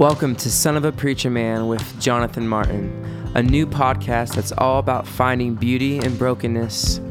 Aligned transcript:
Welcome 0.00 0.34
to 0.36 0.50
Son 0.50 0.78
of 0.78 0.86
a 0.86 0.92
Preacher 0.92 1.28
Man 1.28 1.66
with 1.66 2.00
Jonathan 2.00 2.48
Martin, 2.48 2.90
a 3.34 3.42
new 3.42 3.66
podcast 3.66 4.34
that's 4.34 4.50
all 4.50 4.78
about 4.78 5.06
finding 5.06 5.54
beauty 5.54 5.98
in 5.98 6.16
brokenness, 6.16 7.02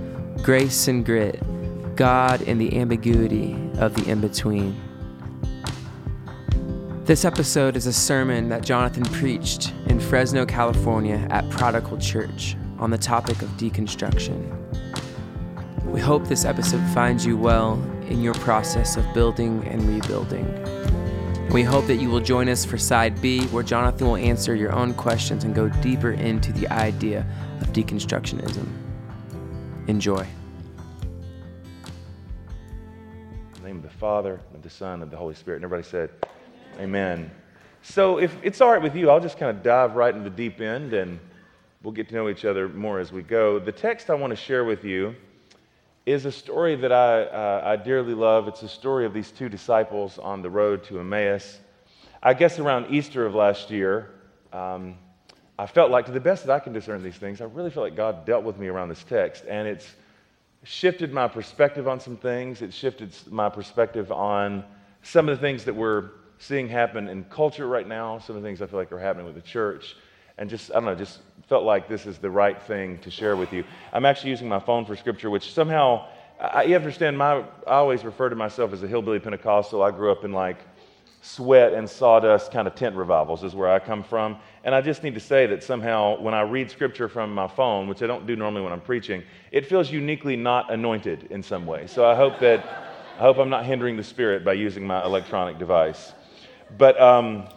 grace 0.42 0.88
and 0.88 1.06
grit, 1.06 1.40
God 1.96 2.42
in 2.42 2.58
the 2.58 2.76
ambiguity 2.80 3.54
of 3.78 3.94
the 3.94 4.10
in 4.10 4.22
between. 4.22 4.76
This 7.04 7.26
episode 7.26 7.78
is 7.78 7.86
a 7.86 7.94
sermon 7.94 8.50
that 8.50 8.64
Jonathan 8.64 9.04
preached 9.04 9.72
in 9.86 10.00
Fresno, 10.00 10.44
California 10.44 11.28
at 11.30 11.48
Prodigal 11.52 12.00
Church 12.00 12.58
on 12.80 12.90
the 12.90 12.98
topic 12.98 13.44
of 13.44 13.50
deconstruction. 13.50 14.50
We 15.86 16.00
hope 16.00 16.28
this 16.28 16.44
episode 16.44 16.82
finds 16.96 17.24
you 17.24 17.38
well 17.38 17.74
in 18.08 18.24
your 18.24 18.34
process 18.34 18.98
of 18.98 19.06
building 19.14 19.64
and 19.68 19.88
rebuilding. 19.88 20.99
We 21.52 21.64
hope 21.64 21.88
that 21.88 21.96
you 21.96 22.12
will 22.12 22.20
join 22.20 22.48
us 22.48 22.64
for 22.64 22.78
side 22.78 23.20
B, 23.24 23.48
where 23.48 23.64
Jonathan 23.64 24.06
will 24.06 24.18
answer 24.18 24.54
your 24.54 24.72
own 24.72 24.94
questions 24.94 25.46
and 25.46 25.56
go 25.56 25.68
deeper 25.68 26.12
into 26.12 26.54
the 26.54 26.68
idea 26.68 27.26
of 27.60 27.74
deconstructionism. 27.74 28.68
Enjoy. 29.88 30.28
In 33.56 33.62
the 33.64 33.68
name 33.68 33.78
of 33.78 33.82
the 33.82 33.90
Father, 33.90 34.40
of 34.54 34.62
the 34.62 34.70
Son, 34.70 35.02
of 35.02 35.10
the 35.10 35.18
Holy 35.18 35.34
Spirit. 35.34 35.56
And 35.58 35.66
everybody 35.66 35.90
said, 35.90 36.12
Amen. 36.80 37.32
So, 37.82 38.20
if 38.20 38.38
it's 38.44 38.62
all 38.62 38.70
right 38.70 38.82
with 38.82 38.96
you, 38.96 39.10
I'll 39.10 39.20
just 39.20 39.40
kind 39.40 39.50
of 39.58 39.64
dive 39.64 39.96
right 39.96 40.14
into 40.14 40.30
the 40.30 40.36
deep 40.36 40.62
end 40.62 40.94
and 40.94 41.20
we'll 41.82 41.94
get 41.94 42.10
to 42.10 42.14
know 42.14 42.30
each 42.30 42.46
other 42.46 42.70
more 42.70 43.00
as 43.00 43.12
we 43.12 43.24
go. 43.24 43.58
The 43.58 43.72
text 43.72 44.12
I 44.12 44.14
want 44.14 44.30
to 44.30 44.38
share 44.38 44.66
with 44.66 44.84
you 44.84 45.16
is 46.10 46.26
a 46.26 46.32
story 46.32 46.76
that 46.76 46.92
I, 46.92 47.22
uh, 47.26 47.62
I 47.64 47.76
dearly 47.76 48.16
love. 48.16 48.48
It's 48.48 48.64
a 48.64 48.68
story 48.68 49.06
of 49.06 49.14
these 49.14 49.30
two 49.30 49.48
disciples 49.48 50.18
on 50.18 50.42
the 50.42 50.50
road 50.50 50.84
to 50.86 51.00
Emmaus. 51.00 51.60
I 52.24 52.34
guess 52.34 52.58
around 52.58 52.92
Easter 52.92 53.28
of 53.28 53.36
last 53.36 53.70
year, 53.70 54.10
um, 54.52 54.96
I 55.60 55.68
felt 55.68 55.92
like, 55.92 56.08
to 56.08 56.12
the 56.12 56.20
best 56.20 56.48
that 56.48 56.52
I 56.52 56.60
can 56.60 56.74
discern 56.74 57.04
these 57.04 57.18
things, 57.18 57.42
I 57.42 57.46
really 57.46 57.70
felt 57.70 57.84
like 57.84 57.96
God 57.96 58.26
dealt 58.26 58.44
with 58.44 58.58
me 58.58 58.70
around 58.70 58.90
this 58.90 59.04
text. 59.04 59.44
And 59.48 59.68
it's 59.68 59.88
shifted 60.64 61.14
my 61.14 61.28
perspective 61.28 61.88
on 61.88 62.00
some 62.00 62.18
things. 62.18 62.64
It 62.64 62.74
shifted 62.74 63.14
my 63.30 63.50
perspective 63.50 64.12
on 64.12 64.64
some 65.04 65.30
of 65.30 65.38
the 65.38 65.42
things 65.42 65.64
that 65.66 65.76
we're 65.76 66.10
seeing 66.40 66.68
happen 66.68 67.08
in 67.08 67.24
culture 67.26 67.68
right 67.68 67.88
now, 67.88 68.18
some 68.18 68.36
of 68.36 68.42
the 68.42 68.48
things 68.48 68.64
I 68.64 68.66
feel 68.66 68.80
like 68.80 68.92
are 68.92 69.00
happening 69.00 69.28
with 69.28 69.36
the 69.36 69.42
church 69.42 69.96
and 70.40 70.50
just, 70.50 70.72
I 70.72 70.76
don't 70.76 70.86
know, 70.86 70.96
just 70.96 71.20
felt 71.48 71.66
like 71.66 71.88
this 71.88 72.06
is 72.06 72.18
the 72.18 72.30
right 72.30 72.60
thing 72.64 72.98
to 73.00 73.12
share 73.12 73.36
with 73.36 73.52
you. 73.54 73.66
I'm 73.92 74.06
actually 74.06 74.32
using 74.32 74.48
my 74.48 74.60
phone 74.60 74.86
for 74.86 74.96
scripture, 74.96 75.30
which 75.30 75.54
somehow, 75.54 76.08
I, 76.40 76.64
you 76.64 76.76
understand, 76.76 77.18
my, 77.18 77.40
I 77.68 77.76
always 77.76 78.06
refer 78.06 78.30
to 78.30 78.36
myself 78.36 78.72
as 78.72 78.82
a 78.82 78.88
hillbilly 78.88 79.20
Pentecostal. 79.20 79.84
I 79.84 79.92
grew 79.92 80.12
up 80.12 80.24
in 80.24 80.32
like 80.32 80.58
sweat 81.22 81.74
and 81.74 81.90
sawdust 81.90 82.54
kind 82.54 82.68
of 82.70 82.76
tent 82.76 82.96
revivals, 82.96 83.44
is 83.44 83.54
where 83.54 83.70
I 83.70 83.80
come 83.80 84.02
from. 84.02 84.38
And 84.64 84.74
I 84.74 84.80
just 84.80 85.04
need 85.04 85.14
to 85.16 85.20
say 85.20 85.46
that 85.48 85.62
somehow 85.62 86.18
when 86.22 86.34
I 86.34 86.42
read 86.42 86.72
scripture 86.72 87.10
from 87.10 87.34
my 87.34 87.48
phone, 87.48 87.90
which 87.90 88.02
I 88.02 88.08
don't 88.08 88.26
do 88.26 88.38
normally 88.38 88.62
when 88.62 88.72
I'm 88.72 88.80
preaching, 88.80 89.24
it 89.52 89.66
feels 89.66 89.92
uniquely 89.92 90.38
not 90.38 90.72
anointed 90.72 91.28
in 91.32 91.44
some 91.44 91.66
way. 91.66 91.86
So 91.88 92.06
I 92.06 92.16
hope 92.16 92.40
that, 92.40 92.66
I 93.18 93.24
hope 93.24 93.40
I'm 93.40 93.50
not 93.50 93.66
hindering 93.66 93.98
the 93.98 94.04
spirit 94.04 94.46
by 94.46 94.54
using 94.54 94.88
my 94.88 95.04
electronic 95.04 95.60
device. 95.60 96.14
But 96.78 96.98
um, 97.02 97.50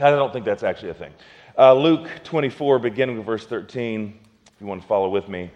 I 0.00 0.10
don't 0.10 0.32
think 0.32 0.44
that's 0.44 0.64
actually 0.64 0.90
a 0.90 0.94
thing. 0.94 1.12
Uh, 1.58 1.74
Luke 1.74 2.08
24, 2.22 2.78
beginning 2.78 3.16
with 3.16 3.26
verse 3.26 3.44
13, 3.44 4.16
if 4.46 4.60
you 4.60 4.66
want 4.68 4.80
to 4.80 4.86
follow 4.86 5.08
with 5.08 5.28
me. 5.28 5.50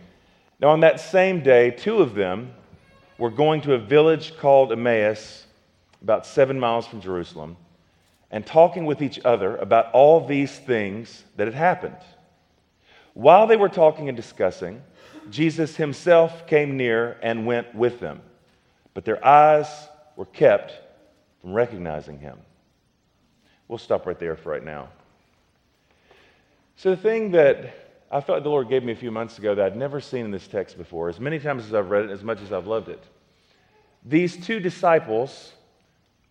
Now, 0.59 0.71
on 0.71 0.81
that 0.81 0.99
same 0.99 1.45
day, 1.45 1.71
two 1.71 1.99
of 1.99 2.17
them 2.17 2.53
were 3.19 3.31
going 3.31 3.61
to 3.61 3.75
a 3.75 3.79
village 3.79 4.37
called 4.37 4.73
Emmaus, 4.73 5.47
about 6.03 6.27
seven 6.27 6.59
miles 6.59 6.89
from 6.89 7.01
Jerusalem, 7.01 7.57
and 8.33 8.45
talking 8.45 8.85
with 8.85 9.01
each 9.01 9.21
other 9.25 9.57
about 9.59 9.93
all 9.93 10.27
these 10.27 10.51
things 10.51 11.23
that 11.37 11.47
had 11.47 11.55
happened. 11.55 11.99
While 13.15 13.47
they 13.47 13.57
were 13.57 13.69
talking 13.69 14.09
and 14.09 14.17
discussing, 14.17 14.83
Jesus 15.31 15.77
himself 15.77 16.49
came 16.49 16.77
near 16.77 17.17
and 17.23 17.47
went 17.47 17.73
with 17.77 18.01
them, 18.01 18.23
but 18.93 19.05
their 19.05 19.25
eyes 19.25 19.69
were 20.17 20.27
kept 20.27 20.73
from 21.41 21.53
recognizing 21.53 22.19
him. 22.19 22.41
We'll 23.69 23.79
stop 23.79 24.05
right 24.05 24.19
there 24.19 24.35
for 24.35 24.51
right 24.51 24.65
now. 24.65 24.89
So, 26.77 26.91
the 26.91 26.97
thing 26.97 27.31
that 27.33 27.75
I 28.11 28.21
felt 28.21 28.43
the 28.43 28.49
Lord 28.49 28.69
gave 28.69 28.83
me 28.83 28.93
a 28.93 28.97
few 28.97 29.11
months 29.11 29.39
ago 29.39 29.55
that 29.55 29.65
I'd 29.65 29.77
never 29.77 30.01
seen 30.01 30.25
in 30.25 30.31
this 30.31 30.47
text 30.47 30.77
before, 30.77 31.09
as 31.09 31.21
many 31.21 31.39
times 31.39 31.65
as 31.65 31.75
I've 31.75 31.91
read 31.91 32.05
it, 32.07 32.11
as 32.11 32.23
much 32.23 32.41
as 32.43 32.53
I've 32.53 32.67
loved 32.67 32.89
it, 32.89 33.03
these 34.05 34.37
two 34.37 34.61
disciples 34.61 35.53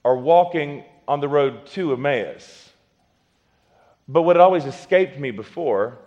are 0.03 0.17
walking 0.17 0.83
on 1.07 1.19
the 1.19 1.27
road 1.27 1.65
to 1.67 1.93
Emmaus. 1.93 2.69
But 4.07 4.23
what 4.23 4.35
had 4.35 4.41
always 4.41 4.65
escaped 4.65 5.17
me 5.17 5.31
before 5.31 5.97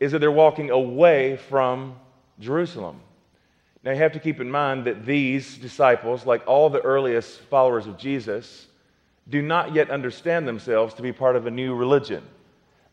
is 0.00 0.12
that 0.12 0.18
they're 0.18 0.32
walking 0.32 0.70
away 0.70 1.36
from 1.36 1.96
Jerusalem. 2.40 3.00
Now, 3.84 3.92
you 3.92 3.98
have 3.98 4.12
to 4.12 4.18
keep 4.18 4.40
in 4.40 4.50
mind 4.50 4.86
that 4.86 5.04
these 5.04 5.58
disciples, 5.58 6.26
like 6.26 6.42
all 6.46 6.70
the 6.70 6.80
earliest 6.80 7.40
followers 7.42 7.86
of 7.86 7.98
Jesus, 7.98 8.66
do 9.28 9.42
not 9.42 9.74
yet 9.74 9.90
understand 9.90 10.48
themselves 10.48 10.94
to 10.94 11.02
be 11.02 11.12
part 11.12 11.36
of 11.36 11.46
a 11.46 11.50
new 11.50 11.74
religion. 11.74 12.22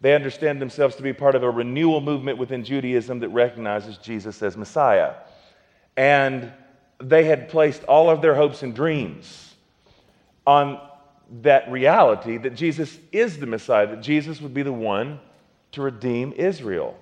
They 0.01 0.16
understand 0.16 0.59
themselves 0.59 0.95
to 0.95 1.03
be 1.03 1.13
part 1.13 1.35
of 1.35 1.44
a 1.44 1.50
renewal 1.50 2.01
movement 2.01 2.39
within 2.39 2.63
Judaism 2.63 3.19
that 3.19 3.29
recognizes 3.29 3.97
Jesus 3.97 4.41
as 4.41 4.57
Messiah. 4.57 5.13
And 5.95 6.51
they 7.00 7.23
had 7.25 7.50
placed 7.50 7.84
all 7.84 8.09
of 8.09 8.22
their 8.22 8.35
hopes 8.35 8.63
and 8.63 8.75
dreams 8.75 9.53
on 10.45 10.81
that 11.44 11.72
reality 11.72 12.38
that 12.38 12.56
Jesus 12.56 12.97
is 13.12 13.38
the 13.38 13.45
Messiah, 13.45 13.88
that 13.88 14.01
Jesus 14.01 14.41
would 14.41 14.53
be 14.53 14.63
the 14.63 14.73
one 14.73 15.19
to 15.73 15.81
redeem 15.81 16.33
Israel. 16.33 16.97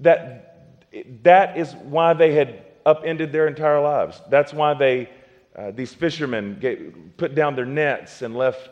That, 0.00 0.76
that 1.22 1.58
is 1.58 1.74
why 1.74 2.14
they 2.14 2.34
had 2.34 2.64
upended 2.86 3.32
their 3.32 3.48
entire 3.48 3.80
lives. 3.80 4.20
That's 4.30 4.52
why 4.52 4.74
they, 4.74 5.10
uh, 5.56 5.72
these 5.72 5.92
fishermen, 5.92 7.12
put 7.16 7.34
down 7.34 7.56
their 7.56 7.66
nets 7.66 8.22
and 8.22 8.36
left 8.36 8.70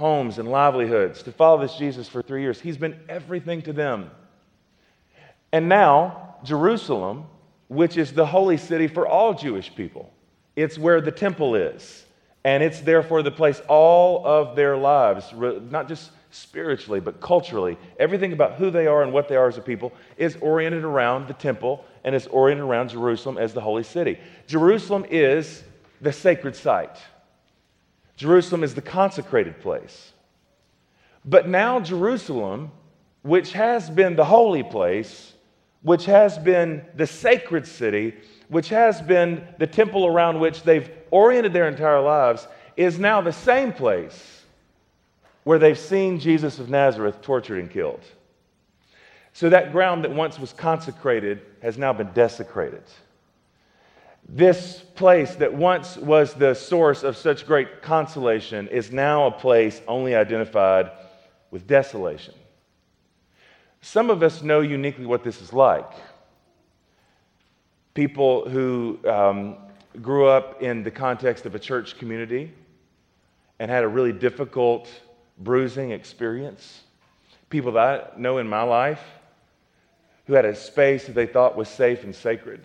homes 0.00 0.38
and 0.38 0.50
livelihoods 0.50 1.22
to 1.22 1.30
follow 1.30 1.60
this 1.60 1.76
Jesus 1.76 2.08
for 2.08 2.22
three 2.22 2.40
years. 2.40 2.58
He's 2.58 2.78
been 2.78 2.98
everything 3.06 3.60
to 3.62 3.72
them. 3.74 4.10
And 5.52 5.68
now, 5.68 6.36
Jerusalem, 6.42 7.26
which 7.68 7.98
is 7.98 8.10
the 8.12 8.24
holy 8.24 8.56
city 8.56 8.88
for 8.88 9.06
all 9.06 9.34
Jewish 9.34 9.74
people, 9.74 10.10
it's 10.56 10.78
where 10.78 11.02
the 11.02 11.12
temple 11.12 11.54
is. 11.54 12.06
And 12.44 12.62
it's 12.62 12.80
therefore 12.80 13.22
the 13.22 13.30
place 13.30 13.60
all 13.68 14.26
of 14.26 14.56
their 14.56 14.74
lives, 14.74 15.34
not 15.34 15.86
just 15.86 16.12
spiritually, 16.30 17.00
but 17.00 17.20
culturally, 17.20 17.76
everything 17.98 18.32
about 18.32 18.54
who 18.54 18.70
they 18.70 18.86
are 18.86 19.02
and 19.02 19.12
what 19.12 19.28
they 19.28 19.36
are 19.36 19.48
as 19.48 19.58
a 19.58 19.60
people 19.60 19.92
is 20.16 20.34
oriented 20.36 20.82
around 20.82 21.28
the 21.28 21.34
temple 21.34 21.84
and 22.04 22.14
is 22.14 22.26
oriented 22.28 22.64
around 22.64 22.88
Jerusalem 22.88 23.36
as 23.36 23.52
the 23.52 23.60
holy 23.60 23.82
city. 23.82 24.18
Jerusalem 24.46 25.04
is 25.10 25.62
the 26.00 26.12
sacred 26.12 26.56
site. 26.56 26.96
Jerusalem 28.20 28.62
is 28.62 28.74
the 28.74 28.82
consecrated 28.82 29.60
place. 29.60 30.12
But 31.24 31.48
now, 31.48 31.80
Jerusalem, 31.80 32.70
which 33.22 33.52
has 33.52 33.88
been 33.88 34.14
the 34.14 34.26
holy 34.26 34.62
place, 34.62 35.32
which 35.80 36.04
has 36.04 36.36
been 36.36 36.84
the 36.96 37.06
sacred 37.06 37.66
city, 37.66 38.14
which 38.48 38.68
has 38.68 39.00
been 39.00 39.42
the 39.58 39.66
temple 39.66 40.06
around 40.06 40.38
which 40.38 40.64
they've 40.64 40.90
oriented 41.10 41.54
their 41.54 41.66
entire 41.66 42.02
lives, 42.02 42.46
is 42.76 42.98
now 42.98 43.22
the 43.22 43.32
same 43.32 43.72
place 43.72 44.42
where 45.44 45.58
they've 45.58 45.78
seen 45.78 46.20
Jesus 46.20 46.58
of 46.58 46.68
Nazareth 46.68 47.22
tortured 47.22 47.58
and 47.58 47.70
killed. 47.70 48.04
So 49.32 49.48
that 49.48 49.72
ground 49.72 50.04
that 50.04 50.10
once 50.10 50.38
was 50.38 50.52
consecrated 50.52 51.40
has 51.62 51.78
now 51.78 51.94
been 51.94 52.12
desecrated. 52.12 52.82
This 54.28 54.80
place 54.94 55.34
that 55.36 55.52
once 55.52 55.96
was 55.96 56.34
the 56.34 56.54
source 56.54 57.02
of 57.02 57.16
such 57.16 57.46
great 57.46 57.82
consolation 57.82 58.68
is 58.68 58.92
now 58.92 59.26
a 59.26 59.30
place 59.30 59.80
only 59.88 60.14
identified 60.14 60.90
with 61.50 61.66
desolation. 61.66 62.34
Some 63.80 64.10
of 64.10 64.22
us 64.22 64.42
know 64.42 64.60
uniquely 64.60 65.06
what 65.06 65.24
this 65.24 65.40
is 65.40 65.52
like. 65.52 65.90
People 67.94 68.48
who 68.48 68.98
um, 69.08 69.56
grew 70.00 70.26
up 70.26 70.62
in 70.62 70.82
the 70.82 70.90
context 70.90 71.46
of 71.46 71.54
a 71.54 71.58
church 71.58 71.98
community 71.98 72.52
and 73.58 73.70
had 73.70 73.82
a 73.82 73.88
really 73.88 74.12
difficult, 74.12 74.88
bruising 75.38 75.90
experience. 75.90 76.82
People 77.48 77.72
that 77.72 78.12
I 78.16 78.20
know 78.20 78.38
in 78.38 78.48
my 78.48 78.62
life 78.62 79.02
who 80.26 80.34
had 80.34 80.44
a 80.44 80.54
space 80.54 81.06
that 81.06 81.14
they 81.14 81.26
thought 81.26 81.56
was 81.56 81.68
safe 81.68 82.04
and 82.04 82.14
sacred 82.14 82.60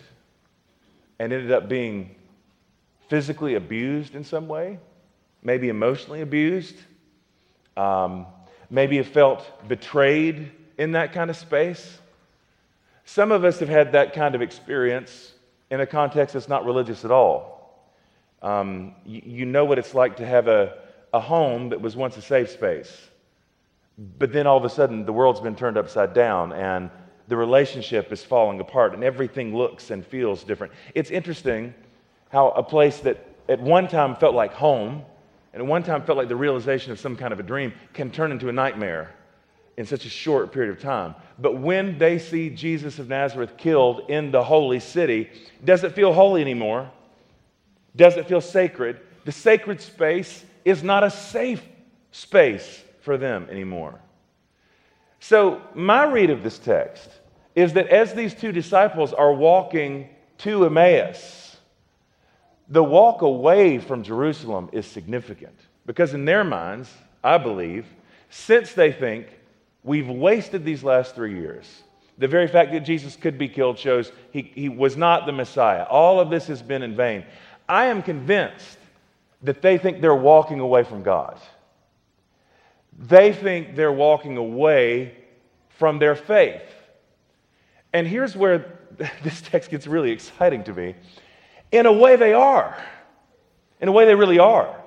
and 1.19 1.31
ended 1.31 1.51
up 1.51 1.69
being 1.69 2.15
physically 3.07 3.56
abused 3.56 4.15
in 4.15 4.23
some 4.23 4.47
way, 4.47 4.79
maybe 5.44 5.69
emotionally 5.69 6.21
abused, 6.21 6.75
um, 7.77 8.25
maybe 8.69 8.97
have 8.97 9.07
felt 9.07 9.67
betrayed 9.67 10.51
in 10.77 10.94
that 10.94 11.13
kind 11.13 11.29
of 11.29 11.38
space. 11.38 12.00
Some 13.06 13.31
of 13.31 13.45
us 13.45 13.59
have 13.59 13.69
had 13.69 13.91
that 13.91 14.13
kind 14.13 14.35
of 14.35 14.41
experience 14.41 15.33
in 15.69 15.79
a 15.79 15.85
context 15.85 16.33
that's 16.33 16.50
not 16.50 16.65
religious 16.65 17.06
at 17.06 17.12
all. 17.12 17.85
Um, 18.41 18.95
you, 19.06 19.21
you 19.25 19.45
know 19.45 19.65
what 19.65 19.79
it's 19.79 19.94
like 19.94 20.17
to 20.17 20.25
have 20.25 20.47
a, 20.47 20.77
a 21.13 21.19
home 21.19 21.69
that 21.69 21.81
was 21.81 21.95
once 21.95 22.17
a 22.17 22.21
safe 22.21 22.50
space, 22.50 23.09
but 23.97 24.33
then 24.33 24.47
all 24.47 24.57
of 24.57 24.65
a 24.65 24.69
sudden 24.69 25.06
the 25.06 25.13
world's 25.13 25.39
been 25.39 25.56
turned 25.56 25.77
upside 25.77 26.13
down 26.13 26.51
and 26.51 26.89
the 27.27 27.36
relationship 27.36 28.12
is 28.12 28.24
falling 28.24 28.60
apart 28.60 28.94
and 28.94 29.04
everything 29.04 29.56
looks 29.56 29.92
and 29.92 30.06
feels 30.06 30.44
different. 30.44 30.74
It's 30.94 31.10
interesting 31.10 31.74
how 32.30 32.50
a 32.51 32.63
place 32.63 33.00
that 33.00 33.25
at 33.50 33.60
one 33.60 33.88
time 33.88 34.16
felt 34.16 34.36
like 34.36 34.54
home 34.54 35.04
and 35.54 35.62
at 35.62 35.68
one 35.68 35.83
time 35.83 36.04
felt 36.04 36.18
like 36.18 36.27
the 36.27 36.36
realization 36.36 36.92
of 36.92 37.00
some 37.00 37.16
kind 37.16 37.31
of 37.31 37.39
a 37.39 37.44
dream 37.44 37.74
can 37.94 38.12
turn 38.12 38.31
into 38.31 38.50
a 38.50 38.51
nightmare 38.51 39.13
in 39.77 39.86
such 39.86 40.06
a 40.06 40.10
short 40.10 40.51
period 40.51 40.75
of 40.75 40.81
time. 40.81 41.16
But 41.39 41.57
when 41.57 41.98
they 41.98 42.19
see 42.19 42.50
Jesus 42.50 43.00
of 43.00 43.10
Nazareth 43.10 43.57
killed 43.57 44.10
in 44.10 44.31
the 44.31 44.44
holy 44.44 44.80
city, 44.80 45.30
does 45.63 45.83
it 45.83 45.94
feel 45.94 46.13
holy 46.13 46.42
anymore? 46.42 46.89
Does 47.95 48.18
it 48.18 48.27
feel 48.27 48.42
sacred? 48.42 49.00
The 49.25 49.31
sacred 49.31 49.81
space 49.81 50.45
is 50.63 50.83
not 50.83 51.04
a 51.04 51.10
safe 51.10 51.63
space 52.12 52.83
for 53.01 53.18
them 53.18 53.48
anymore. 53.50 54.00
So, 55.19 55.62
my 55.74 56.06
read 56.06 56.30
of 56.30 56.44
this 56.44 56.60
text 56.60 57.10
is 57.55 57.73
that 57.73 57.87
as 57.87 58.13
these 58.13 58.33
two 58.33 58.51
disciples 58.51 59.13
are 59.13 59.33
walking 59.33 60.09
to 60.39 60.65
Emmaus, 60.65 61.57
the 62.67 62.83
walk 62.83 63.21
away 63.21 63.79
from 63.79 64.03
Jerusalem 64.03 64.69
is 64.71 64.85
significant 64.85 65.57
because, 65.85 66.13
in 66.13 66.25
their 66.25 66.43
minds, 66.43 66.91
I 67.23 67.37
believe, 67.37 67.85
since 68.29 68.73
they 68.73 68.91
think 68.91 69.27
we've 69.83 70.09
wasted 70.09 70.65
these 70.65 70.83
last 70.83 71.15
three 71.15 71.39
years, 71.39 71.83
the 72.17 72.27
very 72.27 72.47
fact 72.47 72.71
that 72.71 72.81
Jesus 72.81 73.15
could 73.15 73.37
be 73.37 73.47
killed 73.47 73.77
shows 73.77 74.11
he, 74.31 74.51
he 74.55 74.69
was 74.69 74.97
not 74.97 75.25
the 75.25 75.31
Messiah. 75.31 75.83
All 75.83 76.19
of 76.19 76.29
this 76.29 76.47
has 76.47 76.61
been 76.61 76.81
in 76.81 76.95
vain. 76.95 77.25
I 77.67 77.85
am 77.85 78.01
convinced 78.01 78.77
that 79.43 79.61
they 79.61 79.77
think 79.77 80.01
they're 80.01 80.15
walking 80.15 80.59
away 80.59 80.83
from 80.83 81.03
God. 81.03 81.39
They 82.97 83.33
think 83.33 83.75
they're 83.75 83.91
walking 83.91 84.37
away 84.37 85.15
from 85.69 85.99
their 85.99 86.15
faith. 86.15 86.63
And 87.95 88.06
here's 88.06 88.36
where 88.36 88.77
this 89.24 89.42
text 89.42 89.71
gets 89.71 89.88
really 89.88 90.12
exciting 90.12 90.65
to 90.65 90.74
me. 90.74 90.95
In 91.71 91.86
a 91.86 91.94
way, 91.94 92.18
they 92.18 92.33
are. 92.33 92.77
In 93.80 93.88
a 93.88 93.92
way, 93.92 94.06
they 94.06 94.15
really 94.15 94.38
are. 94.38 94.83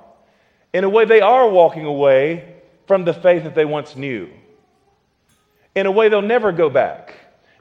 In 0.74 0.84
a 0.84 0.90
way, 0.90 1.06
they 1.06 1.22
are 1.22 1.48
walking 1.48 1.86
away 1.86 2.56
from 2.86 3.06
the 3.06 3.14
faith 3.14 3.44
that 3.44 3.54
they 3.54 3.64
once 3.64 3.96
knew. 3.96 4.28
In 5.74 5.86
a 5.86 5.90
way, 5.90 6.10
they'll 6.10 6.20
never 6.20 6.52
go 6.52 6.68
back. 6.68 7.14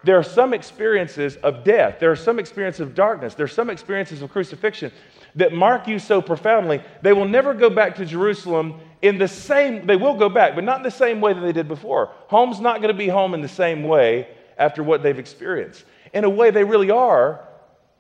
There 0.04 0.18
are 0.18 0.24
some 0.24 0.54
experiences 0.54 1.38
of 1.38 1.64
death. 1.64 1.96
There 2.02 2.12
are 2.12 2.18
some 2.18 2.40
experiences 2.40 2.82
of 2.82 2.94
darkness. 2.94 3.34
There 3.34 3.46
are 3.46 3.48
some 3.48 3.70
experiences 3.70 4.22
of 4.22 4.30
crucifixion 4.30 4.92
that 5.36 5.54
mark 5.54 5.88
you 5.88 5.98
so 5.98 6.22
profoundly. 6.22 6.82
They 7.02 7.14
will 7.14 7.28
never 7.28 7.54
go 7.54 7.70
back 7.70 7.96
to 7.96 8.06
Jerusalem 8.06 8.82
in 9.02 9.18
the 9.18 9.28
same, 9.30 9.86
they 9.86 9.96
will 9.96 10.16
go 10.16 10.28
back, 10.28 10.56
but 10.56 10.66
not 10.66 10.78
in 10.78 10.84
the 10.84 10.92
same 10.92 11.22
way 11.22 11.32
that 11.32 11.40
they 11.40 11.54
did 11.54 11.70
before. 11.70 12.12
Home's 12.28 12.60
not 12.60 12.82
going 12.82 12.94
to 12.94 12.98
be 12.98 13.08
home 13.08 13.34
in 13.34 13.42
the 13.42 13.48
same 13.48 13.84
way 13.84 14.28
after 14.58 14.84
what 14.84 15.04
they've 15.04 15.20
experienced. 15.20 15.84
In 16.14 16.24
a 16.24 16.30
way, 16.30 16.52
they 16.52 16.64
really 16.64 16.92
are 16.92 17.48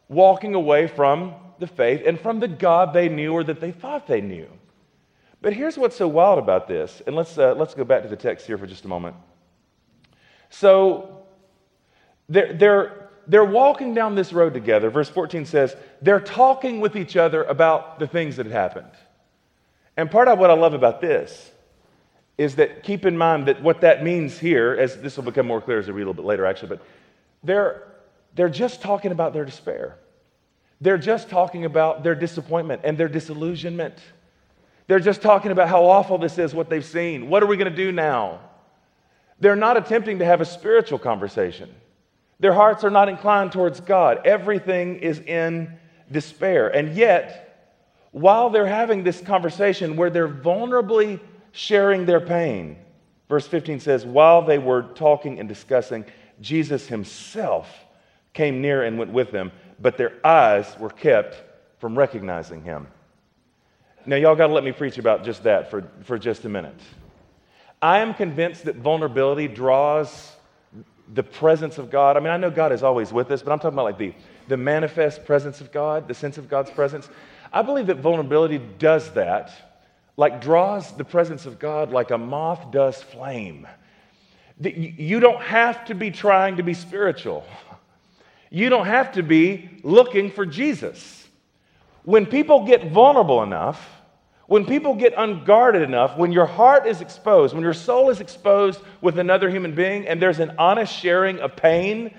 walking 0.09 0.55
away 0.55 0.87
from 0.87 1.35
the 1.59 1.67
faith 1.67 2.03
and 2.05 2.19
from 2.19 2.39
the 2.39 2.47
God 2.47 2.93
they 2.93 3.09
knew 3.09 3.33
or 3.33 3.43
that 3.43 3.59
they 3.59 3.71
thought 3.71 4.07
they 4.07 4.21
knew. 4.21 4.47
But 5.41 5.53
here's 5.53 5.77
what's 5.77 5.95
so 5.95 6.07
wild 6.07 6.39
about 6.39 6.67
this, 6.67 7.01
and 7.05 7.15
let's, 7.15 7.37
uh, 7.37 7.53
let's 7.55 7.73
go 7.73 7.83
back 7.83 8.03
to 8.03 8.09
the 8.09 8.15
text 8.15 8.47
here 8.47 8.57
for 8.57 8.65
just 8.65 8.85
a 8.85 8.87
moment. 8.87 9.15
So, 10.49 11.25
they're, 12.29 12.53
they're, 12.53 13.09
they're 13.27 13.45
walking 13.45 13.93
down 13.93 14.15
this 14.15 14.33
road 14.33 14.53
together. 14.53 14.89
Verse 14.89 15.09
14 15.09 15.45
says, 15.45 15.75
they're 16.01 16.19
talking 16.19 16.79
with 16.79 16.95
each 16.95 17.15
other 17.15 17.43
about 17.43 17.99
the 17.99 18.07
things 18.07 18.37
that 18.37 18.45
had 18.45 18.53
happened. 18.53 18.91
And 19.95 20.09
part 20.09 20.27
of 20.27 20.39
what 20.39 20.49
I 20.49 20.53
love 20.53 20.73
about 20.73 21.01
this 21.01 21.51
is 22.37 22.55
that 22.55 22.83
keep 22.83 23.05
in 23.05 23.17
mind 23.17 23.47
that 23.47 23.61
what 23.61 23.81
that 23.81 24.03
means 24.03 24.37
here, 24.37 24.75
as 24.79 24.97
this 25.01 25.17
will 25.17 25.23
become 25.23 25.47
more 25.47 25.61
clear 25.61 25.79
as 25.79 25.89
I 25.89 25.91
read 25.91 26.03
a 26.03 26.05
little 26.05 26.13
bit 26.13 26.25
later, 26.25 26.45
actually, 26.45 26.69
but 26.69 26.81
they're, 27.43 27.87
they're 28.35 28.49
just 28.49 28.81
talking 28.81 29.11
about 29.11 29.33
their 29.33 29.45
despair. 29.45 29.97
They're 30.79 30.99
just 30.99 31.29
talking 31.29 31.65
about 31.65 32.03
their 32.03 32.13
disappointment 32.13 32.81
and 32.83 32.97
their 32.97 33.07
disillusionment. 33.07 33.95
They're 34.85 34.99
just 34.99 35.21
talking 35.21 35.51
about 35.51 35.67
how 35.67 35.85
awful 35.85 36.19
this 36.19 36.37
is, 36.37 36.53
what 36.53 36.69
they've 36.69 36.85
seen. 36.85 37.29
What 37.29 37.41
are 37.41 37.47
we 37.47 37.57
going 37.57 37.71
to 37.71 37.75
do 37.75 37.91
now? 37.91 38.39
They're 39.39 39.55
not 39.55 39.77
attempting 39.77 40.19
to 40.19 40.25
have 40.25 40.39
a 40.39 40.45
spiritual 40.45 40.99
conversation. 40.99 41.73
Their 42.39 42.53
hearts 42.53 42.83
are 42.83 42.91
not 42.91 43.09
inclined 43.09 43.51
towards 43.51 43.79
God. 43.79 44.25
Everything 44.25 44.99
is 44.99 45.19
in 45.19 45.73
despair. 46.11 46.67
And 46.67 46.95
yet, 46.95 47.71
while 48.11 48.49
they're 48.51 48.67
having 48.67 49.03
this 49.03 49.19
conversation 49.21 49.95
where 49.95 50.11
they're 50.11 50.29
vulnerably 50.29 51.19
sharing 51.57 52.05
their 52.05 52.21
pain, 52.21 52.77
verse 53.27 53.47
15 53.47 53.79
says, 53.79 54.05
while 54.05 54.43
they 54.43 54.59
were 54.59 54.83
talking 54.83 55.39
and 55.39 55.49
discussing, 55.49 56.05
Jesus 56.39 56.85
himself 56.85 57.67
came 58.33 58.61
near 58.61 58.83
and 58.83 58.99
went 58.99 59.11
with 59.11 59.31
them, 59.31 59.51
but 59.79 59.97
their 59.97 60.13
eyes 60.23 60.67
were 60.79 60.91
kept 60.91 61.41
from 61.79 61.97
recognizing 61.97 62.63
him. 62.63 62.87
Now, 64.05 64.17
y'all 64.17 64.35
got 64.35 64.47
to 64.47 64.53
let 64.53 64.63
me 64.63 64.71
preach 64.71 64.99
about 64.99 65.23
just 65.23 65.43
that 65.43 65.71
for, 65.71 65.89
for 66.03 66.19
just 66.19 66.45
a 66.45 66.49
minute. 66.49 66.79
I 67.81 67.99
am 67.99 68.13
convinced 68.13 68.65
that 68.65 68.75
vulnerability 68.75 69.47
draws 69.47 70.31
the 71.11 71.23
presence 71.23 71.79
of 71.79 71.89
God. 71.89 72.17
I 72.17 72.19
mean, 72.19 72.29
I 72.29 72.37
know 72.37 72.51
God 72.51 72.71
is 72.71 72.83
always 72.83 73.11
with 73.11 73.31
us, 73.31 73.41
but 73.41 73.51
I'm 73.51 73.57
talking 73.57 73.73
about 73.73 73.85
like 73.85 73.97
the, 73.97 74.13
the 74.47 74.57
manifest 74.57 75.25
presence 75.25 75.59
of 75.59 75.71
God, 75.71 76.07
the 76.07 76.13
sense 76.13 76.37
of 76.37 76.49
God's 76.49 76.69
presence. 76.69 77.09
I 77.51 77.63
believe 77.63 77.87
that 77.87 77.97
vulnerability 77.97 78.59
does 78.59 79.11
that, 79.13 79.66
like 80.17 80.41
draws 80.41 80.91
the 80.93 81.05
presence 81.05 81.45
of 81.45 81.59
God 81.59 81.91
like 81.91 82.11
a 82.11 82.17
moth 82.17 82.71
does 82.71 83.01
flame. 83.01 83.67
You 84.59 85.19
don't 85.19 85.41
have 85.41 85.85
to 85.85 85.95
be 85.95 86.09
trying 86.09 86.57
to 86.57 86.63
be 86.63 86.73
spiritual. 86.73 87.45
You 88.49 88.69
don't 88.69 88.87
have 88.87 89.11
to 89.13 89.23
be 89.23 89.69
looking 89.83 90.31
for 90.31 90.45
Jesus. 90.45 91.27
When 92.03 92.25
people 92.25 92.65
get 92.65 92.91
vulnerable 92.91 93.43
enough, 93.43 93.87
when 94.47 94.65
people 94.65 94.95
get 94.95 95.13
unguarded 95.15 95.81
enough, 95.81 96.17
when 96.17 96.31
your 96.31 96.45
heart 96.45 96.87
is 96.87 97.01
exposed, 97.01 97.53
when 97.53 97.63
your 97.63 97.73
soul 97.73 98.09
is 98.09 98.21
exposed 98.21 98.79
with 99.01 99.19
another 99.19 99.49
human 99.49 99.75
being, 99.75 100.07
and 100.07 100.21
there's 100.21 100.39
an 100.39 100.53
honest 100.57 100.91
sharing 100.91 101.39
of 101.39 101.55
pain, 101.55 102.15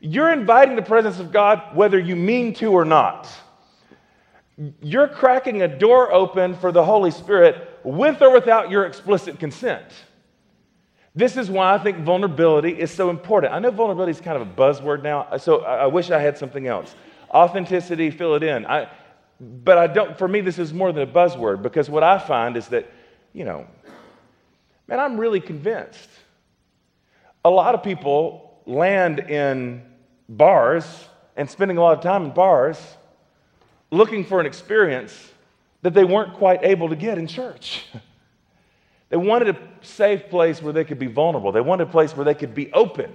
you're 0.00 0.32
inviting 0.32 0.76
the 0.76 0.82
presence 0.82 1.18
of 1.18 1.32
God 1.32 1.74
whether 1.74 1.98
you 1.98 2.14
mean 2.14 2.54
to 2.54 2.72
or 2.72 2.84
not. 2.84 3.28
You're 4.82 5.08
cracking 5.08 5.62
a 5.62 5.68
door 5.68 6.12
open 6.12 6.54
for 6.54 6.70
the 6.70 6.84
Holy 6.84 7.10
Spirit 7.10 7.78
with 7.82 8.20
or 8.20 8.30
without 8.30 8.70
your 8.70 8.84
explicit 8.84 9.38
consent. 9.38 9.86
This 11.14 11.36
is 11.36 11.50
why 11.50 11.74
I 11.74 11.78
think 11.78 11.98
vulnerability 11.98 12.78
is 12.78 12.90
so 12.90 13.10
important. 13.10 13.52
I 13.52 13.58
know 13.58 13.70
vulnerability 13.70 14.12
is 14.12 14.20
kind 14.20 14.40
of 14.40 14.46
a 14.46 14.50
buzzword 14.50 15.02
now, 15.02 15.36
so 15.38 15.62
I 15.62 15.86
wish 15.86 16.10
I 16.10 16.20
had 16.20 16.36
something 16.36 16.66
else. 16.66 16.94
Authenticity, 17.30 18.10
fill 18.10 18.34
it 18.34 18.42
in. 18.42 18.66
I, 18.66 18.88
but 19.40 19.78
I 19.78 19.86
don't, 19.86 20.16
for 20.18 20.28
me, 20.28 20.40
this 20.40 20.58
is 20.58 20.74
more 20.74 20.92
than 20.92 21.08
a 21.08 21.10
buzzword 21.10 21.62
because 21.62 21.88
what 21.88 22.02
I 22.02 22.18
find 22.18 22.56
is 22.56 22.68
that, 22.68 22.90
you 23.32 23.44
know, 23.44 23.66
man, 24.86 25.00
I'm 25.00 25.18
really 25.18 25.40
convinced. 25.40 26.08
A 27.44 27.50
lot 27.50 27.74
of 27.74 27.82
people 27.82 28.60
land 28.66 29.20
in 29.20 29.82
bars 30.28 30.84
and 31.36 31.48
spending 31.48 31.78
a 31.78 31.80
lot 31.80 31.96
of 31.96 32.02
time 32.02 32.26
in 32.26 32.30
bars 32.32 32.78
looking 33.90 34.24
for 34.24 34.40
an 34.40 34.46
experience 34.46 35.32
that 35.82 35.94
they 35.94 36.04
weren't 36.04 36.34
quite 36.34 36.62
able 36.62 36.88
to 36.88 36.96
get 36.96 37.18
in 37.18 37.26
church. 37.26 37.86
they 39.08 39.16
wanted 39.16 39.56
a 39.56 39.58
safe 39.82 40.28
place 40.28 40.62
where 40.62 40.72
they 40.72 40.84
could 40.84 40.98
be 40.98 41.06
vulnerable, 41.06 41.52
they 41.52 41.60
wanted 41.60 41.88
a 41.88 41.90
place 41.90 42.16
where 42.16 42.24
they 42.24 42.34
could 42.34 42.54
be 42.54 42.72
open. 42.72 43.14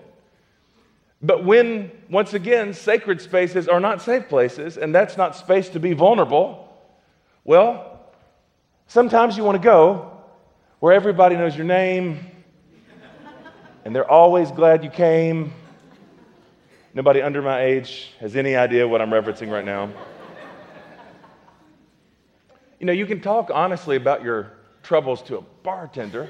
But 1.22 1.44
when, 1.44 1.92
once 2.10 2.34
again, 2.34 2.74
sacred 2.74 3.22
spaces 3.22 3.68
are 3.68 3.80
not 3.80 4.02
safe 4.02 4.28
places, 4.28 4.78
and 4.78 4.94
that's 4.94 5.18
not 5.18 5.36
space 5.36 5.70
to 5.70 5.80
be 5.80 5.94
vulnerable, 5.94 6.68
well, 7.44 8.00
sometimes 8.88 9.38
you 9.38 9.44
want 9.44 9.56
to 9.56 9.64
go 9.64 10.12
where 10.80 10.94
everybody 10.94 11.36
knows 11.36 11.56
your 11.56 11.66
name 11.66 12.20
and 13.86 13.96
they're 13.96 14.10
always 14.10 14.52
glad 14.52 14.84
you 14.84 14.90
came. 14.90 15.54
Nobody 16.94 17.22
under 17.22 17.42
my 17.42 17.64
age 17.64 18.12
has 18.20 18.36
any 18.36 18.56
idea 18.56 18.88
what 18.88 19.02
I'm 19.02 19.12
referencing 19.12 19.52
right 19.52 19.66
now. 19.66 19.92
You 22.86 22.88
know, 22.88 22.94
you 22.94 23.08
can 23.08 23.20
talk 23.20 23.50
honestly 23.52 23.96
about 23.96 24.24
your 24.24 24.52
troubles 24.84 25.24
to 25.24 25.40
a 25.40 25.42
bartender, 25.64 26.30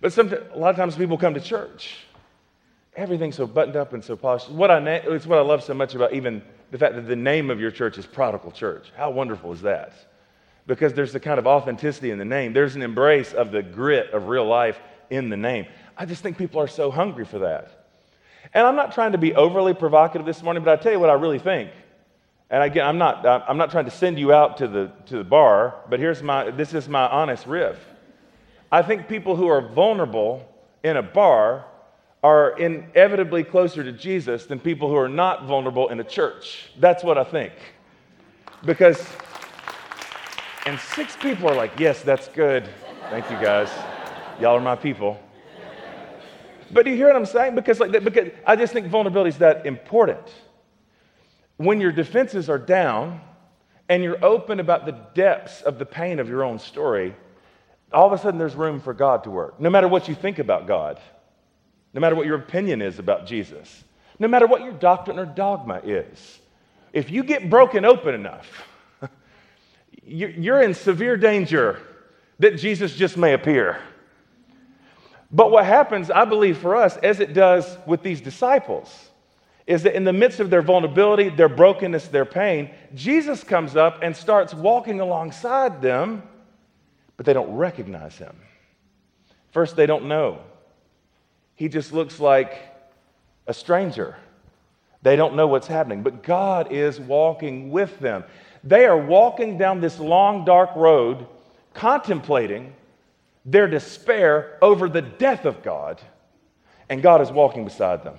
but 0.00 0.12
sometimes, 0.12 0.46
a 0.52 0.56
lot 0.56 0.70
of 0.70 0.76
times 0.76 0.94
people 0.94 1.18
come 1.18 1.34
to 1.34 1.40
church 1.40 1.96
everything's 2.94 3.34
so 3.34 3.44
buttoned 3.44 3.74
up 3.74 3.92
and 3.92 4.04
so 4.04 4.14
polished. 4.14 4.50
What 4.50 4.70
I 4.70 4.78
it's 4.78 5.26
what 5.26 5.36
I 5.36 5.42
love 5.42 5.64
so 5.64 5.74
much 5.74 5.96
about 5.96 6.12
even 6.12 6.42
the 6.70 6.78
fact 6.78 6.94
that 6.94 7.08
the 7.08 7.16
name 7.16 7.50
of 7.50 7.58
your 7.58 7.72
church 7.72 7.98
is 7.98 8.06
Prodigal 8.06 8.52
Church. 8.52 8.92
How 8.96 9.10
wonderful 9.10 9.52
is 9.52 9.62
that? 9.62 9.94
Because 10.68 10.92
there's 10.92 11.12
the 11.12 11.18
kind 11.18 11.40
of 11.40 11.46
authenticity 11.48 12.12
in 12.12 12.18
the 12.18 12.24
name. 12.24 12.52
There's 12.52 12.76
an 12.76 12.82
embrace 12.82 13.32
of 13.32 13.50
the 13.50 13.62
grit 13.62 14.12
of 14.12 14.28
real 14.28 14.46
life 14.46 14.78
in 15.10 15.28
the 15.28 15.36
name. 15.36 15.66
I 15.96 16.06
just 16.06 16.22
think 16.22 16.38
people 16.38 16.60
are 16.60 16.68
so 16.68 16.92
hungry 16.92 17.24
for 17.24 17.40
that. 17.40 17.86
And 18.54 18.64
I'm 18.64 18.76
not 18.76 18.94
trying 18.94 19.10
to 19.10 19.18
be 19.18 19.34
overly 19.34 19.74
provocative 19.74 20.24
this 20.24 20.40
morning, 20.40 20.62
but 20.62 20.78
I 20.78 20.80
tell 20.80 20.92
you 20.92 21.00
what 21.00 21.10
I 21.10 21.14
really 21.14 21.40
think. 21.40 21.72
And 22.50 22.62
again, 22.62 22.86
I'm 22.86 22.98
not, 22.98 23.26
I'm 23.26 23.58
not 23.58 23.70
trying 23.70 23.84
to 23.84 23.90
send 23.90 24.18
you 24.18 24.32
out 24.32 24.56
to 24.58 24.68
the, 24.68 24.90
to 25.06 25.18
the 25.18 25.24
bar, 25.24 25.74
but 25.90 26.00
here's 26.00 26.22
my, 26.22 26.50
this 26.50 26.72
is 26.72 26.88
my 26.88 27.06
honest 27.06 27.46
riff. 27.46 27.76
I 28.72 28.82
think 28.82 29.08
people 29.08 29.36
who 29.36 29.48
are 29.48 29.60
vulnerable 29.60 30.48
in 30.82 30.96
a 30.96 31.02
bar 31.02 31.66
are 32.22 32.58
inevitably 32.58 33.44
closer 33.44 33.84
to 33.84 33.92
Jesus 33.92 34.46
than 34.46 34.58
people 34.58 34.88
who 34.88 34.96
are 34.96 35.08
not 35.08 35.44
vulnerable 35.44 35.88
in 35.88 36.00
a 36.00 36.04
church. 36.04 36.70
That's 36.78 37.04
what 37.04 37.18
I 37.18 37.24
think. 37.24 37.52
Because, 38.64 39.06
and 40.66 40.80
six 40.80 41.16
people 41.16 41.48
are 41.48 41.54
like, 41.54 41.78
yes, 41.78 42.02
that's 42.02 42.28
good. 42.28 42.68
Thank 43.10 43.30
you 43.30 43.36
guys. 43.36 43.70
Y'all 44.40 44.56
are 44.56 44.60
my 44.60 44.74
people. 44.74 45.20
But 46.70 46.84
do 46.84 46.90
you 46.90 46.96
hear 46.96 47.06
what 47.06 47.16
I'm 47.16 47.26
saying? 47.26 47.54
Because, 47.54 47.80
like, 47.80 47.92
because 47.92 48.30
I 48.46 48.56
just 48.56 48.72
think 48.72 48.88
vulnerability 48.88 49.30
is 49.30 49.38
that 49.38 49.64
important. 49.64 50.26
When 51.58 51.80
your 51.80 51.92
defenses 51.92 52.48
are 52.48 52.58
down 52.58 53.20
and 53.88 54.02
you're 54.02 54.24
open 54.24 54.60
about 54.60 54.86
the 54.86 54.92
depths 55.14 55.60
of 55.60 55.78
the 55.78 55.84
pain 55.84 56.20
of 56.20 56.28
your 56.28 56.44
own 56.44 56.58
story, 56.58 57.14
all 57.92 58.06
of 58.06 58.12
a 58.12 58.18
sudden 58.18 58.38
there's 58.38 58.54
room 58.54 58.80
for 58.80 58.94
God 58.94 59.24
to 59.24 59.30
work. 59.30 59.60
No 59.60 59.68
matter 59.68 59.88
what 59.88 60.08
you 60.08 60.14
think 60.14 60.38
about 60.38 60.66
God, 60.66 61.00
no 61.92 62.00
matter 62.00 62.14
what 62.14 62.26
your 62.26 62.36
opinion 62.36 62.80
is 62.80 62.98
about 62.98 63.26
Jesus, 63.26 63.84
no 64.18 64.28
matter 64.28 64.46
what 64.46 64.62
your 64.62 64.72
doctrine 64.72 65.18
or 65.18 65.26
dogma 65.26 65.80
is, 65.84 66.38
if 66.92 67.10
you 67.10 67.22
get 67.22 67.50
broken 67.50 67.84
open 67.84 68.14
enough, 68.14 68.48
you're 70.04 70.62
in 70.62 70.74
severe 70.74 71.16
danger 71.16 71.80
that 72.38 72.56
Jesus 72.56 72.94
just 72.94 73.16
may 73.16 73.34
appear. 73.34 73.80
But 75.30 75.50
what 75.50 75.64
happens, 75.64 76.10
I 76.10 76.24
believe, 76.24 76.58
for 76.58 76.76
us, 76.76 76.96
as 76.98 77.20
it 77.20 77.34
does 77.34 77.76
with 77.86 78.02
these 78.02 78.20
disciples, 78.20 79.07
is 79.68 79.82
that 79.82 79.94
in 79.94 80.02
the 80.02 80.12
midst 80.14 80.40
of 80.40 80.48
their 80.48 80.62
vulnerability, 80.62 81.28
their 81.28 81.48
brokenness, 81.48 82.08
their 82.08 82.24
pain, 82.24 82.70
Jesus 82.94 83.44
comes 83.44 83.76
up 83.76 83.98
and 84.02 84.16
starts 84.16 84.54
walking 84.54 84.98
alongside 85.00 85.82
them, 85.82 86.22
but 87.18 87.26
they 87.26 87.34
don't 87.34 87.54
recognize 87.54 88.16
him. 88.16 88.34
First, 89.50 89.76
they 89.76 89.84
don't 89.84 90.06
know. 90.06 90.38
He 91.54 91.68
just 91.68 91.92
looks 91.92 92.18
like 92.18 92.58
a 93.46 93.52
stranger. 93.52 94.16
They 95.02 95.16
don't 95.16 95.36
know 95.36 95.46
what's 95.46 95.66
happening, 95.66 96.02
but 96.02 96.22
God 96.22 96.72
is 96.72 96.98
walking 96.98 97.70
with 97.70 97.98
them. 98.00 98.24
They 98.64 98.86
are 98.86 98.96
walking 98.96 99.58
down 99.58 99.82
this 99.82 99.98
long, 99.98 100.46
dark 100.46 100.70
road, 100.76 101.26
contemplating 101.74 102.72
their 103.44 103.68
despair 103.68 104.56
over 104.62 104.88
the 104.88 105.02
death 105.02 105.44
of 105.44 105.62
God, 105.62 106.00
and 106.88 107.02
God 107.02 107.20
is 107.20 107.30
walking 107.30 107.66
beside 107.66 108.02
them. 108.02 108.16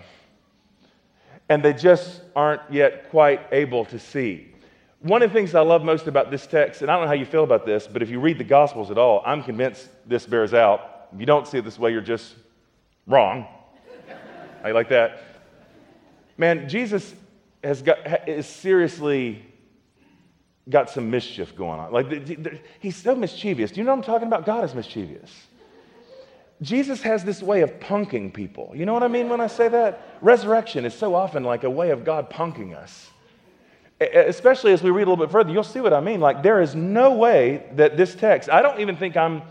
And 1.49 1.63
they 1.63 1.73
just 1.73 2.21
aren't 2.35 2.61
yet 2.69 3.09
quite 3.09 3.41
able 3.51 3.85
to 3.85 3.99
see. 3.99 4.53
One 5.01 5.21
of 5.21 5.31
the 5.31 5.33
things 5.33 5.55
I 5.55 5.61
love 5.61 5.83
most 5.83 6.07
about 6.07 6.29
this 6.29 6.45
text, 6.45 6.81
and 6.81 6.91
I 6.91 6.95
don't 6.95 7.03
know 7.03 7.07
how 7.07 7.13
you 7.13 7.25
feel 7.25 7.43
about 7.43 7.65
this, 7.65 7.87
but 7.87 8.01
if 8.01 8.09
you 8.09 8.19
read 8.19 8.37
the 8.37 8.43
Gospels 8.43 8.91
at 8.91 8.97
all, 8.97 9.23
I'm 9.25 9.43
convinced 9.43 9.87
this 10.07 10.25
bears 10.25 10.53
out. 10.53 11.07
If 11.13 11.19
you 11.19 11.25
don't 11.25 11.47
see 11.47 11.57
it 11.57 11.65
this 11.65 11.79
way, 11.79 11.91
you're 11.91 12.01
just 12.01 12.35
wrong. 13.07 13.47
I 14.63 14.71
like 14.71 14.89
that. 14.89 15.23
Man, 16.37 16.69
Jesus 16.69 17.15
has 17.63 17.81
got, 17.81 18.27
is 18.27 18.45
seriously 18.45 19.43
got 20.69 20.89
some 20.89 21.09
mischief 21.09 21.55
going 21.55 21.79
on. 21.79 21.91
Like, 21.91 22.59
he's 22.79 22.95
so 22.95 23.15
mischievous. 23.15 23.71
Do 23.71 23.79
you 23.79 23.85
know 23.85 23.91
what 23.91 23.97
I'm 23.97 24.03
talking 24.03 24.27
about? 24.27 24.45
God 24.45 24.63
is 24.63 24.75
mischievous. 24.75 25.31
Jesus 26.61 27.01
has 27.01 27.23
this 27.23 27.41
way 27.41 27.61
of 27.61 27.79
punking 27.79 28.33
people. 28.33 28.71
You 28.75 28.85
know 28.85 28.93
what 28.93 29.03
I 29.03 29.07
mean 29.07 29.29
when 29.29 29.39
I 29.39 29.47
say 29.47 29.69
that? 29.69 30.17
Resurrection 30.21 30.85
is 30.85 30.93
so 30.93 31.15
often 31.15 31.43
like 31.43 31.63
a 31.63 31.69
way 31.69 31.91
of 31.91 32.03
God 32.03 32.29
punking 32.29 32.75
us. 32.75 33.09
Especially 34.01 34.73
as 34.73 34.81
we 34.81 34.91
read 34.91 35.07
a 35.07 35.09
little 35.09 35.25
bit 35.25 35.31
further, 35.31 35.51
you'll 35.51 35.63
see 35.63 35.81
what 35.81 35.93
I 35.93 35.99
mean. 35.99 36.19
Like, 36.19 36.43
there 36.43 36.61
is 36.61 36.75
no 36.75 37.15
way 37.15 37.69
that 37.73 37.97
this 37.97 38.15
text, 38.15 38.49
I 38.49 38.61
don't 38.61 38.79
even 38.79 38.95
think 38.95 39.17
I'm 39.17 39.41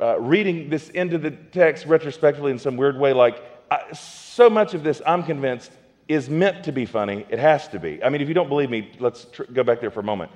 uh, 0.00 0.18
reading 0.20 0.68
this 0.68 0.88
into 0.90 1.18
the 1.18 1.30
text 1.30 1.86
retrospectively 1.86 2.50
in 2.50 2.58
some 2.58 2.76
weird 2.76 2.98
way. 2.98 3.12
Like, 3.12 3.42
I, 3.70 3.92
so 3.92 4.50
much 4.50 4.74
of 4.74 4.84
this, 4.84 5.00
I'm 5.06 5.22
convinced, 5.22 5.70
is 6.08 6.28
meant 6.28 6.64
to 6.64 6.72
be 6.72 6.84
funny. 6.86 7.26
It 7.30 7.38
has 7.38 7.68
to 7.68 7.78
be. 7.78 8.02
I 8.02 8.08
mean, 8.10 8.20
if 8.20 8.28
you 8.28 8.34
don't 8.34 8.48
believe 8.48 8.70
me, 8.70 8.90
let's 8.98 9.26
tr- 9.26 9.44
go 9.44 9.62
back 9.62 9.80
there 9.80 9.90
for 9.90 10.00
a 10.00 10.04
moment. 10.04 10.30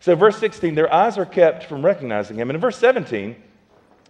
So, 0.00 0.16
verse 0.16 0.36
16, 0.38 0.74
their 0.74 0.92
eyes 0.92 1.18
are 1.18 1.26
kept 1.26 1.64
from 1.64 1.84
recognizing 1.84 2.36
him. 2.36 2.50
And 2.50 2.56
in 2.56 2.60
verse 2.60 2.78
17, 2.78 3.36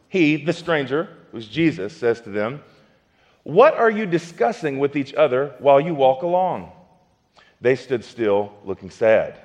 he, 0.08 0.36
the 0.36 0.52
stranger, 0.52 1.08
who's 1.32 1.48
Jesus, 1.48 1.96
says 1.96 2.20
to 2.22 2.30
them, 2.30 2.62
What 3.42 3.74
are 3.74 3.90
you 3.90 4.06
discussing 4.06 4.78
with 4.78 4.94
each 4.96 5.12
other 5.14 5.54
while 5.58 5.80
you 5.80 5.94
walk 5.94 6.22
along? 6.22 6.70
They 7.60 7.74
stood 7.74 8.04
still, 8.04 8.52
looking 8.64 8.90
sad. 8.90 9.38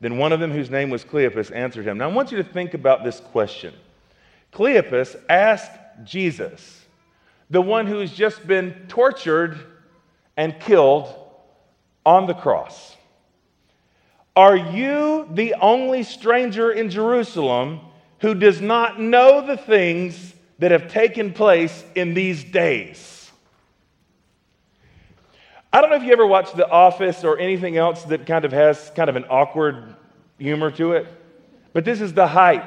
Then 0.00 0.18
one 0.18 0.32
of 0.32 0.40
them, 0.40 0.50
whose 0.50 0.70
name 0.70 0.90
was 0.90 1.04
Cleopas, 1.04 1.54
answered 1.54 1.86
him. 1.86 1.98
Now, 1.98 2.08
I 2.08 2.12
want 2.12 2.30
you 2.30 2.36
to 2.38 2.44
think 2.44 2.74
about 2.74 3.04
this 3.04 3.20
question. 3.20 3.72
Cleopas 4.52 5.16
asked 5.28 5.72
Jesus, 6.04 6.84
the 7.48 7.62
one 7.62 7.86
who's 7.86 8.12
just 8.12 8.46
been 8.46 8.74
tortured 8.88 9.58
and 10.36 10.58
killed 10.60 11.14
on 12.04 12.26
the 12.26 12.34
cross. 12.34 12.96
Are 14.34 14.56
you 14.56 15.28
the 15.32 15.54
only 15.54 16.02
stranger 16.02 16.70
in 16.70 16.90
Jerusalem 16.90 17.80
who 18.20 18.34
does 18.34 18.60
not 18.60 19.00
know 19.00 19.46
the 19.46 19.56
things 19.56 20.34
that 20.58 20.70
have 20.70 20.90
taken 20.90 21.32
place 21.32 21.84
in 21.94 22.14
these 22.14 22.44
days? 22.44 23.30
I 25.72 25.80
don't 25.80 25.90
know 25.90 25.96
if 25.96 26.04
you 26.04 26.12
ever 26.12 26.26
watched 26.26 26.56
The 26.56 26.68
Office 26.68 27.24
or 27.24 27.38
anything 27.38 27.76
else 27.76 28.02
that 28.04 28.26
kind 28.26 28.44
of 28.44 28.52
has 28.52 28.90
kind 28.96 29.10
of 29.10 29.16
an 29.16 29.24
awkward 29.28 29.94
humor 30.38 30.70
to 30.72 30.92
it, 30.92 31.06
but 31.72 31.84
this 31.84 32.00
is 32.00 32.14
the 32.14 32.26
height 32.26 32.64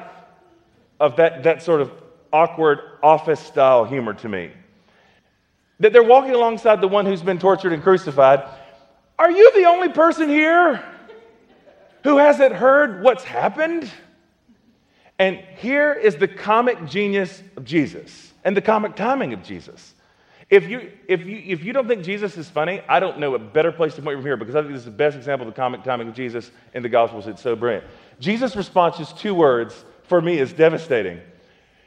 of 1.00 1.16
that, 1.16 1.44
that 1.44 1.64
sort 1.64 1.82
of 1.82 1.92
awkward 2.32 2.80
office 3.02 3.40
style 3.40 3.86
humor 3.86 4.14
to 4.14 4.30
me. 4.30 4.52
That 5.80 5.94
they're 5.94 6.04
walking 6.04 6.34
alongside 6.34 6.82
the 6.82 6.88
one 6.88 7.06
who's 7.06 7.22
been 7.22 7.40
tortured 7.40 7.74
and 7.74 7.82
crucified. 7.82 8.44
Are 9.18 9.32
you 9.32 9.52
the 9.54 9.66
only 9.66 9.90
person 9.90 10.30
here 10.30 10.84
who 12.04 12.18
hasn't 12.18 12.54
heard 12.54 13.02
what's 13.02 13.24
happened? 13.24 13.90
And 15.20 15.38
here 15.58 15.94
is 15.94 16.16
the 16.16 16.30
comic 16.30 16.86
genius 16.88 17.44
of 17.58 17.66
Jesus 17.66 18.32
and 18.46 18.56
the 18.56 18.62
comic 18.62 18.96
timing 18.96 19.34
of 19.34 19.44
Jesus. 19.44 19.94
If 20.50 20.68
you, 20.68 20.92
if, 21.08 21.26
you, 21.26 21.44
if 21.46 21.64
you 21.64 21.74
don't 21.74 21.88
think 21.88 22.04
Jesus 22.04 22.36
is 22.38 22.50
funny, 22.50 22.82
I 22.90 23.00
don't 23.00 23.20
know 23.20 23.36
a 23.36 23.40
better 23.40 23.72
place 23.72 23.94
to 23.96 24.02
point 24.02 24.18
from 24.18 24.26
here 24.26 24.38
because 24.38 24.56
I 24.56 24.62
think 24.62 24.72
this 24.72 24.80
is 24.80 24.86
the 24.86 24.92
best 24.92 25.16
example 25.16 25.48
of 25.48 25.54
the 25.54 25.62
comic 25.62 25.84
timing 25.84 26.08
of 26.08 26.16
Jesus 26.16 26.50
in 26.74 26.82
the 26.82 26.90
Gospels. 26.90 27.28
It's 27.28 27.42
so 27.42 27.56
brilliant. 27.56 27.86
Jesus' 28.20 28.56
response 28.56 29.00
is 29.00 29.14
two 29.14 29.36
words 29.36 29.84
for 30.04 30.22
me 30.22 30.40
is 30.40 30.54
devastating. 30.54 31.20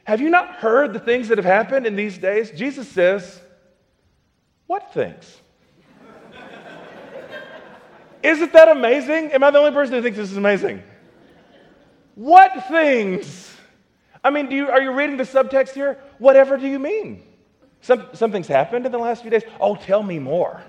Have 0.04 0.20
you 0.20 0.30
not 0.30 0.56
heard 0.56 0.92
the 0.92 1.00
things 1.00 1.28
that 1.28 1.38
have 1.38 1.44
happened 1.44 1.86
in 1.86 1.96
these 1.96 2.18
days? 2.18 2.50
Jesus 2.52 2.86
says, 2.86 3.40
What 4.66 4.92
things? 4.92 5.40
Isn't 8.22 8.52
that 8.52 8.68
amazing? 8.68 9.32
Am 9.32 9.42
I 9.42 9.50
the 9.50 9.58
only 9.58 9.72
person 9.72 9.94
who 9.94 10.02
thinks 10.02 10.18
this 10.18 10.30
is 10.30 10.36
amazing? 10.36 10.82
What 12.14 12.68
things? 12.68 13.56
I 14.24 14.30
mean, 14.30 14.48
do 14.48 14.56
you, 14.56 14.68
are 14.68 14.80
you 14.80 14.92
reading 14.92 15.16
the 15.16 15.24
subtext 15.24 15.70
here? 15.70 15.98
Whatever 16.18 16.56
do 16.56 16.66
you 16.66 16.78
mean? 16.78 17.22
Some, 17.80 18.06
something's 18.12 18.46
happened 18.46 18.86
in 18.86 18.92
the 18.92 18.98
last 18.98 19.22
few 19.22 19.30
days. 19.30 19.42
Oh, 19.60 19.74
tell 19.74 20.02
me 20.02 20.18
more. 20.18 20.62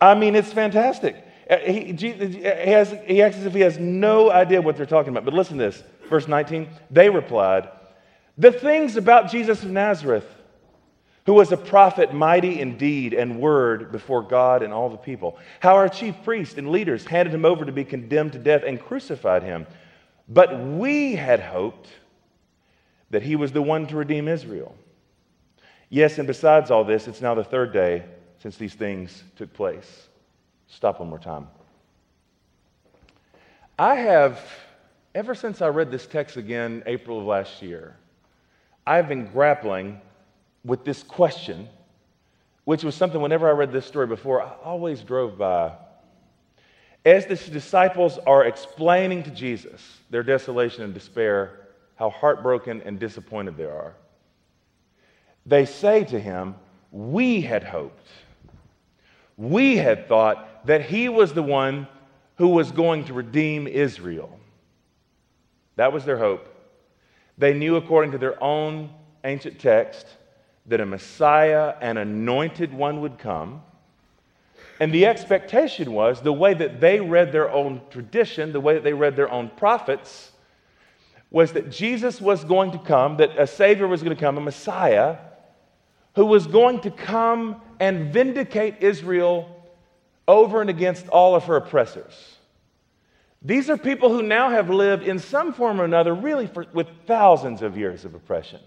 I 0.00 0.14
mean, 0.14 0.34
it's 0.34 0.52
fantastic. 0.52 1.24
Uh, 1.48 1.58
he, 1.58 1.92
he, 1.92 2.42
has, 2.42 2.94
he 3.06 3.22
acts 3.22 3.36
as 3.36 3.46
if 3.46 3.54
he 3.54 3.60
has 3.60 3.78
no 3.78 4.30
idea 4.30 4.60
what 4.60 4.76
they're 4.76 4.86
talking 4.86 5.10
about. 5.10 5.24
But 5.24 5.34
listen 5.34 5.58
to 5.58 5.64
this, 5.64 5.82
verse 6.08 6.26
19. 6.26 6.68
They 6.90 7.08
replied, 7.08 7.68
The 8.36 8.50
things 8.50 8.96
about 8.96 9.30
Jesus 9.30 9.62
of 9.62 9.70
Nazareth, 9.70 10.26
who 11.26 11.34
was 11.34 11.52
a 11.52 11.56
prophet 11.56 12.12
mighty 12.12 12.60
in 12.60 12.76
deed 12.76 13.14
and 13.14 13.40
word 13.40 13.90
before 13.90 14.22
God 14.22 14.62
and 14.62 14.72
all 14.72 14.90
the 14.90 14.96
people. 14.96 15.38
How 15.60 15.74
our 15.74 15.88
chief 15.88 16.14
priests 16.22 16.58
and 16.58 16.70
leaders 16.70 17.06
handed 17.06 17.32
him 17.32 17.44
over 17.44 17.64
to 17.64 17.72
be 17.72 17.84
condemned 17.84 18.32
to 18.32 18.38
death 18.38 18.62
and 18.66 18.80
crucified 18.80 19.42
him. 19.42 19.66
But 20.28 20.58
we 20.60 21.14
had 21.14 21.40
hoped 21.40 21.88
that 23.10 23.22
he 23.22 23.36
was 23.36 23.52
the 23.52 23.62
one 23.62 23.86
to 23.86 23.96
redeem 23.96 24.28
Israel. 24.28 24.74
Yes, 25.88 26.18
and 26.18 26.26
besides 26.26 26.70
all 26.70 26.84
this, 26.84 27.08
it's 27.08 27.20
now 27.20 27.34
the 27.34 27.44
third 27.44 27.72
day 27.72 28.04
since 28.38 28.56
these 28.56 28.74
things 28.74 29.22
took 29.36 29.52
place. 29.54 30.08
Stop 30.66 31.00
one 31.00 31.08
more 31.08 31.18
time. 31.18 31.46
I 33.78 33.94
have, 33.96 34.40
ever 35.14 35.34
since 35.34 35.62
I 35.62 35.68
read 35.68 35.90
this 35.90 36.06
text 36.06 36.36
again, 36.36 36.82
April 36.86 37.20
of 37.20 37.26
last 37.26 37.62
year, 37.62 37.96
I've 38.86 39.08
been 39.08 39.26
grappling 39.26 40.00
with 40.64 40.84
this 40.84 41.02
question, 41.02 41.68
which 42.64 42.82
was 42.82 42.94
something 42.94 43.20
whenever 43.20 43.48
I 43.48 43.52
read 43.52 43.72
this 43.72 43.86
story 43.86 44.06
before, 44.06 44.42
I 44.42 44.50
always 44.64 45.02
drove 45.02 45.36
by. 45.36 45.72
As 47.04 47.26
the 47.26 47.36
disciples 47.36 48.18
are 48.26 48.44
explaining 48.44 49.24
to 49.24 49.30
Jesus 49.30 49.82
their 50.08 50.22
desolation 50.22 50.82
and 50.82 50.94
despair, 50.94 51.60
how 51.96 52.10
heartbroken 52.10 52.82
and 52.84 52.98
disappointed 52.98 53.56
they 53.56 53.64
are, 53.64 53.94
they 55.46 55.66
say 55.66 56.04
to 56.04 56.18
him, 56.18 56.54
We 56.90 57.42
had 57.42 57.62
hoped. 57.62 58.08
We 59.36 59.76
had 59.76 60.08
thought 60.08 60.66
that 60.66 60.82
he 60.82 61.08
was 61.08 61.34
the 61.34 61.42
one 61.42 61.86
who 62.36 62.48
was 62.48 62.72
going 62.72 63.04
to 63.04 63.12
redeem 63.12 63.66
Israel. 63.66 64.38
That 65.76 65.92
was 65.92 66.04
their 66.04 66.18
hope. 66.18 66.48
They 67.36 67.52
knew, 67.52 67.76
according 67.76 68.12
to 68.12 68.18
their 68.18 68.42
own 68.42 68.90
ancient 69.24 69.58
text, 69.58 70.06
that 70.66 70.80
a 70.80 70.86
Messiah, 70.86 71.74
an 71.80 71.96
anointed 71.96 72.72
one, 72.72 73.00
would 73.00 73.18
come. 73.18 73.62
And 74.80 74.92
the 74.92 75.06
expectation 75.06 75.92
was 75.92 76.20
the 76.20 76.32
way 76.32 76.54
that 76.54 76.80
they 76.80 77.00
read 77.00 77.32
their 77.32 77.50
own 77.50 77.80
tradition, 77.90 78.52
the 78.52 78.60
way 78.60 78.74
that 78.74 78.82
they 78.82 78.92
read 78.92 79.14
their 79.14 79.30
own 79.30 79.50
prophets, 79.50 80.32
was 81.30 81.52
that 81.52 81.70
Jesus 81.70 82.20
was 82.20 82.44
going 82.44 82.72
to 82.72 82.78
come, 82.78 83.16
that 83.18 83.38
a 83.38 83.46
Savior 83.46 83.86
was 83.86 84.02
going 84.02 84.16
to 84.16 84.20
come, 84.20 84.38
a 84.38 84.40
Messiah, 84.40 85.18
who 86.14 86.26
was 86.26 86.46
going 86.46 86.80
to 86.80 86.90
come 86.90 87.60
and 87.80 88.12
vindicate 88.12 88.76
Israel 88.80 89.50
over 90.26 90.60
and 90.60 90.70
against 90.70 91.08
all 91.08 91.34
of 91.34 91.44
her 91.44 91.56
oppressors. 91.56 92.36
These 93.42 93.68
are 93.68 93.76
people 93.76 94.08
who 94.08 94.22
now 94.22 94.48
have 94.48 94.70
lived 94.70 95.02
in 95.02 95.18
some 95.18 95.52
form 95.52 95.80
or 95.80 95.84
another, 95.84 96.14
really, 96.14 96.46
for, 96.46 96.66
with 96.72 96.86
thousands 97.06 97.62
of 97.62 97.76
years 97.76 98.04
of 98.04 98.14
oppression. 98.14 98.60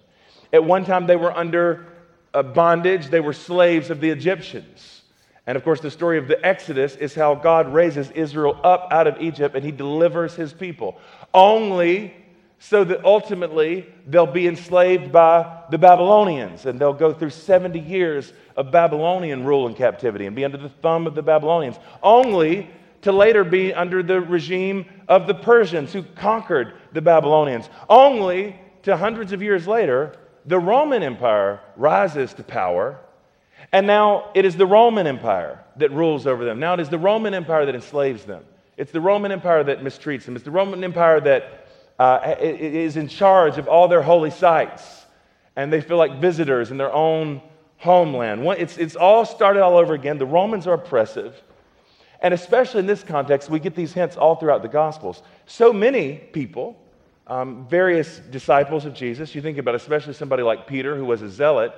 At 0.53 0.63
one 0.63 0.85
time, 0.85 1.07
they 1.07 1.15
were 1.15 1.35
under 1.35 1.85
uh, 2.33 2.43
bondage, 2.43 3.07
they 3.07 3.19
were 3.19 3.33
slaves 3.33 3.89
of 3.89 3.99
the 3.99 4.09
Egyptians. 4.09 5.01
And 5.45 5.55
of 5.55 5.63
course, 5.63 5.79
the 5.79 5.91
story 5.91 6.17
of 6.17 6.27
the 6.27 6.45
Exodus 6.45 6.95
is 6.97 7.15
how 7.15 7.35
God 7.35 7.73
raises 7.73 8.11
Israel 8.11 8.59
up 8.63 8.89
out 8.91 9.07
of 9.07 9.21
Egypt 9.21 9.55
and 9.55 9.63
he 9.63 9.71
delivers 9.71 10.35
his 10.35 10.51
people. 10.51 10.99
Only 11.33 12.13
so 12.59 12.83
that 12.83 13.05
ultimately 13.05 13.85
they'll 14.07 14.25
be 14.25 14.47
enslaved 14.47 15.11
by 15.11 15.63
the 15.69 15.77
Babylonians 15.77 16.65
and 16.65 16.79
they'll 16.79 16.91
go 16.91 17.13
through 17.13 17.29
70 17.29 17.79
years 17.79 18.33
of 18.57 18.71
Babylonian 18.71 19.45
rule 19.45 19.67
and 19.67 19.75
captivity 19.75 20.25
and 20.25 20.35
be 20.35 20.43
under 20.43 20.57
the 20.57 20.69
thumb 20.69 21.07
of 21.07 21.15
the 21.15 21.21
Babylonians, 21.21 21.77
only 22.03 22.69
to 23.03 23.11
later 23.11 23.43
be 23.43 23.73
under 23.73 24.01
the 24.01 24.19
regime 24.19 24.85
of 25.07 25.27
the 25.27 25.35
Persians 25.35 25.93
who 25.93 26.03
conquered 26.03 26.73
the 26.91 27.01
Babylonians, 27.01 27.69
only 27.87 28.59
to 28.83 28.97
hundreds 28.97 29.31
of 29.31 29.41
years 29.41 29.67
later, 29.67 30.17
the 30.47 30.57
Roman 30.57 31.03
Empire 31.03 31.59
rises 31.75 32.33
to 32.33 32.43
power. 32.43 32.99
And 33.71 33.85
now 33.85 34.31
it 34.33 34.45
is 34.45 34.55
the 34.55 34.65
Roman 34.65 35.05
Empire 35.05 35.63
that 35.75 35.91
rules 35.91 36.25
over 36.25 36.45
them. 36.45 36.59
Now 36.59 36.73
it 36.73 36.79
is 36.79 36.89
the 36.89 36.97
Roman 36.97 37.33
Empire 37.33 37.65
that 37.65 37.75
enslaves 37.75 38.23
them. 38.23 38.43
It's 38.77 38.91
the 38.91 39.01
Roman 39.01 39.31
Empire 39.31 39.63
that 39.65 39.83
mistreats 39.83 40.25
them. 40.25 40.35
It's 40.35 40.45
the 40.45 40.51
Roman 40.51 40.83
Empire 40.83 41.19
that 41.21 41.67
uh, 41.99 42.35
is 42.39 42.95
in 42.95 43.07
charge 43.07 43.57
of 43.57 43.67
all 43.67 43.87
their 43.87 44.03
holy 44.03 44.29
sites, 44.29 45.05
and 45.55 45.73
they 45.73 45.81
feel 45.81 45.97
like 45.97 46.21
visitors 46.21 46.71
in 46.71 46.77
their 46.77 46.93
own 46.93 47.41
homeland. 47.77 48.45
It's, 48.59 48.77
it's 48.77 48.95
all 48.95 49.25
started 49.25 49.63
all 49.63 49.77
over 49.77 49.93
again. 49.93 50.17
The 50.17 50.25
Romans 50.25 50.67
are 50.67 50.73
oppressive. 50.73 51.41
And 52.21 52.33
especially 52.33 52.79
in 52.79 52.87
this 52.87 53.03
context, 53.03 53.49
we 53.49 53.59
get 53.59 53.75
these 53.75 53.93
hints 53.93 54.15
all 54.15 54.35
throughout 54.35 54.61
the 54.61 54.67
Gospels. 54.67 55.21
So 55.45 55.73
many 55.73 56.15
people, 56.15 56.79
um, 57.27 57.67
various 57.69 58.19
disciples 58.19 58.85
of 58.85 58.93
Jesus, 58.93 59.35
you 59.35 59.41
think 59.41 59.57
about 59.57 59.75
especially 59.75 60.13
somebody 60.13 60.43
like 60.43 60.65
Peter, 60.65 60.95
who 60.95 61.05
was 61.05 61.21
a 61.21 61.29
zealot, 61.29 61.73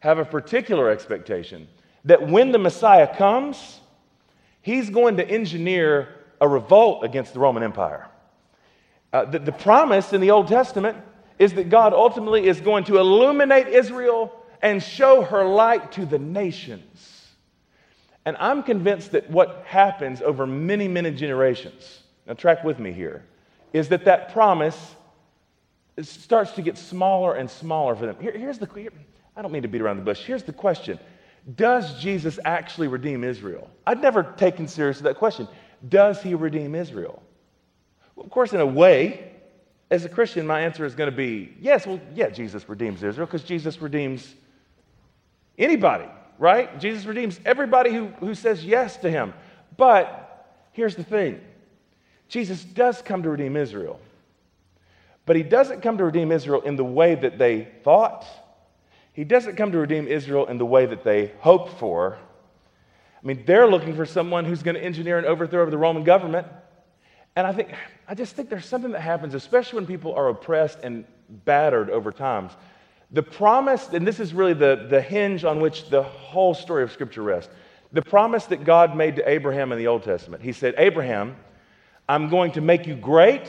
have 0.00 0.18
a 0.18 0.24
particular 0.24 0.90
expectation 0.90 1.66
that 2.04 2.28
when 2.28 2.52
the 2.52 2.58
Messiah 2.58 3.16
comes, 3.16 3.80
he's 4.60 4.90
going 4.90 5.16
to 5.16 5.28
engineer 5.28 6.08
a 6.40 6.46
revolt 6.46 7.04
against 7.04 7.32
the 7.32 7.40
Roman 7.40 7.62
Empire. 7.62 8.06
Uh, 9.12 9.24
the, 9.24 9.38
the 9.38 9.52
promise 9.52 10.12
in 10.12 10.20
the 10.20 10.30
Old 10.30 10.48
Testament 10.48 10.98
is 11.38 11.54
that 11.54 11.70
God 11.70 11.94
ultimately 11.94 12.46
is 12.46 12.60
going 12.60 12.84
to 12.84 12.98
illuminate 12.98 13.68
Israel 13.68 14.32
and 14.60 14.82
show 14.82 15.22
her 15.22 15.44
light 15.44 15.92
to 15.92 16.04
the 16.04 16.18
nations. 16.18 17.30
And 18.26 18.36
I'm 18.38 18.62
convinced 18.62 19.12
that 19.12 19.30
what 19.30 19.64
happens 19.66 20.22
over 20.22 20.46
many, 20.46 20.88
many 20.88 21.10
generations, 21.10 22.02
now 22.26 22.34
track 22.34 22.64
with 22.64 22.78
me 22.78 22.92
here, 22.92 23.24
is 23.74 23.88
that 23.88 24.04
that 24.04 24.32
promise 24.32 24.94
starts 26.00 26.52
to 26.52 26.62
get 26.62 26.78
smaller 26.78 27.34
and 27.34 27.50
smaller 27.50 27.94
for 27.94 28.06
them. 28.06 28.16
Here, 28.20 28.32
here's 28.32 28.58
the, 28.58 28.66
here, 28.66 28.90
I 29.36 29.42
don't 29.42 29.52
mean 29.52 29.62
to 29.62 29.68
beat 29.68 29.82
around 29.82 29.98
the 29.98 30.04
bush. 30.04 30.20
Here's 30.24 30.44
the 30.44 30.52
question 30.52 30.98
Does 31.56 32.00
Jesus 32.00 32.38
actually 32.44 32.88
redeem 32.88 33.24
Israel? 33.24 33.68
I'd 33.86 34.00
never 34.00 34.22
taken 34.22 34.68
seriously 34.68 35.02
that 35.04 35.16
question. 35.16 35.48
Does 35.86 36.22
he 36.22 36.34
redeem 36.34 36.74
Israel? 36.74 37.20
Well, 38.14 38.24
of 38.24 38.30
course, 38.30 38.52
in 38.52 38.60
a 38.60 38.66
way, 38.66 39.32
as 39.90 40.04
a 40.04 40.08
Christian, 40.08 40.46
my 40.46 40.60
answer 40.60 40.84
is 40.84 40.94
going 40.94 41.10
to 41.10 41.16
be 41.16 41.54
yes, 41.60 41.84
well, 41.84 42.00
yeah, 42.14 42.30
Jesus 42.30 42.68
redeems 42.68 43.02
Israel 43.02 43.26
because 43.26 43.42
Jesus 43.42 43.82
redeems 43.82 44.34
anybody, 45.58 46.06
right? 46.38 46.78
Jesus 46.78 47.06
redeems 47.06 47.40
everybody 47.44 47.92
who, 47.92 48.06
who 48.20 48.36
says 48.36 48.64
yes 48.64 48.96
to 48.98 49.10
him. 49.10 49.34
But 49.76 50.48
here's 50.70 50.94
the 50.94 51.04
thing 51.04 51.40
Jesus 52.34 52.64
does 52.64 53.00
come 53.00 53.22
to 53.22 53.30
redeem 53.30 53.56
Israel. 53.56 54.00
But 55.24 55.36
he 55.36 55.44
doesn't 55.44 55.82
come 55.82 55.98
to 55.98 56.04
redeem 56.04 56.32
Israel 56.32 56.62
in 56.62 56.74
the 56.74 56.82
way 56.82 57.14
that 57.14 57.38
they 57.38 57.68
thought. 57.84 58.26
He 59.12 59.22
doesn't 59.22 59.54
come 59.54 59.70
to 59.70 59.78
redeem 59.78 60.08
Israel 60.08 60.46
in 60.46 60.58
the 60.58 60.66
way 60.66 60.84
that 60.84 61.04
they 61.04 61.30
hoped 61.38 61.78
for. 61.78 62.18
I 63.22 63.24
mean, 63.24 63.44
they're 63.46 63.68
looking 63.68 63.94
for 63.94 64.04
someone 64.04 64.46
who's 64.46 64.64
going 64.64 64.74
to 64.74 64.82
engineer 64.82 65.16
an 65.16 65.26
overthrow 65.26 65.62
of 65.62 65.70
the 65.70 65.78
Roman 65.78 66.02
government. 66.02 66.48
And 67.36 67.46
I 67.46 67.52
think, 67.52 67.72
I 68.08 68.16
just 68.16 68.34
think 68.34 68.50
there's 68.50 68.66
something 68.66 68.90
that 68.90 69.00
happens, 69.00 69.34
especially 69.34 69.76
when 69.76 69.86
people 69.86 70.12
are 70.14 70.28
oppressed 70.28 70.80
and 70.82 71.04
battered 71.44 71.88
over 71.88 72.10
times. 72.10 72.50
The 73.12 73.22
promise, 73.22 73.90
and 73.90 74.04
this 74.04 74.18
is 74.18 74.34
really 74.34 74.54
the, 74.54 74.88
the 74.90 75.00
hinge 75.00 75.44
on 75.44 75.60
which 75.60 75.88
the 75.88 76.02
whole 76.02 76.52
story 76.52 76.82
of 76.82 76.90
Scripture 76.90 77.22
rests. 77.22 77.54
The 77.92 78.02
promise 78.02 78.46
that 78.46 78.64
God 78.64 78.96
made 78.96 79.14
to 79.14 79.28
Abraham 79.28 79.70
in 79.70 79.78
the 79.78 79.86
Old 79.86 80.02
Testament. 80.02 80.42
He 80.42 80.50
said, 80.50 80.74
Abraham, 80.78 81.36
I'm 82.08 82.28
going 82.28 82.52
to 82.52 82.60
make 82.60 82.86
you 82.86 82.94
great. 82.94 83.48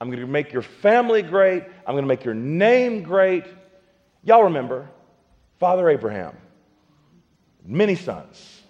I'm 0.00 0.08
going 0.08 0.20
to 0.20 0.26
make 0.26 0.52
your 0.52 0.62
family 0.62 1.22
great. 1.22 1.62
I'm 1.86 1.94
going 1.94 2.02
to 2.02 2.08
make 2.08 2.24
your 2.24 2.34
name 2.34 3.02
great. 3.02 3.44
Y'all 4.24 4.44
remember 4.44 4.88
Father 5.60 5.88
Abraham, 5.88 6.36
many 7.64 7.94
sons. 7.94 8.62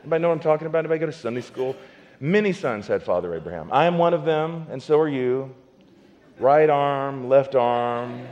Anybody 0.00 0.22
know 0.22 0.28
what 0.28 0.36
I'm 0.36 0.40
talking 0.40 0.66
about? 0.66 0.78
Anybody 0.78 1.00
go 1.00 1.06
to 1.06 1.12
Sunday 1.12 1.42
school? 1.42 1.76
Many 2.20 2.54
sons 2.54 2.86
had 2.86 3.02
Father 3.02 3.34
Abraham. 3.34 3.70
I 3.70 3.84
am 3.84 3.98
one 3.98 4.14
of 4.14 4.24
them, 4.24 4.66
and 4.70 4.82
so 4.82 4.98
are 4.98 5.08
you. 5.08 5.54
Right 6.38 6.70
arm, 6.70 7.28
left 7.28 7.54
arm, 7.54 8.26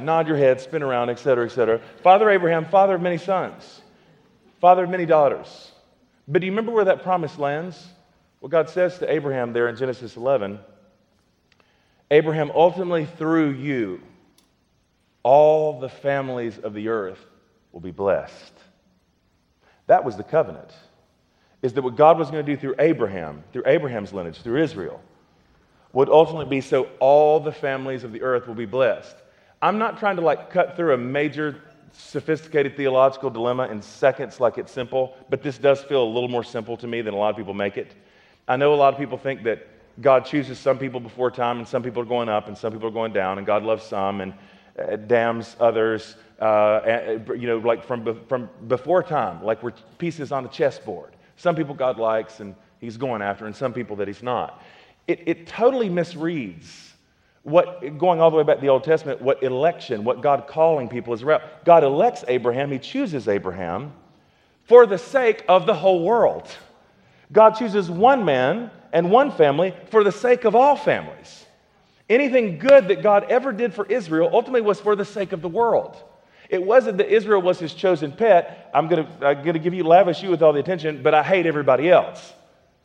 nod 0.00 0.26
your 0.26 0.36
head, 0.36 0.60
spin 0.60 0.82
around, 0.82 1.10
etc., 1.10 1.44
etc. 1.44 1.80
Father 2.02 2.30
Abraham, 2.30 2.64
father 2.64 2.96
of 2.96 3.02
many 3.02 3.18
sons, 3.18 3.82
father 4.60 4.84
of 4.84 4.90
many 4.90 5.06
daughters. 5.06 5.70
But 6.26 6.40
do 6.40 6.46
you 6.46 6.52
remember 6.52 6.72
where 6.72 6.86
that 6.86 7.02
promise 7.02 7.38
lands? 7.38 7.86
What 8.40 8.50
God 8.50 8.68
says 8.68 8.98
to 8.98 9.10
Abraham 9.10 9.52
there 9.52 9.68
in 9.68 9.76
Genesis 9.76 10.16
11 10.16 10.58
Abraham, 12.10 12.50
ultimately 12.52 13.06
through 13.06 13.50
you, 13.50 14.00
all 15.22 15.78
the 15.78 15.88
families 15.88 16.58
of 16.58 16.74
the 16.74 16.88
earth 16.88 17.24
will 17.70 17.80
be 17.80 17.92
blessed. 17.92 18.52
That 19.86 20.04
was 20.04 20.16
the 20.16 20.24
covenant 20.24 20.72
is 21.62 21.74
that 21.74 21.82
what 21.82 21.96
God 21.96 22.18
was 22.18 22.30
going 22.30 22.44
to 22.44 22.52
do 22.54 22.58
through 22.58 22.74
Abraham, 22.78 23.44
through 23.52 23.64
Abraham's 23.66 24.12
lineage, 24.12 24.40
through 24.40 24.62
Israel, 24.62 25.00
would 25.92 26.08
ultimately 26.08 26.46
be 26.46 26.60
so 26.60 26.88
all 27.00 27.40
the 27.40 27.52
families 27.52 28.04
of 28.04 28.12
the 28.12 28.22
earth 28.22 28.46
will 28.46 28.54
be 28.54 28.66
blessed. 28.66 29.14
I'm 29.60 29.78
not 29.78 29.98
trying 29.98 30.16
to 30.16 30.22
like 30.22 30.50
cut 30.50 30.76
through 30.76 30.94
a 30.94 30.98
major 30.98 31.60
sophisticated 31.92 32.76
theological 32.76 33.28
dilemma 33.30 33.66
in 33.66 33.82
seconds 33.82 34.40
like 34.40 34.56
it's 34.56 34.72
simple, 34.72 35.16
but 35.28 35.42
this 35.42 35.58
does 35.58 35.82
feel 35.82 36.02
a 36.02 36.10
little 36.12 36.28
more 36.28 36.44
simple 36.44 36.76
to 36.78 36.86
me 36.86 37.02
than 37.02 37.12
a 37.12 37.16
lot 37.16 37.30
of 37.30 37.36
people 37.36 37.52
make 37.52 37.76
it. 37.76 37.94
I 38.50 38.56
know 38.56 38.74
a 38.74 38.76
lot 38.76 38.92
of 38.92 38.98
people 38.98 39.16
think 39.16 39.44
that 39.44 39.64
God 40.00 40.24
chooses 40.24 40.58
some 40.58 40.76
people 40.76 40.98
before 40.98 41.30
time 41.30 41.58
and 41.58 41.68
some 41.68 41.84
people 41.84 42.02
are 42.02 42.06
going 42.06 42.28
up 42.28 42.48
and 42.48 42.58
some 42.58 42.72
people 42.72 42.88
are 42.88 42.92
going 42.92 43.12
down 43.12 43.38
and 43.38 43.46
God 43.46 43.62
loves 43.62 43.84
some 43.84 44.20
and 44.20 44.34
uh, 44.76 44.96
damns 44.96 45.54
others, 45.60 46.16
uh, 46.40 47.18
you 47.28 47.46
know, 47.46 47.58
like 47.58 47.84
from, 47.84 48.24
from 48.26 48.50
before 48.66 49.04
time, 49.04 49.44
like 49.44 49.62
we're 49.62 49.70
pieces 49.98 50.32
on 50.32 50.44
a 50.44 50.48
chessboard. 50.48 51.12
Some 51.36 51.54
people 51.54 51.76
God 51.76 52.00
likes 52.00 52.40
and 52.40 52.56
he's 52.80 52.96
going 52.96 53.22
after, 53.22 53.46
and 53.46 53.54
some 53.54 53.72
people 53.72 53.94
that 53.96 54.08
he's 54.08 54.22
not. 54.22 54.60
It, 55.06 55.22
it 55.26 55.46
totally 55.46 55.88
misreads 55.88 56.88
what, 57.44 57.96
going 57.98 58.20
all 58.20 58.32
the 58.32 58.36
way 58.36 58.42
back 58.42 58.56
to 58.56 58.62
the 58.62 58.68
Old 58.68 58.82
Testament, 58.82 59.22
what 59.22 59.44
election, 59.44 60.02
what 60.02 60.22
God 60.22 60.48
calling 60.48 60.88
people 60.88 61.14
is 61.14 61.22
about. 61.22 61.64
God 61.64 61.84
elects 61.84 62.24
Abraham, 62.26 62.72
he 62.72 62.80
chooses 62.80 63.28
Abraham 63.28 63.92
for 64.64 64.86
the 64.86 64.98
sake 64.98 65.44
of 65.48 65.66
the 65.66 65.74
whole 65.74 66.02
world. 66.02 66.50
God 67.32 67.50
chooses 67.52 67.90
one 67.90 68.24
man 68.24 68.70
and 68.92 69.10
one 69.10 69.30
family 69.30 69.74
for 69.90 70.02
the 70.02 70.12
sake 70.12 70.44
of 70.44 70.54
all 70.54 70.76
families. 70.76 71.46
Anything 72.08 72.58
good 72.58 72.88
that 72.88 73.02
God 73.02 73.26
ever 73.30 73.52
did 73.52 73.72
for 73.72 73.86
Israel 73.86 74.30
ultimately 74.32 74.62
was 74.62 74.80
for 74.80 74.96
the 74.96 75.04
sake 75.04 75.32
of 75.32 75.42
the 75.42 75.48
world. 75.48 75.96
It 76.48 76.60
wasn't 76.60 76.98
that 76.98 77.08
Israel 77.08 77.40
was 77.40 77.60
his 77.60 77.72
chosen 77.72 78.10
pet. 78.10 78.68
I'm 78.74 78.88
going 78.88 79.06
to, 79.20 79.58
give 79.60 79.72
you, 79.72 79.84
lavish 79.84 80.20
you 80.20 80.30
with 80.30 80.42
all 80.42 80.52
the 80.52 80.58
attention, 80.58 81.02
but 81.04 81.14
I 81.14 81.22
hate 81.22 81.46
everybody 81.46 81.88
else. 81.88 82.32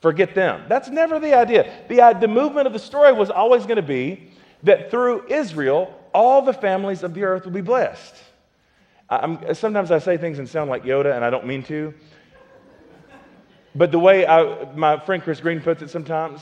Forget 0.01 0.35
them. 0.35 0.65
That's 0.69 0.89
never 0.89 1.19
the 1.19 1.33
idea. 1.33 1.73
The, 1.89 2.01
uh, 2.01 2.13
the 2.13 2.27
movement 2.27 2.67
of 2.67 2.73
the 2.73 2.79
story 2.79 3.11
was 3.11 3.31
always 3.31 3.63
going 3.63 3.77
to 3.77 3.81
be 3.81 4.29
that 4.61 4.91
through 4.91 5.25
Israel, 5.29 5.99
all 6.13 6.43
the 6.43 6.53
families 6.53 7.01
of 7.01 7.15
the 7.15 7.23
earth 7.23 7.45
will 7.45 7.53
be 7.53 7.61
blessed. 7.61 8.15
I'm, 9.09 9.55
sometimes 9.55 9.89
I 9.89 9.97
say 9.97 10.17
things 10.17 10.37
and 10.37 10.47
sound 10.47 10.69
like 10.69 10.83
Yoda, 10.83 11.15
and 11.15 11.25
I 11.25 11.31
don't 11.31 11.47
mean 11.47 11.63
to. 11.63 11.93
But 13.75 13.91
the 13.91 13.99
way 13.99 14.25
I, 14.25 14.73
my 14.73 14.97
friend 14.97 15.21
Chris 15.21 15.41
Green 15.41 15.59
puts 15.59 15.81
it 15.81 15.89
sometimes, 15.89 16.41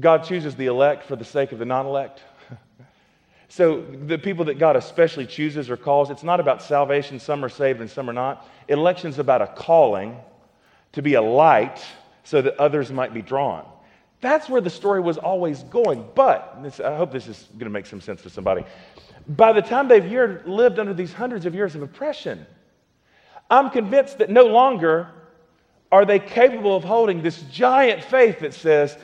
God 0.00 0.24
chooses 0.24 0.56
the 0.56 0.66
elect 0.66 1.04
for 1.04 1.16
the 1.16 1.24
sake 1.24 1.52
of 1.52 1.58
the 1.58 1.66
non 1.66 1.86
elect. 1.86 2.22
So, 3.48 3.82
the 3.82 4.16
people 4.16 4.46
that 4.46 4.58
God 4.58 4.76
especially 4.76 5.26
chooses 5.26 5.68
or 5.68 5.76
calls, 5.76 6.08
it's 6.08 6.22
not 6.22 6.40
about 6.40 6.62
salvation. 6.62 7.20
Some 7.20 7.44
are 7.44 7.50
saved 7.50 7.82
and 7.82 7.90
some 7.90 8.08
are 8.08 8.14
not. 8.14 8.48
Election's 8.68 9.18
about 9.18 9.42
a 9.42 9.46
calling 9.46 10.16
to 10.92 11.02
be 11.02 11.12
a 11.14 11.20
light 11.20 11.84
so 12.24 12.40
that 12.40 12.56
others 12.56 12.90
might 12.90 13.12
be 13.12 13.20
drawn. 13.20 13.66
That's 14.22 14.48
where 14.48 14.62
the 14.62 14.70
story 14.70 15.02
was 15.02 15.18
always 15.18 15.64
going. 15.64 16.08
But, 16.14 16.62
this, 16.62 16.80
I 16.80 16.96
hope 16.96 17.12
this 17.12 17.28
is 17.28 17.46
going 17.52 17.64
to 17.64 17.70
make 17.70 17.84
some 17.84 18.00
sense 18.00 18.22
to 18.22 18.30
somebody. 18.30 18.64
By 19.28 19.52
the 19.52 19.60
time 19.60 19.86
they've 19.86 20.10
lived 20.46 20.78
under 20.78 20.94
these 20.94 21.12
hundreds 21.12 21.44
of 21.44 21.54
years 21.54 21.74
of 21.74 21.82
oppression, 21.82 22.46
I'm 23.50 23.68
convinced 23.68 24.16
that 24.16 24.30
no 24.30 24.46
longer 24.46 25.10
are 25.92 26.04
they 26.06 26.18
capable 26.18 26.74
of 26.74 26.82
holding 26.82 27.22
this 27.22 27.42
giant 27.42 28.02
faith 28.02 28.40
that 28.40 28.54
says 28.54 28.96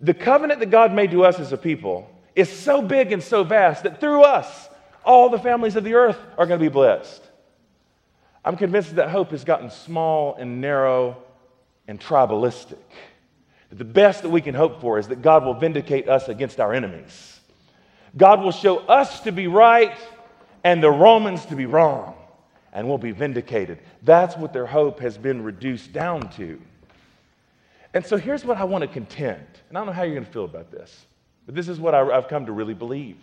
the 0.00 0.12
covenant 0.12 0.60
that 0.60 0.70
God 0.70 0.92
made 0.92 1.12
to 1.12 1.24
us 1.24 1.38
as 1.38 1.52
a 1.52 1.56
people 1.56 2.10
is 2.34 2.50
so 2.50 2.82
big 2.82 3.12
and 3.12 3.22
so 3.22 3.44
vast 3.44 3.84
that 3.84 4.00
through 4.00 4.22
us, 4.22 4.68
all 5.04 5.28
the 5.28 5.38
families 5.38 5.76
of 5.76 5.84
the 5.84 5.94
earth 5.94 6.18
are 6.36 6.46
going 6.46 6.58
to 6.58 6.64
be 6.64 6.72
blessed. 6.72 7.22
I'm 8.44 8.56
convinced 8.56 8.96
that 8.96 9.10
hope 9.10 9.30
has 9.30 9.44
gotten 9.44 9.70
small 9.70 10.34
and 10.34 10.60
narrow 10.60 11.16
and 11.86 12.00
tribalistic. 12.00 12.78
That 13.70 13.78
the 13.78 13.84
best 13.84 14.22
that 14.22 14.30
we 14.30 14.40
can 14.40 14.54
hope 14.54 14.80
for 14.80 14.98
is 14.98 15.08
that 15.08 15.22
God 15.22 15.44
will 15.44 15.54
vindicate 15.54 16.08
us 16.08 16.28
against 16.28 16.58
our 16.58 16.74
enemies. 16.74 17.40
God 18.16 18.42
will 18.42 18.52
show 18.52 18.78
us 18.78 19.20
to 19.20 19.32
be 19.32 19.46
right 19.46 19.96
and 20.64 20.82
the 20.82 20.90
Romans 20.90 21.46
to 21.46 21.56
be 21.56 21.66
wrong, 21.66 22.14
and 22.72 22.88
we'll 22.88 22.98
be 22.98 23.12
vindicated. 23.12 23.78
That's 24.02 24.36
what 24.36 24.52
their 24.52 24.66
hope 24.66 25.00
has 25.00 25.18
been 25.18 25.42
reduced 25.42 25.92
down 25.92 26.30
to. 26.30 26.60
And 27.94 28.04
so 28.04 28.16
here's 28.16 28.44
what 28.44 28.56
I 28.56 28.64
want 28.64 28.82
to 28.82 28.88
contend, 28.88 29.46
and 29.68 29.76
I 29.76 29.80
don't 29.80 29.86
know 29.86 29.92
how 29.92 30.02
you're 30.02 30.14
going 30.14 30.26
to 30.26 30.32
feel 30.32 30.44
about 30.44 30.70
this. 30.70 31.06
But 31.44 31.54
this 31.54 31.68
is 31.68 31.78
what 31.78 31.94
I, 31.94 32.04
have 32.04 32.28
come 32.28 32.46
to 32.46 32.52
really 32.52 32.74
believe. 32.74 33.18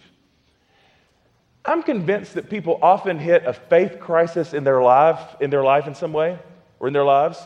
I'm 1.65 1.83
convinced 1.83 2.35
that 2.35 2.49
people 2.49 2.79
often 2.81 3.17
hit 3.17 3.45
a 3.45 3.53
faith 3.53 3.99
crisis 3.99 4.53
in 4.53 4.63
their 4.63 4.81
life, 4.81 5.19
in 5.39 5.49
their 5.49 5.63
life 5.63 5.87
in 5.87 5.95
some 5.95 6.13
way, 6.13 6.37
or 6.79 6.87
in 6.87 6.93
their 6.93 7.03
lives. 7.03 7.39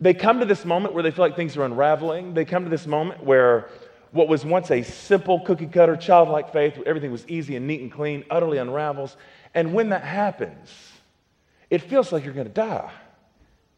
They 0.00 0.14
come 0.14 0.40
to 0.40 0.46
this 0.46 0.64
moment 0.64 0.94
where 0.94 1.02
they 1.02 1.10
feel 1.10 1.24
like 1.24 1.36
things 1.36 1.56
are 1.56 1.64
unraveling. 1.64 2.34
They 2.34 2.44
come 2.44 2.64
to 2.64 2.70
this 2.70 2.86
moment 2.86 3.22
where 3.22 3.68
what 4.12 4.28
was 4.28 4.44
once 4.44 4.70
a 4.70 4.82
simple 4.82 5.40
cookie 5.40 5.66
cutter 5.66 5.96
childlike 5.96 6.52
faith, 6.52 6.76
where 6.76 6.88
everything 6.88 7.12
was 7.12 7.26
easy 7.28 7.56
and 7.56 7.66
neat 7.66 7.80
and 7.80 7.92
clean, 7.92 8.24
utterly 8.30 8.58
unravels. 8.58 9.16
And 9.54 9.74
when 9.74 9.90
that 9.90 10.02
happens, 10.02 10.70
it 11.70 11.82
feels 11.82 12.12
like 12.12 12.24
you're 12.24 12.34
going 12.34 12.48
to 12.48 12.52
die, 12.52 12.90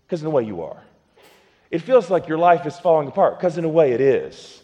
because 0.06 0.22
in 0.22 0.26
a 0.26 0.30
way 0.30 0.42
you 0.42 0.62
are. 0.62 0.82
It 1.70 1.80
feels 1.80 2.10
like 2.10 2.26
your 2.26 2.38
life 2.38 2.66
is 2.66 2.78
falling 2.78 3.08
apart, 3.08 3.38
because 3.38 3.58
in 3.58 3.64
a 3.64 3.68
way 3.68 3.92
it 3.92 4.00
is. 4.00 4.62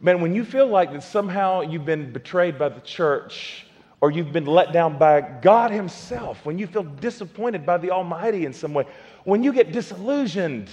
Man, 0.00 0.20
when 0.20 0.34
you 0.34 0.44
feel 0.44 0.66
like 0.66 0.92
that 0.92 1.02
somehow 1.02 1.62
you've 1.62 1.86
been 1.86 2.12
betrayed 2.12 2.58
by 2.58 2.68
the 2.68 2.80
church 2.80 3.66
or 4.00 4.10
you've 4.10 4.32
been 4.32 4.44
let 4.44 4.72
down 4.72 4.98
by 4.98 5.22
God 5.22 5.70
Himself, 5.70 6.44
when 6.44 6.58
you 6.58 6.66
feel 6.66 6.82
disappointed 6.82 7.64
by 7.64 7.78
the 7.78 7.90
Almighty 7.90 8.44
in 8.44 8.52
some 8.52 8.74
way, 8.74 8.84
when 9.24 9.42
you 9.42 9.52
get 9.52 9.72
disillusioned, 9.72 10.68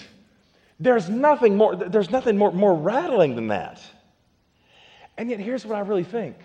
there's 0.79 1.09
nothing 1.09 1.55
more, 1.55 1.75
there's 1.75 2.09
nothing 2.09 2.37
more, 2.37 2.51
more 2.51 2.75
rattling 2.75 3.35
than 3.35 3.47
that. 3.47 3.81
And 5.17 5.29
yet, 5.29 5.39
here's 5.39 5.65
what 5.65 5.77
I 5.77 5.81
really 5.81 6.03
think. 6.03 6.35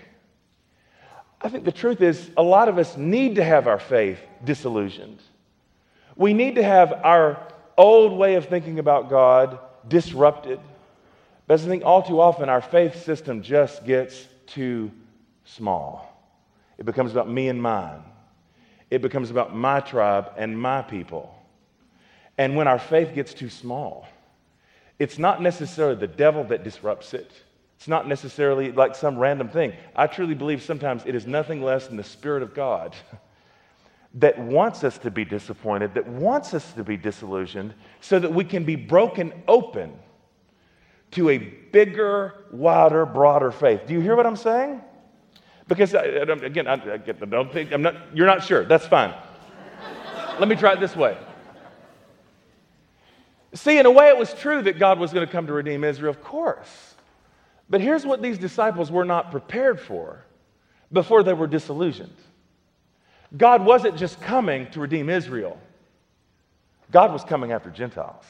I 1.41 1.49
think 1.49 1.65
the 1.65 1.73
truth 1.73 2.01
is, 2.01 2.31
a 2.37 2.43
lot 2.43 2.69
of 2.69 2.79
us 2.79 2.97
need 2.97 3.37
to 3.37 3.45
have 3.45 3.69
our 3.69 3.79
faith 3.79 4.19
disillusioned. 4.45 5.21
We 6.17 6.33
need 6.35 6.57
to 6.57 6.63
have 6.65 6.93
our 6.93 7.41
old 7.77 8.19
way 8.19 8.35
of 8.35 8.47
thinking 8.47 8.81
about 8.81 9.09
God 9.09 9.59
disrupted. 9.87 10.59
But 11.47 11.61
I 11.61 11.65
think 11.65 11.85
all 11.85 12.03
too 12.03 12.21
often 12.21 12.49
our 12.49 12.61
faith 12.61 13.05
system 13.05 13.43
just 13.43 13.85
gets 13.87 14.27
too 14.47 14.91
small. 15.45 16.05
It 16.77 16.85
becomes 16.85 17.13
about 17.13 17.31
me 17.31 17.49
and 17.49 17.63
mine. 17.63 18.03
It 18.91 19.01
becomes 19.01 19.31
about 19.31 19.55
my 19.55 19.81
tribe 19.81 20.33
and 20.37 20.61
my 20.61 20.83
people. 20.83 21.35
And 22.37 22.57
when 22.57 22.69
our 22.69 22.79
faith 22.79 23.15
gets 23.15 23.33
too 23.33 23.49
small, 23.49 24.07
it's 24.99 25.19
not 25.19 25.41
necessarily 25.41 25.95
the 25.95 26.07
devil 26.07 26.45
that 26.45 26.65
disrupts 26.65 27.15
it. 27.15 27.31
It's 27.79 27.87
not 27.87 28.09
necessarily 28.09 28.73
like 28.73 28.97
some 28.97 29.17
random 29.17 29.49
thing. 29.49 29.73
I 29.95 30.09
truly 30.09 30.35
believe 30.35 30.63
sometimes 30.63 31.05
it 31.07 31.15
is 31.15 31.29
nothing 31.29 31.63
less 31.63 31.87
than 31.87 31.97
the 31.97 32.03
Spirit 32.03 32.43
of 32.43 32.53
God 32.53 32.97
that 34.15 34.37
wants 34.37 34.83
us 34.83 34.99
to 34.99 35.13
be 35.13 35.25
disappointed, 35.25 35.95
that 35.95 36.09
wants 36.09 36.55
us 36.55 36.73
to 36.73 36.83
be 36.83 36.97
disillusioned, 36.97 37.73
so 38.01 38.19
that 38.19 38.35
we 38.35 38.43
can 38.43 38.65
be 38.65 38.75
broken 38.75 39.33
open 39.47 39.97
to 41.13 41.29
a 41.29 41.39
bigger, 41.39 42.35
wider, 42.51 43.07
broader 43.07 43.53
faith. 43.53 43.83
Do 43.87 43.95
you 43.95 44.01
hear 44.01 44.17
what 44.17 44.27
I'm 44.27 44.37
saying? 44.37 44.83
Because 45.69 45.95
I, 45.95 46.03
again, 46.03 46.67
I, 46.67 46.73
I, 46.95 46.97
don't 46.97 47.53
think 47.53 47.71
I'm 47.71 47.83
not. 47.83 47.95
You're 48.13 48.27
not 48.27 48.43
sure. 48.43 48.65
That's 48.65 48.87
fine. 48.87 49.15
Let 50.41 50.49
me 50.49 50.57
try 50.57 50.73
it 50.73 50.81
this 50.81 50.97
way. 50.97 51.17
See, 53.55 53.79
in 53.79 53.87
a 53.87 53.91
way, 53.91 54.09
it 54.09 54.17
was 54.17 54.35
true 54.35 54.63
that 54.63 54.81
God 54.81 54.99
was 54.99 55.13
going 55.13 55.25
to 55.25 55.31
come 55.31 55.47
to 55.47 55.53
redeem 55.53 55.85
Israel, 55.85 56.11
of 56.11 56.23
course. 56.23 56.97
But 57.71 57.81
here's 57.81 58.07
what 58.07 58.23
these 58.23 58.39
disciples 58.39 58.91
were 58.91 59.05
not 59.05 59.31
prepared 59.31 59.81
for 59.81 60.25
before 60.93 61.23
they 61.23 61.35
were 61.35 61.47
disillusioned 61.47 62.17
God 63.37 63.65
wasn't 63.65 63.97
just 63.97 64.21
coming 64.23 64.71
to 64.71 64.81
redeem 64.81 65.11
Israel, 65.11 65.61
God 66.91 67.13
was 67.13 67.25
coming 67.25 67.53
after 67.53 67.71
Gentiles. 67.71 68.25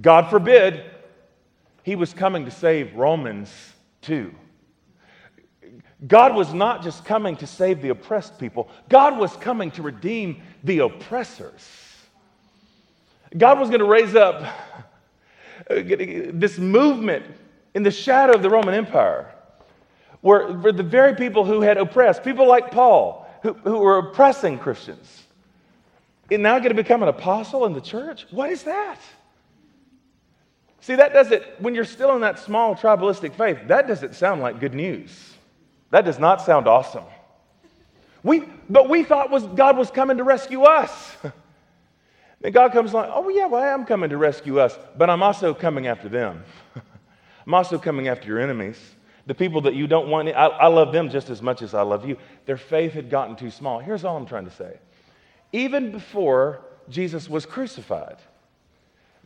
God 0.00 0.28
forbid 0.30 0.84
he 1.82 1.96
was 1.96 2.12
coming 2.12 2.44
to 2.44 2.50
save 2.50 2.94
Romans 2.94 3.50
too. 4.02 4.32
God 6.06 6.34
was 6.34 6.52
not 6.52 6.82
just 6.82 7.04
coming 7.04 7.36
to 7.36 7.46
save 7.46 7.80
the 7.80 7.88
oppressed 7.88 8.38
people, 8.38 8.68
God 8.88 9.18
was 9.18 9.34
coming 9.36 9.70
to 9.72 9.82
redeem 9.82 10.42
the 10.62 10.80
oppressors. 10.80 11.66
God 13.36 13.58
was 13.58 13.68
going 13.68 13.80
to 13.80 13.86
raise 13.86 14.14
up 14.14 14.44
this 15.68 16.58
movement 16.58 17.24
in 17.76 17.82
the 17.82 17.90
shadow 17.90 18.32
of 18.32 18.40
the 18.40 18.48
Roman 18.48 18.72
Empire 18.72 19.30
where, 20.22 20.48
where 20.48 20.72
the 20.72 20.82
very 20.82 21.14
people 21.14 21.44
who 21.44 21.60
had 21.60 21.76
oppressed, 21.76 22.24
people 22.24 22.48
like 22.48 22.70
Paul, 22.70 23.28
who, 23.42 23.52
who 23.52 23.78
were 23.80 23.98
oppressing 23.98 24.58
Christians, 24.58 25.24
is 26.30 26.38
now 26.38 26.56
going 26.58 26.70
to 26.70 26.74
become 26.74 27.02
an 27.02 27.10
apostle 27.10 27.66
in 27.66 27.74
the 27.74 27.82
church? 27.82 28.26
What 28.30 28.50
is 28.50 28.62
that? 28.62 28.98
See, 30.80 30.94
that 30.94 31.12
doesn't, 31.12 31.42
when 31.60 31.74
you're 31.74 31.84
still 31.84 32.14
in 32.14 32.22
that 32.22 32.38
small 32.38 32.74
tribalistic 32.74 33.34
faith, 33.34 33.58
that 33.66 33.86
doesn't 33.86 34.14
sound 34.14 34.40
like 34.40 34.58
good 34.58 34.74
news. 34.74 35.34
That 35.90 36.06
does 36.06 36.18
not 36.18 36.40
sound 36.40 36.66
awesome. 36.66 37.04
We, 38.22 38.44
but 38.70 38.88
we 38.88 39.04
thought 39.04 39.30
was, 39.30 39.44
God 39.44 39.76
was 39.76 39.90
coming 39.90 40.16
to 40.16 40.24
rescue 40.24 40.62
us. 40.62 41.14
and 42.42 42.54
God 42.54 42.72
comes 42.72 42.94
along, 42.94 43.10
oh, 43.12 43.28
yeah, 43.28 43.44
well, 43.44 43.62
I 43.62 43.68
am 43.68 43.84
coming 43.84 44.08
to 44.08 44.16
rescue 44.16 44.60
us, 44.60 44.78
but 44.96 45.10
I'm 45.10 45.22
also 45.22 45.52
coming 45.52 45.88
after 45.88 46.08
them. 46.08 46.42
I'm 47.46 47.54
also 47.54 47.78
coming 47.78 48.08
after 48.08 48.26
your 48.26 48.40
enemies, 48.40 48.78
the 49.26 49.34
people 49.34 49.60
that 49.62 49.74
you 49.74 49.86
don't 49.86 50.08
want. 50.08 50.28
I, 50.28 50.46
I 50.46 50.66
love 50.66 50.92
them 50.92 51.10
just 51.10 51.30
as 51.30 51.40
much 51.40 51.62
as 51.62 51.74
I 51.74 51.82
love 51.82 52.06
you. 52.06 52.16
Their 52.44 52.56
faith 52.56 52.92
had 52.92 53.08
gotten 53.08 53.36
too 53.36 53.50
small. 53.50 53.78
Here's 53.78 54.04
all 54.04 54.16
I'm 54.16 54.26
trying 54.26 54.46
to 54.46 54.50
say. 54.50 54.78
Even 55.52 55.92
before 55.92 56.60
Jesus 56.88 57.28
was 57.28 57.46
crucified, 57.46 58.16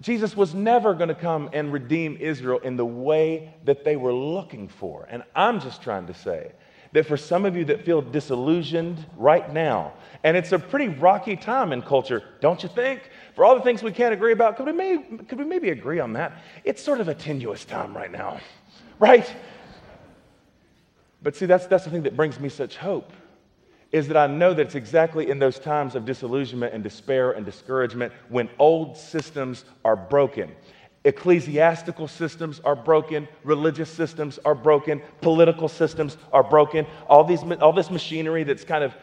Jesus 0.01 0.37
was 0.37 0.55
never 0.55 0.95
going 0.95 1.09
to 1.09 1.15
come 1.15 1.51
and 1.53 1.73
redeem 1.73 2.17
Israel 2.19 2.59
in 2.61 2.77
the 2.77 2.87
way 2.87 3.55
that 3.65 3.85
they 3.85 3.97
were 3.97 4.13
looking 4.13 4.69
for. 4.69 5.07
And 5.11 5.23
I'm 5.35 5.61
just 5.61 5.83
trying 5.83 6.07
to 6.07 6.15
say 6.15 6.53
that 6.93 7.07
for 7.07 7.17
some 7.17 7.45
of 7.45 7.57
you 7.57 7.65
that 7.67 7.85
feel 7.85 8.03
disillusioned 8.03 9.05
right 9.17 9.53
now, 9.53 9.93
and 10.25 10.37
it's 10.37 10.53
a 10.53 10.59
pretty 10.59 10.89
rocky 10.89 11.37
time 11.37 11.73
in 11.73 11.83
culture, 11.83 12.23
don't 12.41 12.63
you 12.63 12.69
think? 12.69 13.11
For 13.35 13.45
all 13.45 13.55
the 13.55 13.63
things 13.63 13.83
we 13.83 13.93
can't 13.93 14.13
agree 14.13 14.33
about, 14.33 14.57
could 14.57 14.67
we, 14.67 14.99
could 15.25 15.39
we 15.39 15.45
maybe 15.45 15.71
agree 15.71 16.01
on 16.01 16.13
that? 16.15 16.33
It's 16.65 16.83
sort 16.83 17.01
of 17.01 17.09
a 17.09 17.15
tenuous 17.15 17.65
time 17.65 17.97
right 17.97 18.11
now, 18.11 18.41
right? 18.99 19.31
But 21.23 21.37
see, 21.37 21.47
that's, 21.47 21.67
that's 21.67 21.85
the 21.85 21.91
thing 21.91 22.03
that 22.03 22.17
brings 22.17 22.41
me 22.41 22.49
such 22.49 22.77
hope 22.77 23.13
is 23.93 24.07
that 24.09 24.17
I 24.17 24.27
know 24.27 24.55
that 24.55 24.63
it's 24.63 24.75
exactly 24.77 25.31
in 25.31 25.39
those 25.39 25.59
times 25.59 25.95
of 25.95 26.05
disillusionment 26.05 26.73
and 26.73 26.83
despair 26.83 27.33
and 27.33 27.45
discouragement 27.45 28.13
when 28.29 28.49
old 28.59 28.97
systems 28.97 29.65
are 29.85 29.97
broken. 29.97 30.55
Ecclesiastical 31.05 32.07
systems 32.09 32.61
are 32.61 32.77
broken, 32.77 33.27
religious 33.43 33.91
systems 33.91 34.39
are 34.45 34.55
broken, 34.55 35.01
political 35.23 35.69
systems 35.69 36.19
are 36.33 36.43
broken. 36.43 36.87
All, 37.09 37.25
these, 37.25 37.43
all 37.61 37.73
this 37.73 37.91
machinery 37.91 38.45
that's 38.45 38.65
kind 38.65 38.85
of 38.85 38.95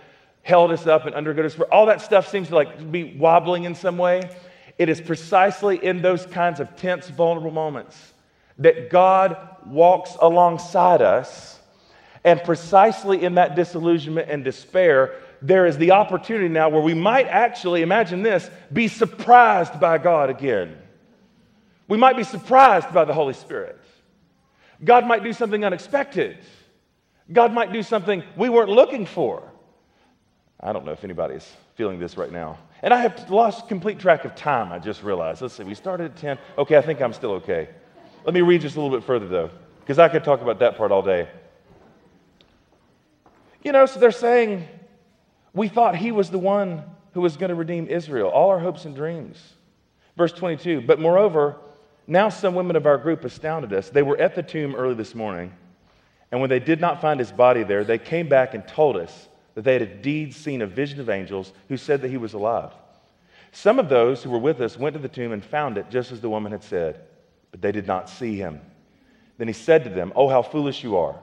held 0.43 0.71
us 0.71 0.85
up 0.85 1.05
and 1.05 1.15
undergirded 1.15 1.45
us, 1.45 1.59
all 1.71 1.87
that 1.87 2.01
stuff 2.01 2.29
seems 2.29 2.49
to 2.49 2.55
like 2.55 2.91
be 2.91 3.17
wobbling 3.17 3.63
in 3.63 3.73
some 3.73 3.97
way. 3.97 4.29
It 4.77 4.89
is 4.89 5.01
precisely 5.01 5.83
in 5.83 6.03
those 6.03 6.25
kinds 6.27 6.59
of 6.59 6.75
tense, 6.75 7.09
vulnerable 7.09 7.51
moments 7.51 8.13
that 8.59 8.89
God 8.89 9.37
walks 9.65 10.15
alongside 10.21 11.01
us 11.01 11.59
and 12.23 12.43
precisely 12.43 13.23
in 13.23 13.35
that 13.35 13.55
disillusionment 13.55 14.29
and 14.29 14.43
despair, 14.43 15.15
there 15.41 15.65
is 15.65 15.77
the 15.77 15.91
opportunity 15.91 16.49
now 16.49 16.69
where 16.69 16.81
we 16.81 16.93
might 16.93 17.27
actually, 17.27 17.81
imagine 17.81 18.21
this, 18.21 18.49
be 18.73 18.87
surprised 18.87 19.79
by 19.79 19.97
God 19.97 20.29
again. 20.29 20.77
We 21.87 21.97
might 21.97 22.17
be 22.17 22.23
surprised 22.23 22.93
by 22.93 23.05
the 23.05 23.13
Holy 23.13 23.33
Spirit. 23.33 23.79
God 24.83 25.05
might 25.05 25.23
do 25.23 25.33
something 25.33 25.63
unexpected. 25.63 26.37
God 27.31 27.53
might 27.53 27.73
do 27.73 27.83
something 27.83 28.23
we 28.35 28.49
weren't 28.49 28.69
looking 28.69 29.05
for. 29.05 29.51
I 30.59 30.73
don't 30.73 30.85
know 30.85 30.91
if 30.91 31.03
anybody's 31.03 31.49
feeling 31.75 31.99
this 31.99 32.17
right 32.17 32.31
now. 32.31 32.57
And 32.81 32.93
I 32.93 32.97
have 33.01 33.29
lost 33.29 33.67
complete 33.67 33.99
track 33.99 34.25
of 34.25 34.35
time, 34.35 34.71
I 34.71 34.79
just 34.79 35.03
realized. 35.03 35.41
Let's 35.41 35.55
see, 35.55 35.63
we 35.63 35.75
started 35.75 36.11
at 36.11 36.17
10. 36.17 36.37
Okay, 36.57 36.77
I 36.77 36.81
think 36.81 37.01
I'm 37.01 37.13
still 37.13 37.31
okay. 37.33 37.69
Let 38.25 38.33
me 38.33 38.41
read 38.41 38.61
just 38.61 38.75
a 38.75 38.81
little 38.81 38.95
bit 38.95 39.05
further, 39.05 39.27
though, 39.27 39.49
because 39.79 39.99
I 39.99 40.09
could 40.09 40.23
talk 40.23 40.41
about 40.41 40.59
that 40.59 40.77
part 40.77 40.91
all 40.91 41.01
day. 41.01 41.27
You 43.63 43.71
know, 43.71 43.85
so 43.85 43.99
they're 43.99 44.11
saying, 44.11 44.67
we 45.53 45.67
thought 45.67 45.95
he 45.95 46.11
was 46.11 46.29
the 46.29 46.39
one 46.39 46.83
who 47.13 47.21
was 47.21 47.37
going 47.37 47.49
to 47.49 47.55
redeem 47.55 47.87
Israel, 47.87 48.29
all 48.29 48.49
our 48.49 48.59
hopes 48.59 48.85
and 48.85 48.95
dreams. 48.95 49.37
Verse 50.15 50.31
22 50.31 50.81
But 50.81 50.99
moreover, 50.99 51.57
now 52.07 52.29
some 52.29 52.55
women 52.55 52.75
of 52.75 52.85
our 52.85 52.97
group 52.97 53.23
astounded 53.25 53.73
us. 53.73 53.89
They 53.89 54.01
were 54.01 54.17
at 54.17 54.33
the 54.33 54.43
tomb 54.43 54.75
early 54.75 54.95
this 54.95 55.13
morning, 55.13 55.51
and 56.31 56.41
when 56.41 56.49
they 56.49 56.59
did 56.59 56.81
not 56.81 57.01
find 57.01 57.19
his 57.19 57.31
body 57.31 57.63
there, 57.63 57.83
they 57.83 57.97
came 57.97 58.29
back 58.29 58.53
and 58.53 58.67
told 58.67 58.95
us 58.97 59.27
that 59.55 59.63
they 59.63 59.73
had 59.73 59.81
indeed 59.81 60.33
seen 60.33 60.61
a 60.61 60.67
vision 60.67 60.99
of 60.99 61.09
angels 61.09 61.51
who 61.67 61.77
said 61.77 62.01
that 62.01 62.09
he 62.09 62.17
was 62.17 62.33
alive. 62.33 62.71
Some 63.51 63.79
of 63.79 63.89
those 63.89 64.23
who 64.23 64.29
were 64.29 64.37
with 64.37 64.61
us 64.61 64.77
went 64.77 64.93
to 64.93 65.01
the 65.01 65.07
tomb 65.07 65.31
and 65.31 65.43
found 65.43 65.77
it 65.77 65.89
just 65.89 66.11
as 66.11 66.21
the 66.21 66.29
woman 66.29 66.51
had 66.51 66.63
said, 66.63 67.01
but 67.51 67.61
they 67.61 67.71
did 67.71 67.87
not 67.87 68.09
see 68.09 68.37
him. 68.37 68.61
Then 69.37 69.47
he 69.47 69.53
said 69.53 69.83
to 69.83 69.89
them, 69.89 70.13
Oh, 70.15 70.29
how 70.29 70.41
foolish 70.41 70.83
you 70.83 70.97
are, 70.97 71.15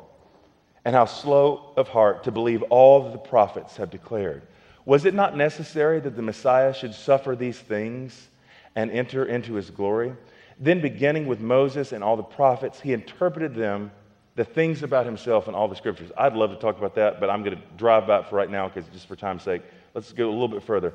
and 0.85 0.94
how 0.94 1.05
slow 1.05 1.73
of 1.77 1.88
heart 1.88 2.25
to 2.25 2.33
believe 2.33 2.62
all 2.64 3.05
that 3.05 3.12
the 3.12 3.18
prophets 3.18 3.77
have 3.77 3.90
declared. 3.90 4.42
Was 4.85 5.05
it 5.05 5.14
not 5.14 5.37
necessary 5.37 6.01
that 6.01 6.16
the 6.16 6.23
Messiah 6.23 6.75
should 6.75 6.94
suffer 6.94 7.35
these 7.35 7.59
things 7.59 8.29
and 8.75 8.90
enter 8.90 9.25
into 9.25 9.55
his 9.55 9.70
glory? 9.70 10.14
Then, 10.59 10.81
beginning 10.81 11.27
with 11.27 11.40
Moses 11.40 11.93
and 11.93 12.05
all 12.05 12.17
the 12.17 12.23
prophets, 12.23 12.81
he 12.81 12.93
interpreted 12.93 13.55
them 13.55 13.90
the 14.37 14.45
things 14.45 14.83
about 14.83 15.07
himself 15.07 15.47
and 15.47 15.55
all 15.55 15.69
the 15.69 15.77
scriptures. 15.77 16.11
I'd 16.17 16.35
love 16.35 16.51
to 16.51 16.57
talk 16.57 16.79
about 16.79 16.95
that, 16.97 17.21
but 17.21 17.31
I'm 17.31 17.43
going 17.43 17.57
to 17.57 17.62
drive 17.77 18.07
by 18.07 18.23
for 18.23 18.37
right 18.37 18.51
now 18.51 18.69
because 18.69 18.88
just 18.93 19.07
for 19.07 19.17
time's 19.17 19.43
sake. 19.43 19.62
Let's 19.95 20.12
go 20.12 20.29
a 20.29 20.33
little 20.33 20.49
bit 20.49 20.62
further. 20.62 20.93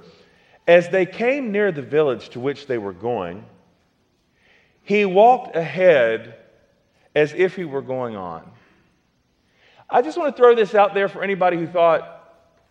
As 0.68 0.90
they 0.90 1.06
came 1.06 1.52
near 1.52 1.72
the 1.72 1.82
village 1.82 2.30
to 2.30 2.40
which 2.40 2.68
they 2.68 2.78
were 2.78 2.94
going, 2.94 3.46
he 4.84 5.06
walked 5.06 5.56
ahead 5.56 6.36
as 7.16 7.34
if 7.34 7.56
he 7.56 7.64
were 7.64 7.82
going 7.82 8.16
on. 8.16 8.50
I 9.90 10.02
just 10.02 10.18
want 10.18 10.36
to 10.36 10.42
throw 10.42 10.54
this 10.54 10.76
out 10.76 10.94
there 10.94 11.08
for 11.08 11.24
anybody 11.24 11.58
who 11.58 11.66
thought 11.66 12.16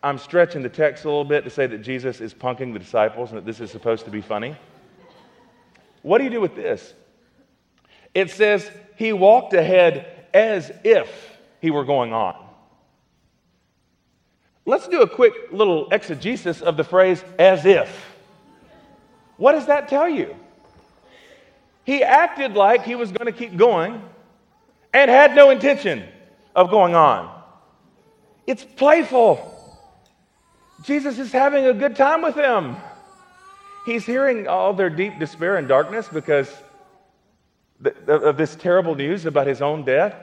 I'm 0.01 0.17
stretching 0.17 0.61
the 0.61 0.69
text 0.69 1.03
a 1.03 1.07
little 1.07 1.25
bit 1.25 1.43
to 1.43 1.49
say 1.49 1.67
that 1.67 1.79
Jesus 1.79 2.21
is 2.21 2.33
punking 2.33 2.71
the 2.71 2.79
disciples 2.79 3.31
and 3.31 3.37
that 3.37 3.45
this 3.45 3.59
is 3.59 3.69
supposed 3.69 4.05
to 4.05 4.11
be 4.11 4.21
funny. 4.21 4.55
What 6.01 6.19
do 6.19 6.23
you 6.23 6.29
do 6.29 6.41
with 6.41 6.55
this? 6.55 6.93
It 8.13 8.31
says 8.31 8.69
he 8.95 9.13
walked 9.13 9.53
ahead 9.53 10.27
as 10.33 10.71
if 10.83 11.37
he 11.61 11.71
were 11.71 11.85
going 11.85 12.13
on. 12.13 12.35
Let's 14.65 14.87
do 14.87 15.01
a 15.01 15.09
quick 15.09 15.33
little 15.51 15.89
exegesis 15.89 16.61
of 16.61 16.77
the 16.77 16.83
phrase 16.83 17.23
as 17.39 17.65
if. 17.65 17.89
What 19.37 19.53
does 19.53 19.65
that 19.67 19.87
tell 19.87 20.07
you? 20.07 20.35
He 21.85 22.03
acted 22.03 22.53
like 22.53 22.83
he 22.83 22.95
was 22.95 23.11
going 23.11 23.25
to 23.25 23.37
keep 23.37 23.57
going 23.57 24.01
and 24.93 25.09
had 25.09 25.35
no 25.35 25.49
intention 25.49 26.03
of 26.55 26.69
going 26.69 26.93
on. 26.93 27.35
It's 28.45 28.63
playful. 28.63 29.55
Jesus 30.83 31.17
is 31.19 31.31
having 31.31 31.65
a 31.65 31.73
good 31.73 31.95
time 31.95 32.21
with 32.21 32.35
them. 32.35 32.75
He's 33.85 34.05
hearing 34.05 34.47
all 34.47 34.73
their 34.73 34.89
deep 34.89 35.19
despair 35.19 35.57
and 35.57 35.67
darkness 35.67 36.07
because 36.11 36.53
of 38.07 38.37
this 38.37 38.55
terrible 38.55 38.95
news 38.95 39.25
about 39.25 39.47
his 39.47 39.61
own 39.61 39.83
death. 39.83 40.15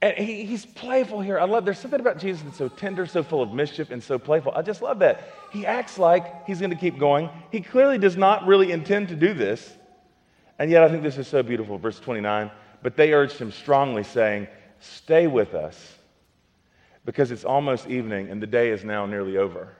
And 0.00 0.16
he, 0.16 0.44
he's 0.44 0.66
playful 0.66 1.20
here. 1.20 1.38
I 1.38 1.44
love, 1.44 1.64
there's 1.64 1.78
something 1.78 2.00
about 2.00 2.18
Jesus 2.18 2.42
that's 2.42 2.58
so 2.58 2.68
tender, 2.68 3.06
so 3.06 3.22
full 3.22 3.40
of 3.40 3.52
mischief, 3.52 3.92
and 3.92 4.02
so 4.02 4.18
playful. 4.18 4.52
I 4.52 4.62
just 4.62 4.82
love 4.82 4.98
that. 4.98 5.32
He 5.52 5.64
acts 5.64 5.96
like 5.96 6.44
he's 6.44 6.58
going 6.58 6.70
to 6.70 6.76
keep 6.76 6.98
going. 6.98 7.30
He 7.52 7.60
clearly 7.60 7.98
does 7.98 8.16
not 8.16 8.44
really 8.44 8.72
intend 8.72 9.08
to 9.08 9.14
do 9.14 9.32
this. 9.32 9.72
And 10.58 10.70
yet, 10.70 10.82
I 10.82 10.88
think 10.88 11.04
this 11.04 11.18
is 11.18 11.28
so 11.28 11.42
beautiful. 11.42 11.78
Verse 11.78 12.00
29 12.00 12.50
But 12.82 12.96
they 12.96 13.12
urged 13.12 13.38
him 13.38 13.52
strongly, 13.52 14.02
saying, 14.02 14.48
Stay 14.80 15.28
with 15.28 15.54
us, 15.54 15.94
because 17.04 17.30
it's 17.30 17.44
almost 17.44 17.86
evening, 17.86 18.28
and 18.28 18.42
the 18.42 18.46
day 18.48 18.70
is 18.70 18.82
now 18.82 19.06
nearly 19.06 19.36
over. 19.36 19.76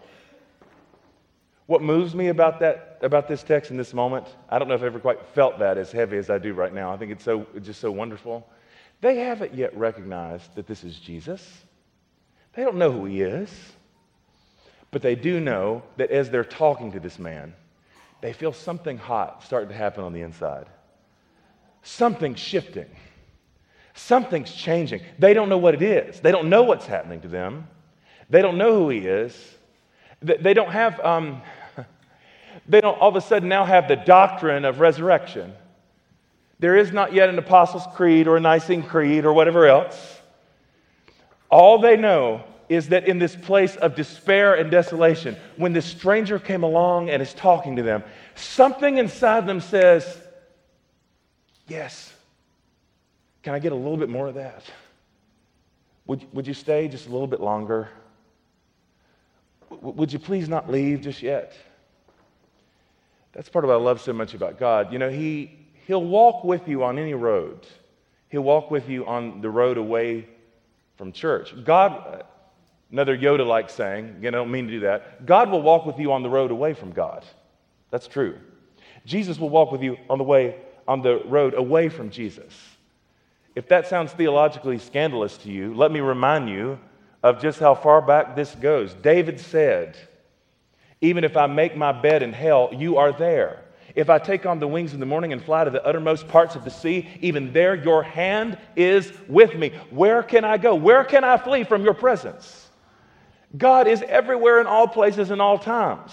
What 1.67 1.83
moves 1.83 2.15
me 2.15 2.29
about 2.29 2.61
that 2.61 2.99
about 3.03 3.29
this 3.29 3.43
text 3.43 3.71
in 3.71 3.77
this 3.77 3.95
moment, 3.95 4.27
I 4.49 4.59
don't 4.59 4.69
know 4.69 4.75
if 4.75 4.81
I've 4.81 4.87
ever 4.87 5.01
quite 5.01 5.25
felt 5.35 5.59
that 5.59 5.79
as 5.79 5.91
heavy 5.91 6.17
as 6.17 6.31
I 6.31 6.39
do 6.39 6.55
right 6.55 6.73
now. 6.73 6.93
I 6.93 6.97
think 6.97 7.13
it's 7.13 7.25
so 7.25 7.47
just 7.63 7.81
so 7.81 7.91
wonderful. 7.91 8.49
They 9.01 9.17
haven't 9.17 9.55
yet 9.55 9.77
recognized 9.77 10.55
that 10.55 10.67
this 10.67 10.85
is 10.85 10.99
Jesus. 10.99 11.65
They 12.55 12.63
don't 12.63 12.77
know 12.77 12.93
who 12.93 13.07
he 13.07 13.23
is. 13.23 13.51
But 14.93 15.03
they 15.03 15.17
do 15.17 15.41
know 15.41 15.83
that 15.97 16.11
as 16.11 16.31
they're 16.31 16.45
talking 16.45 16.93
to 16.93 17.01
this 17.01 17.19
man, 17.19 17.55
they 18.21 18.33
feel 18.33 18.53
something 18.53 18.99
hot 18.99 19.43
starting 19.43 19.71
to 19.71 19.75
happen 19.75 20.05
on 20.05 20.13
the 20.13 20.21
inside. 20.21 20.67
Something's 21.83 22.39
shifting. 22.39 22.87
Something's 23.95 24.53
changing. 24.53 25.01
They 25.19 25.35
don't 25.35 25.49
know 25.49 25.59
what 25.59 25.75
it 25.75 25.83
is. 25.83 26.21
They 26.21 26.31
don't 26.31 26.49
know 26.49 26.63
what's 26.63 26.87
happening 26.87 27.23
to 27.23 27.29
them. 27.29 27.67
They 28.31 28.43
don't 28.43 28.59
know 28.59 28.75
who 28.79 28.91
he 28.91 28.99
is. 28.99 29.35
They 30.23 30.55
don't 30.55 30.71
have 30.71 31.01
um, 31.01 31.43
they 32.69 32.81
don't 32.81 32.99
all 32.99 33.09
of 33.09 33.17
a 33.17 33.21
sudden 33.21 33.49
now 33.49 33.65
have 33.65 33.89
the 33.89 33.97
doctrine 33.97 34.65
of 34.65 34.81
resurrection. 34.81 35.53
There 36.59 36.77
is 36.77 36.93
not 36.93 37.13
yet 37.13 37.29
an 37.29 37.39
Apostles' 37.39 37.87
Creed 37.97 38.29
or 38.29 38.37
a 38.37 38.41
Nicene 38.41 38.85
Creed 38.85 39.25
or 39.25 39.33
whatever 39.33 39.67
else. 39.67 40.21
All 41.51 41.79
they 41.79 41.97
know 41.97 42.45
is 42.69 42.89
that 42.89 43.07
in 43.07 43.19
this 43.19 43.35
place 43.35 43.77
of 43.77 43.97
despair 43.97 44.55
and 44.55 44.71
desolation, 44.71 45.37
when 45.57 45.73
this 45.73 45.85
stranger 45.85 46.39
came 46.39 46.63
along 46.63 47.11
and 47.11 47.21
is 47.21 47.35
talking 47.35 47.77
to 47.77 47.83
them, 47.83 48.05
something 48.35 48.99
inside 48.99 49.47
them 49.47 49.61
says, 49.61 50.19
Yes, 51.67 52.13
can 53.43 53.55
I 53.55 53.59
get 53.59 53.73
a 53.73 53.75
little 53.75 53.97
bit 53.97 54.09
more 54.09 54.29
of 54.29 54.35
that? 54.35 54.63
Would, 56.07 56.33
would 56.33 56.47
you 56.47 56.55
stay 56.55 56.89
just 56.89 57.07
a 57.09 57.11
little 57.11 57.27
bit 57.27 57.41
longer? 57.41 57.89
Would 59.81 60.13
you 60.13 60.19
please 60.19 60.49
not 60.49 60.71
leave 60.71 61.01
just 61.03 61.23
yet? 61.23 61.55
That's 63.33 63.49
part 63.49 63.65
of 63.65 63.69
what 63.69 63.75
I 63.77 63.81
love 63.81 64.01
so 64.01 64.13
much 64.13 64.35
about 64.35 64.59
God. 64.59 64.93
You 64.93 64.99
know, 64.99 65.09
he, 65.09 65.59
He'll 65.87 66.05
walk 66.05 66.45
with 66.45 66.69
you 66.69 66.85
on 66.85 66.99
any 66.99 67.15
road. 67.15 67.67
He'll 68.29 68.43
walk 68.43 68.71
with 68.71 68.89
you 68.89 69.07
on 69.07 69.41
the 69.41 69.51
road 69.51 69.79
away 69.79 70.29
from 70.97 71.13
church. 71.13 71.55
God, 71.65 72.25
another 72.91 73.17
Yoda 73.17 73.47
like 73.47 73.71
saying, 73.71 74.17
again, 74.19 74.35
I 74.35 74.39
don't 74.39 74.51
mean 74.51 74.67
to 74.67 74.73
do 74.73 74.81
that. 74.81 75.27
God 75.27 75.51
will 75.51 75.63
walk 75.63 75.87
with 75.87 75.99
you 75.99 76.13
on 76.13 76.23
the 76.23 76.31
road 76.31 76.51
away 76.51 76.75
from 76.75 76.93
God. 76.93 77.25
That's 77.91 78.07
true. 78.07 78.39
Jesus 79.05 79.39
will 79.39 79.51
walk 79.51 79.73
with 79.73 79.83
you 79.83 79.97
on 80.09 80.19
the 80.19 80.25
way, 80.25 80.57
on 80.87 81.03
the 81.03 81.23
road 81.25 81.55
away 81.55 81.89
from 81.89 82.11
Jesus. 82.11 82.55
If 83.55 83.69
that 83.69 83.87
sounds 83.87 84.13
theologically 84.13 84.79
scandalous 84.79 85.37
to 85.39 85.51
you, 85.51 85.75
let 85.75 85.91
me 85.91 86.01
remind 86.01 86.49
you 86.49 86.79
of 87.23 87.41
just 87.41 87.61
how 87.61 87.75
far 87.75 88.03
back 88.03 88.35
this 88.35 88.55
goes. 88.55 88.95
David 88.95 89.39
said, 89.41 89.97
even 91.01 91.25
if 91.25 91.37
I 91.37 91.47
make 91.47 91.77
my 91.77 91.93
bed 91.93 92.23
in 92.23 92.33
hell, 92.33 92.71
you 92.73 92.97
are 92.97 93.13
there. 93.13 93.63
If 93.95 94.09
I 94.09 94.19
take 94.19 94.47
on 94.47 94.59
the 94.59 94.69
wings 94.69 94.95
in 94.95 95.01
the 95.01 95.07
morning 95.07 95.33
and 95.33 95.43
fly 95.43 95.65
to 95.65 95.71
the 95.71 95.85
uttermost 95.85 96.29
parts 96.29 96.55
of 96.55 96.65
the 96.65 96.71
sea, 96.71 97.09
even 97.21 97.53
there 97.53 97.75
your 97.75 98.03
hand 98.03 98.57
is 98.75 99.13
with 99.29 99.55
me. 99.55 99.73
Where 99.91 100.23
can 100.23 100.45
I 100.45 100.57
go? 100.57 100.75
Where 100.75 101.05
can 101.05 101.25
I 101.25 101.37
flee 101.37 101.65
from 101.65 101.85
your 101.85 101.95
presence? 101.95 102.71
God 103.57 103.87
is 103.87 104.03
everywhere 104.03 104.61
in 104.61 104.67
all 104.67 104.89
places 104.89 105.31
and 105.31 105.43
all 105.43 105.59
times. 105.59 106.13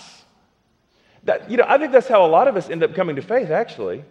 That, 1.24 1.50
you 1.50 1.58
know, 1.58 1.66
I 1.68 1.78
think 1.78 1.92
that's 1.92 2.08
how 2.08 2.26
a 2.26 2.28
lot 2.28 2.48
of 2.48 2.58
us 2.58 2.70
end 2.70 2.84
up 2.84 2.96
coming 2.96 3.16
to 3.16 3.22
faith, 3.22 3.50
actually. 3.50 4.04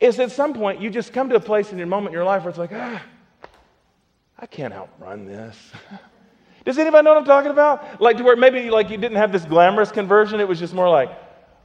Is 0.00 0.20
at 0.20 0.30
some 0.30 0.54
point 0.54 0.80
you 0.80 0.90
just 0.90 1.12
come 1.12 1.28
to 1.30 1.36
a 1.36 1.40
place 1.40 1.72
in 1.72 1.78
your 1.78 1.86
moment 1.86 2.08
in 2.08 2.12
your 2.14 2.24
life 2.24 2.42
where 2.42 2.50
it's 2.50 2.58
like, 2.58 2.72
ah, 2.72 3.02
I 4.38 4.46
can't 4.46 4.72
outrun 4.72 5.24
this. 5.24 5.56
Does 6.68 6.76
anybody 6.76 7.02
know 7.02 7.14
what 7.14 7.20
I'm 7.20 7.24
talking 7.24 7.50
about? 7.50 7.98
Like 7.98 8.18
to 8.18 8.22
where 8.22 8.36
maybe 8.36 8.68
like 8.68 8.90
you 8.90 8.98
didn't 8.98 9.16
have 9.16 9.32
this 9.32 9.46
glamorous 9.46 9.90
conversion, 9.90 10.38
it 10.38 10.46
was 10.46 10.58
just 10.58 10.74
more 10.74 10.90
like, 10.90 11.10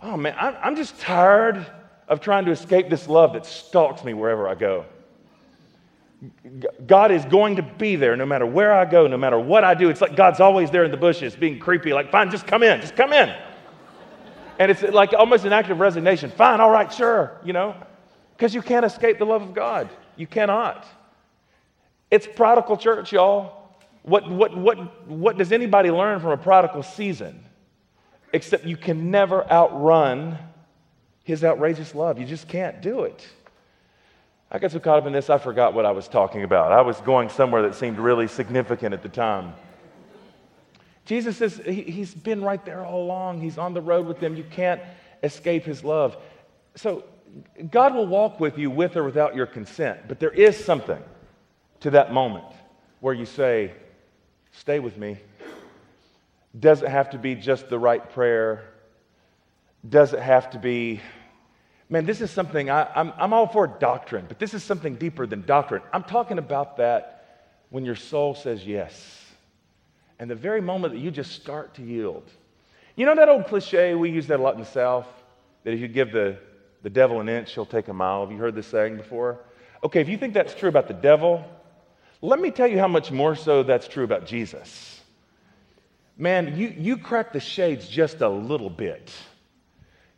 oh 0.01 0.15
man, 0.15 0.33
I'm 0.39 0.77
just 0.77 0.97
tired 0.97 1.67
of 2.07 2.21
trying 2.21 2.45
to 2.45 2.51
escape 2.51 2.89
this 2.89 3.09
love 3.09 3.33
that 3.33 3.45
stalks 3.45 4.05
me 4.05 4.13
wherever 4.13 4.47
I 4.47 4.55
go. 4.55 4.85
God 6.87 7.11
is 7.11 7.25
going 7.25 7.57
to 7.57 7.63
be 7.63 7.97
there 7.97 8.15
no 8.15 8.25
matter 8.25 8.45
where 8.45 8.71
I 8.71 8.85
go, 8.85 9.05
no 9.05 9.17
matter 9.17 9.37
what 9.37 9.65
I 9.65 9.73
do. 9.73 9.89
It's 9.89 9.99
like 9.99 10.15
God's 10.15 10.39
always 10.39 10.71
there 10.71 10.85
in 10.85 10.91
the 10.91 10.95
bushes, 10.95 11.35
being 11.35 11.59
creepy, 11.59 11.91
like, 11.91 12.09
fine, 12.09 12.31
just 12.31 12.47
come 12.47 12.63
in, 12.63 12.79
just 12.79 12.95
come 12.95 13.11
in. 13.11 13.35
And 14.57 14.71
it's 14.71 14.83
like 14.83 15.11
almost 15.11 15.43
an 15.43 15.51
act 15.51 15.69
of 15.69 15.81
resignation. 15.81 16.31
Fine, 16.31 16.61
all 16.61 16.71
right, 16.71 16.89
sure, 16.89 17.41
you 17.43 17.51
know, 17.51 17.75
because 18.37 18.55
you 18.55 18.61
can't 18.61 18.85
escape 18.85 19.19
the 19.19 19.25
love 19.25 19.41
of 19.41 19.53
God. 19.53 19.89
You 20.15 20.27
cannot. 20.27 20.87
It's 22.09 22.25
prodigal 22.25 22.77
church, 22.77 23.11
y'all. 23.11 23.62
What, 24.03 24.29
what, 24.29 24.55
what, 24.55 25.07
what 25.07 25.37
does 25.37 25.51
anybody 25.51 25.89
learn 25.89 26.19
from 26.19 26.31
a 26.31 26.37
prodigal 26.37 26.83
season? 26.83 27.43
Except 28.33 28.65
you 28.65 28.77
can 28.77 29.11
never 29.11 29.49
outrun 29.49 30.37
his 31.23 31.43
outrageous 31.43 31.95
love. 31.95 32.19
You 32.19 32.25
just 32.25 32.47
can't 32.47 32.81
do 32.81 33.03
it. 33.03 33.25
I 34.51 34.59
got 34.59 34.71
so 34.71 34.79
caught 34.79 34.99
up 34.99 35.07
in 35.07 35.13
this, 35.13 35.29
I 35.29 35.37
forgot 35.37 35.73
what 35.73 35.85
I 35.85 35.91
was 35.91 36.07
talking 36.07 36.43
about. 36.43 36.71
I 36.71 36.81
was 36.81 36.99
going 37.01 37.29
somewhere 37.29 37.63
that 37.63 37.75
seemed 37.75 37.97
really 37.97 38.27
significant 38.27 38.93
at 38.93 39.01
the 39.01 39.09
time. 39.09 39.53
Jesus 41.05 41.37
says 41.37 41.59
he, 41.65 41.83
has 41.99 42.13
been 42.13 42.41
right 42.41 42.63
there 42.63 42.85
all 42.85 43.03
along. 43.03 43.41
He's 43.41 43.57
on 43.57 43.73
the 43.73 43.81
road 43.81 44.05
with 44.05 44.19
them. 44.19 44.35
You 44.35 44.43
can't 44.43 44.81
escape 45.23 45.63
his 45.63 45.83
love. 45.83 46.17
So 46.75 47.03
God 47.71 47.95
will 47.95 48.05
walk 48.05 48.39
with 48.39 48.57
you 48.57 48.69
with 48.69 48.95
or 48.95 49.03
without 49.03 49.35
your 49.35 49.45
consent, 49.45 50.01
but 50.07 50.19
there 50.19 50.31
is 50.31 50.63
something 50.63 51.01
to 51.79 51.89
that 51.91 52.13
moment 52.13 52.45
where 52.99 53.13
you 53.13 53.25
say, 53.25 53.71
Stay 54.53 54.79
with 54.79 54.97
me. 54.97 55.17
Does 56.57 56.81
it 56.81 56.89
have 56.89 57.11
to 57.11 57.17
be 57.17 57.35
just 57.35 57.69
the 57.69 57.77
right 57.77 58.11
prayer? 58.11 58.63
Does 59.87 60.13
it 60.13 60.19
have 60.19 60.49
to 60.51 60.59
be 60.59 61.01
Man, 61.93 62.07
this 62.07 62.21
is 62.21 62.31
something 62.31 62.71
I, 62.71 62.91
I'm, 62.95 63.13
I'm 63.17 63.33
all 63.33 63.45
for 63.45 63.67
doctrine, 63.67 64.25
but 64.27 64.39
this 64.39 64.55
is 64.55 64.63
something 64.63 64.95
deeper 64.95 65.27
than 65.27 65.45
doctrine. 65.45 65.83
I'm 65.93 66.03
talking 66.03 66.39
about 66.39 66.77
that 66.77 67.51
when 67.69 67.85
your 67.85 67.95
soul 67.95 68.33
says 68.33 68.65
yes. 68.65 69.21
And 70.17 70.27
the 70.27 70.33
very 70.33 70.59
moment 70.59 70.95
that 70.95 70.99
you 70.99 71.11
just 71.11 71.33
start 71.33 71.75
to 71.75 71.83
yield. 71.83 72.27
You 72.95 73.05
know 73.05 73.13
that 73.13 73.29
old 73.29 73.45
cliche, 73.45 73.93
we 73.93 74.09
use 74.09 74.25
that 74.25 74.39
a 74.39 74.41
lot 74.41 74.55
in 74.55 74.59
the 74.59 74.65
South, 74.65 75.07
that 75.63 75.73
if 75.73 75.79
you 75.79 75.87
give 75.87 76.11
the, 76.11 76.37
the 76.81 76.89
devil 76.89 77.19
an 77.19 77.29
inch, 77.29 77.53
he'll 77.53 77.63
take 77.63 77.89
a 77.89 77.93
mile. 77.93 78.21
Have 78.21 78.31
you 78.31 78.39
heard 78.39 78.55
this 78.55 78.65
saying 78.65 78.97
before? 78.97 79.39
Okay, 79.83 80.01
if 80.01 80.09
you 80.09 80.17
think 80.17 80.33
that's 80.33 80.55
true 80.55 80.69
about 80.69 80.87
the 80.87 80.95
devil, 80.95 81.45
let 82.23 82.39
me 82.39 82.49
tell 82.49 82.67
you 82.67 82.79
how 82.79 82.87
much 82.87 83.11
more 83.11 83.35
so 83.35 83.61
that's 83.61 83.87
true 83.87 84.03
about 84.03 84.25
Jesus. 84.25 85.01
Man, 86.17 86.57
you, 86.57 86.73
you 86.75 86.97
crack 86.97 87.33
the 87.33 87.39
shades 87.39 87.87
just 87.87 88.21
a 88.21 88.29
little 88.29 88.69
bit 88.69 89.11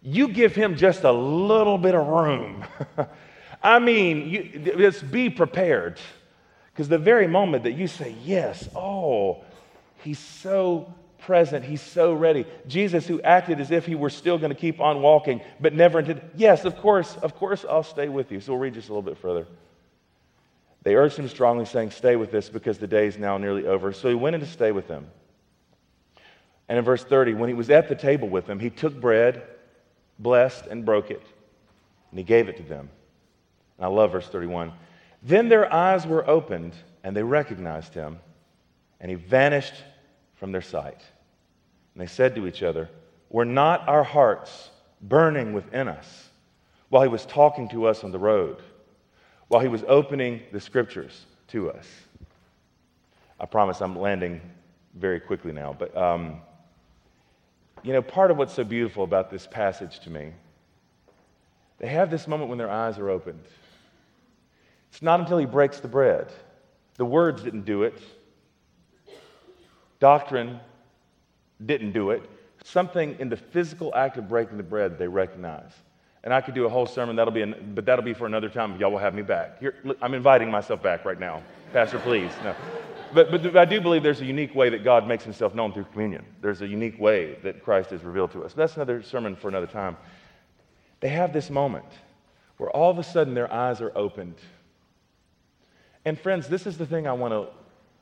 you 0.06 0.28
give 0.28 0.56
him 0.56 0.76
just 0.78 1.04
a 1.04 1.12
little 1.12 1.80
bit 1.80 1.96
of 1.96 2.06
room. 2.06 2.64
I 3.64 3.80
mean, 3.80 4.30
you, 4.30 4.44
just 4.78 5.12
be 5.12 5.32
prepared. 5.32 6.00
Because 6.72 6.88
the 6.88 7.00
very 7.00 7.26
moment 7.26 7.64
that 7.64 7.72
you 7.72 7.88
say, 7.88 8.16
Yes, 8.24 8.70
oh, 8.76 9.44
he's 10.04 10.20
so 10.20 10.94
present, 11.18 11.66
he's 11.66 11.82
so 11.82 12.14
ready. 12.14 12.46
Jesus, 12.68 13.08
who 13.08 13.20
acted 13.22 13.60
as 13.60 13.72
if 13.72 13.88
he 13.88 13.96
were 13.96 14.12
still 14.12 14.38
going 14.38 14.52
to 14.52 14.56
keep 14.56 14.80
on 14.80 15.02
walking, 15.02 15.42
but 15.60 15.74
never 15.74 16.00
intended, 16.00 16.30
Yes, 16.36 16.66
of 16.66 16.78
course, 16.78 17.16
of 17.18 17.36
course, 17.36 17.66
I'll 17.68 17.82
stay 17.82 18.08
with 18.08 18.32
you. 18.32 18.40
So 18.40 18.54
we'll 18.54 18.62
read 18.62 18.76
just 18.76 18.90
a 18.90 18.92
little 18.92 19.02
bit 19.02 19.18
further. 19.18 19.48
They 20.86 20.96
urged 20.96 21.18
him 21.18 21.28
strongly, 21.28 21.66
saying, 21.66 21.92
Stay 21.92 22.16
with 22.16 22.34
us 22.34 22.48
because 22.48 22.78
the 22.78 22.88
day 22.88 23.08
is 23.08 23.18
now 23.18 23.38
nearly 23.38 23.68
over. 23.68 23.92
So 23.92 24.08
he 24.08 24.16
went 24.16 24.36
in 24.36 24.40
to 24.40 24.48
stay 24.48 24.72
with 24.72 24.88
them. 24.88 25.08
And 26.70 26.78
in 26.78 26.86
verse 26.86 27.04
30, 27.04 27.34
when 27.34 27.50
he 27.50 27.54
was 27.54 27.70
at 27.70 27.90
the 27.90 27.96
table 27.96 28.30
with 28.30 28.48
them, 28.48 28.60
he 28.60 28.70
took 28.70 29.00
bread 29.00 29.44
blessed, 30.20 30.68
and 30.68 30.86
broke 30.86 31.12
it. 31.12 31.22
And 32.10 32.20
he 32.20 32.24
gave 32.24 32.50
it 32.50 32.58
to 32.58 32.64
them. 32.64 32.90
And 33.78 33.86
I 33.86 33.90
love 33.90 34.12
verse 34.12 34.28
31. 34.28 34.72
Then 35.22 35.50
their 35.50 35.72
eyes 35.72 36.06
were 36.06 36.28
opened, 36.30 36.74
and 37.04 37.16
they 37.16 37.24
recognized 37.24 37.94
him, 37.94 38.20
and 39.00 39.10
he 39.10 39.16
vanished 39.16 39.74
from 40.36 40.52
their 40.52 40.62
sight. 40.62 41.02
And 41.94 42.02
they 42.02 42.08
said 42.08 42.36
to 42.36 42.48
each 42.48 42.64
other, 42.64 42.90
Were 43.30 43.46
not 43.46 43.88
our 43.88 44.04
hearts 44.04 44.70
burning 45.02 45.54
within 45.54 45.88
us 45.88 46.30
while 46.90 47.04
he 47.04 47.10
was 47.10 47.26
talking 47.26 47.68
to 47.70 47.88
us 47.88 48.04
on 48.04 48.12
the 48.12 48.20
road, 48.20 48.62
while 49.56 49.64
he 49.64 49.70
was 49.70 49.86
opening 49.88 50.42
the 50.52 50.60
scriptures 50.60 51.26
to 51.48 51.72
us? 51.72 51.88
I 53.40 53.46
promise 53.46 53.82
I'm 53.82 53.96
landing 53.98 54.42
very 54.96 55.20
quickly 55.20 55.52
now, 55.52 55.76
but. 55.78 55.96
Um, 55.96 56.42
you 57.86 57.94
know, 57.94 58.02
part 58.02 58.32
of 58.32 58.38
what's 58.38 58.54
so 58.54 58.64
beautiful 58.64 59.04
about 59.04 59.30
this 59.30 59.46
passage 59.46 60.00
to 60.00 60.10
me, 60.10 60.32
they 61.78 61.88
have 61.88 62.10
this 62.10 62.28
moment 62.28 62.50
when 62.50 62.58
their 62.58 62.70
eyes 62.70 62.98
are 62.98 63.12
opened. 63.12 63.44
It's 64.90 65.04
not 65.04 65.20
until 65.20 65.38
he 65.38 65.46
breaks 65.46 65.80
the 65.80 65.88
bread. 65.88 66.32
The 66.96 67.06
words 67.06 67.44
didn't 67.44 67.66
do 67.66 67.84
it, 67.84 68.02
doctrine 70.00 70.60
didn't 71.64 71.92
do 71.92 72.10
it. 72.10 72.28
Something 72.64 73.18
in 73.20 73.30
the 73.30 73.38
physical 73.38 73.94
act 73.94 74.18
of 74.18 74.28
breaking 74.28 74.58
the 74.58 74.64
bread 74.64 74.98
they 74.98 75.08
recognize. 75.08 75.72
And 76.26 76.34
I 76.34 76.42
could 76.42 76.56
do 76.56 76.66
a 76.66 76.70
whole 76.70 76.88
sermon, 76.88 77.16
that'll 77.16 77.32
be 77.32 77.44
an, 77.44 77.74
but 77.76 77.86
that'll 77.86 78.04
be 78.04 78.16
for 78.16 78.26
another 78.26 78.50
time 78.50 78.80
y'all 78.80 78.92
will 78.92 78.98
have 78.98 79.14
me 79.14 79.22
back. 79.22 79.60
Here, 79.60 79.76
I'm 80.02 80.16
inviting 80.16 80.50
myself 80.50 80.82
back 80.82 81.06
right 81.06 81.20
now. 81.20 81.44
Pastor, 81.72 82.00
please. 82.00 82.32
No. 82.44 82.56
But, 83.14 83.30
but 83.32 83.56
I 83.56 83.66
do 83.66 83.80
believe 83.80 84.02
there's 84.02 84.22
a 84.22 84.26
unique 84.26 84.56
way 84.56 84.70
that 84.70 84.84
God 84.84 85.08
makes 85.08 85.24
himself 85.24 85.54
known 85.54 85.72
through 85.72 85.86
communion. 85.86 86.26
There's 86.42 86.62
a 86.62 86.68
unique 86.68 87.00
way 87.00 87.38
that 87.44 87.64
Christ 87.64 87.92
is 87.92 88.04
revealed 88.04 88.32
to 88.32 88.44
us. 88.44 88.54
That's 88.54 88.76
another 88.76 89.04
sermon 89.04 89.36
for 89.36 89.48
another 89.48 89.68
time. 89.68 89.98
They 91.00 91.10
have 91.10 91.32
this 91.32 91.52
moment 91.52 91.86
where 92.58 92.72
all 92.72 92.90
of 92.90 92.98
a 92.98 93.04
sudden 93.04 93.36
their 93.36 93.52
eyes 93.54 93.80
are 93.80 93.92
opened. 93.96 94.36
And 96.06 96.20
friends, 96.20 96.48
this 96.48 96.66
is 96.66 96.78
the 96.78 96.88
thing 96.88 97.08
I 97.08 97.14
want 97.14 97.34
to 97.34 97.50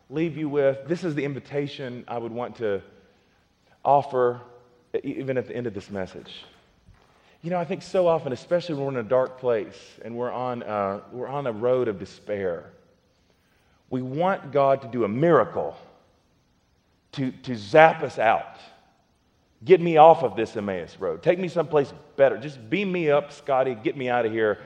leave 0.09 0.37
you 0.37 0.47
with. 0.47 0.87
This 0.87 1.03
is 1.03 1.13
the 1.13 1.25
invitation 1.25 2.05
I 2.07 2.17
would 2.17 2.31
want 2.31 2.55
to 2.57 2.81
offer 3.83 4.39
even 5.03 5.37
at 5.37 5.47
the 5.47 5.55
end 5.55 5.67
of 5.67 5.73
this 5.73 5.89
message. 5.89 6.45
You 7.43 7.49
know, 7.49 7.59
I 7.59 7.65
think 7.65 7.81
so 7.81 8.07
often, 8.07 8.31
especially 8.31 8.75
when 8.75 8.85
we're 8.85 8.99
in 8.99 9.05
a 9.05 9.09
dark 9.09 9.37
place 9.37 9.77
and 10.03 10.15
we're 10.15 10.31
on, 10.31 10.63
uh, 10.63 11.01
we're 11.11 11.27
on 11.27 11.45
a 11.45 11.51
road 11.51 11.89
of 11.89 11.99
despair, 11.99 12.71
we 13.89 14.01
want 14.01 14.53
God 14.53 14.81
to 14.83 14.87
do 14.87 15.03
a 15.03 15.09
miracle 15.09 15.77
to, 17.11 17.31
to 17.31 17.55
zap 17.57 18.01
us 18.01 18.17
out. 18.17 18.57
Get 19.65 19.81
me 19.81 19.97
off 19.97 20.23
of 20.23 20.37
this 20.37 20.55
Emmaus 20.55 20.95
road. 20.97 21.21
Take 21.21 21.37
me 21.37 21.49
someplace 21.49 21.93
better. 22.15 22.37
Just 22.37 22.69
beam 22.69 22.89
me 22.89 23.11
up, 23.11 23.33
Scotty. 23.33 23.75
Get 23.75 23.97
me 23.97 24.09
out 24.09 24.25
of 24.25 24.31
here. 24.31 24.59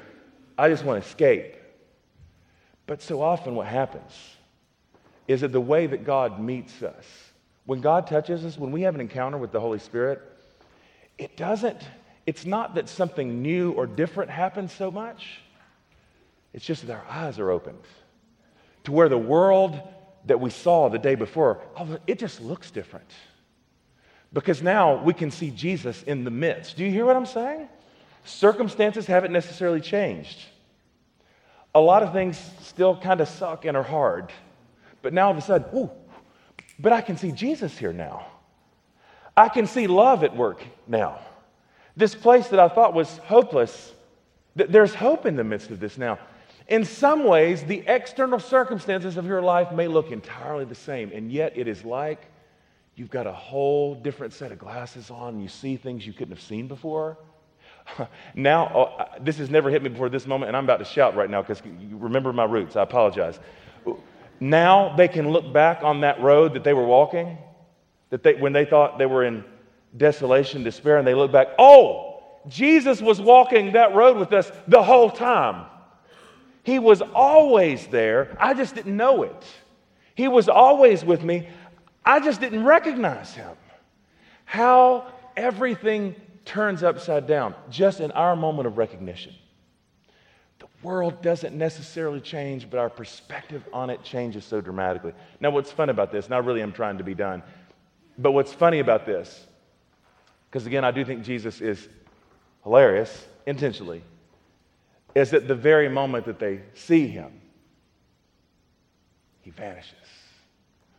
I 0.56 0.70
just 0.70 0.86
want 0.86 1.02
to 1.02 1.08
escape. 1.08 1.56
But 2.86 3.02
so 3.02 3.22
often, 3.22 3.56
what 3.56 3.68
happens 3.68 4.14
is 5.28 5.42
that 5.42 5.52
the 5.52 5.62
way 5.62 5.88
that 5.88 6.06
God 6.06 6.40
meets 6.40 6.84
us, 6.84 7.06
when 7.66 7.82
God 7.82 8.06
touches 8.06 8.46
us, 8.46 8.58
when 8.58 8.72
we 8.72 8.84
have 8.84 8.94
an 8.94 9.02
encounter 9.02 9.38
with 9.38 9.52
the 9.52 9.60
Holy 9.60 9.80
Spirit, 9.80 10.22
it 11.18 11.36
doesn't, 11.36 11.82
it's 12.28 12.46
not 12.46 12.76
that 12.76 12.90
something 12.90 13.42
new 13.42 13.72
or 13.72 13.88
different 13.88 14.30
happens 14.30 14.72
so 14.72 14.92
much, 14.92 15.40
it's 16.54 16.66
just 16.66 16.86
that 16.86 16.94
our 16.94 17.06
eyes 17.10 17.40
are 17.40 17.50
opened 17.50 17.82
to 18.84 18.92
where 18.92 19.10
the 19.10 19.18
world 19.18 19.80
that 20.26 20.40
we 20.40 20.50
saw 20.50 20.90
the 20.90 21.00
day 21.00 21.16
before, 21.16 21.62
it 22.06 22.20
just 22.20 22.42
looks 22.42 22.72
different. 22.72 23.10
Because 24.34 24.62
now 24.62 25.02
we 25.04 25.14
can 25.14 25.32
see 25.32 25.52
Jesus 25.52 26.04
in 26.04 26.24
the 26.24 26.32
midst. 26.32 26.78
Do 26.78 26.84
you 26.84 26.92
hear 26.92 27.06
what 27.06 27.16
I'm 27.16 27.26
saying? 27.26 27.70
Circumstances 28.26 29.06
haven't 29.06 29.32
necessarily 29.32 29.80
changed. 29.82 30.40
A 31.76 31.80
lot 31.80 32.04
of 32.04 32.12
things 32.12 32.40
still 32.62 32.98
kind 32.98 33.22
of 33.22 33.30
suck 33.30 33.66
and 33.66 33.76
are 33.76 33.84
hard. 33.84 34.32
But 35.02 35.14
now 35.14 35.26
all 35.26 35.32
of 35.32 35.38
a 35.38 35.42
sudden, 35.42 35.68
ooh, 35.78 35.92
but 36.80 36.92
I 36.92 37.02
can 37.02 37.18
see 37.18 37.32
Jesus 37.32 37.78
here 37.78 37.94
now. 37.94 38.26
I 39.36 39.50
can 39.50 39.68
see 39.68 39.88
love 39.88 40.24
at 40.24 40.36
work 40.36 40.62
now. 40.88 41.20
This 41.98 42.14
place 42.14 42.48
that 42.50 42.60
I 42.60 42.70
thought 42.70 42.94
was 42.94 43.18
hopeless, 43.18 43.92
there's 44.56 44.94
hope 44.94 45.26
in 45.26 45.36
the 45.36 45.44
midst 45.44 45.72
of 45.72 45.80
this 45.80 45.98
now. 45.98 46.20
In 46.68 46.86
some 46.86 47.24
ways, 47.24 47.64
the 47.64 47.84
external 47.88 48.40
circumstances 48.40 49.18
of 49.18 49.26
your 49.26 49.42
life 49.42 49.72
may 49.72 49.88
look 49.88 50.12
entirely 50.12 50.66
the 50.66 50.76
same, 50.76 51.12
and 51.12 51.32
yet 51.32 51.54
it 51.56 51.68
is 51.68 51.84
like 51.84 52.22
you've 52.96 53.10
got 53.10 53.26
a 53.26 53.32
whole 53.32 53.96
different 53.96 54.34
set 54.34 54.52
of 54.52 54.60
glasses 54.60 55.10
on. 55.10 55.40
You 55.40 55.48
see 55.48 55.76
things 55.76 56.06
you 56.06 56.14
couldn't 56.14 56.36
have 56.36 56.44
seen 56.44 56.68
before. 56.68 57.18
now, 58.36 58.72
oh, 58.76 59.06
this 59.20 59.40
has 59.40 59.50
never 59.50 59.72
hit 59.72 59.82
me 59.82 59.90
before 59.90 60.10
this 60.10 60.28
moment, 60.28 60.50
and 60.50 60.58
I'm 60.58 60.66
about 60.66 60.78
to 60.78 60.86
shout 60.86 61.16
right 61.16 61.30
now 61.30 61.42
because 61.42 61.64
you 61.66 61.98
remember 61.98 62.32
my 62.32 62.46
roots. 62.46 62.76
I 62.76 62.84
apologize. 62.84 63.40
Now 64.40 64.96
they 64.96 65.08
can 65.08 65.32
look 65.32 65.52
back 65.52 65.82
on 65.82 66.02
that 66.02 66.22
road 66.22 66.54
that 66.54 66.64
they 66.64 66.74
were 66.74 66.86
walking, 66.86 67.40
that 68.12 68.22
they, 68.22 68.36
when 68.36 68.54
they 68.54 68.66
thought 68.66 69.00
they 69.00 69.08
were 69.08 69.24
in 69.24 69.44
desolation, 69.98 70.64
despair, 70.64 70.98
and 70.98 71.08
they 71.08 71.14
look 71.14 71.32
back, 71.32 71.48
oh, 71.60 72.24
Jesus 72.48 73.02
was 73.02 73.20
walking 73.20 73.74
that 73.74 73.94
road 73.94 74.18
with 74.18 74.32
us 74.32 74.52
the 74.68 74.82
whole 74.82 75.10
time. 75.10 75.66
He 76.64 76.80
was 76.80 77.02
always 77.02 77.88
there. 77.88 78.38
I 78.40 78.54
just 78.54 78.76
didn't 78.76 78.96
know 78.96 79.24
it. 79.24 79.44
He 80.16 80.28
was 80.28 80.50
always 80.50 81.04
with 81.04 81.24
me. 81.24 81.48
I 82.06 82.20
just 82.20 82.42
didn't 82.42 82.64
recognize 82.64 83.34
him. 83.34 83.56
How 84.46 85.12
everything 85.36 86.16
turns 86.46 86.82
upside 86.84 87.28
down 87.28 87.54
just 87.70 88.00
in 88.00 88.12
our 88.12 88.36
moment 88.36 88.68
of 88.68 88.78
recognition. 88.78 89.34
The 90.60 90.68
world 90.82 91.22
doesn't 91.22 91.56
necessarily 91.56 92.22
change, 92.22 92.70
but 92.70 92.80
our 92.80 92.90
perspective 92.90 93.64
on 93.74 93.90
it 93.90 94.04
changes 94.04 94.46
so 94.46 94.62
dramatically. 94.62 95.14
Now, 95.40 95.52
what's 95.52 95.72
fun 95.72 95.90
about 95.90 96.12
this, 96.12 96.26
and 96.26 96.34
I 96.34 96.40
really 96.40 96.62
am 96.62 96.72
trying 96.72 96.98
to 96.98 97.04
be 97.04 97.14
done, 97.14 97.44
but 98.18 98.32
what's 98.32 98.54
funny 98.54 98.80
about 98.80 99.06
this, 99.06 99.46
because 100.50 100.66
again, 100.66 100.86
I 100.86 100.92
do 100.92 101.04
think 101.06 101.24
Jesus 101.24 101.62
is 101.62 101.88
hilarious 102.64 103.28
intentionally 103.46 104.02
is 105.16 105.34
at 105.34 105.48
the 105.48 105.56
very 105.56 105.90
moment 105.90 106.26
that 106.26 106.38
they 106.38 106.62
see 106.76 107.08
him, 107.08 107.32
he 109.42 109.50
vanishes. 109.50 109.94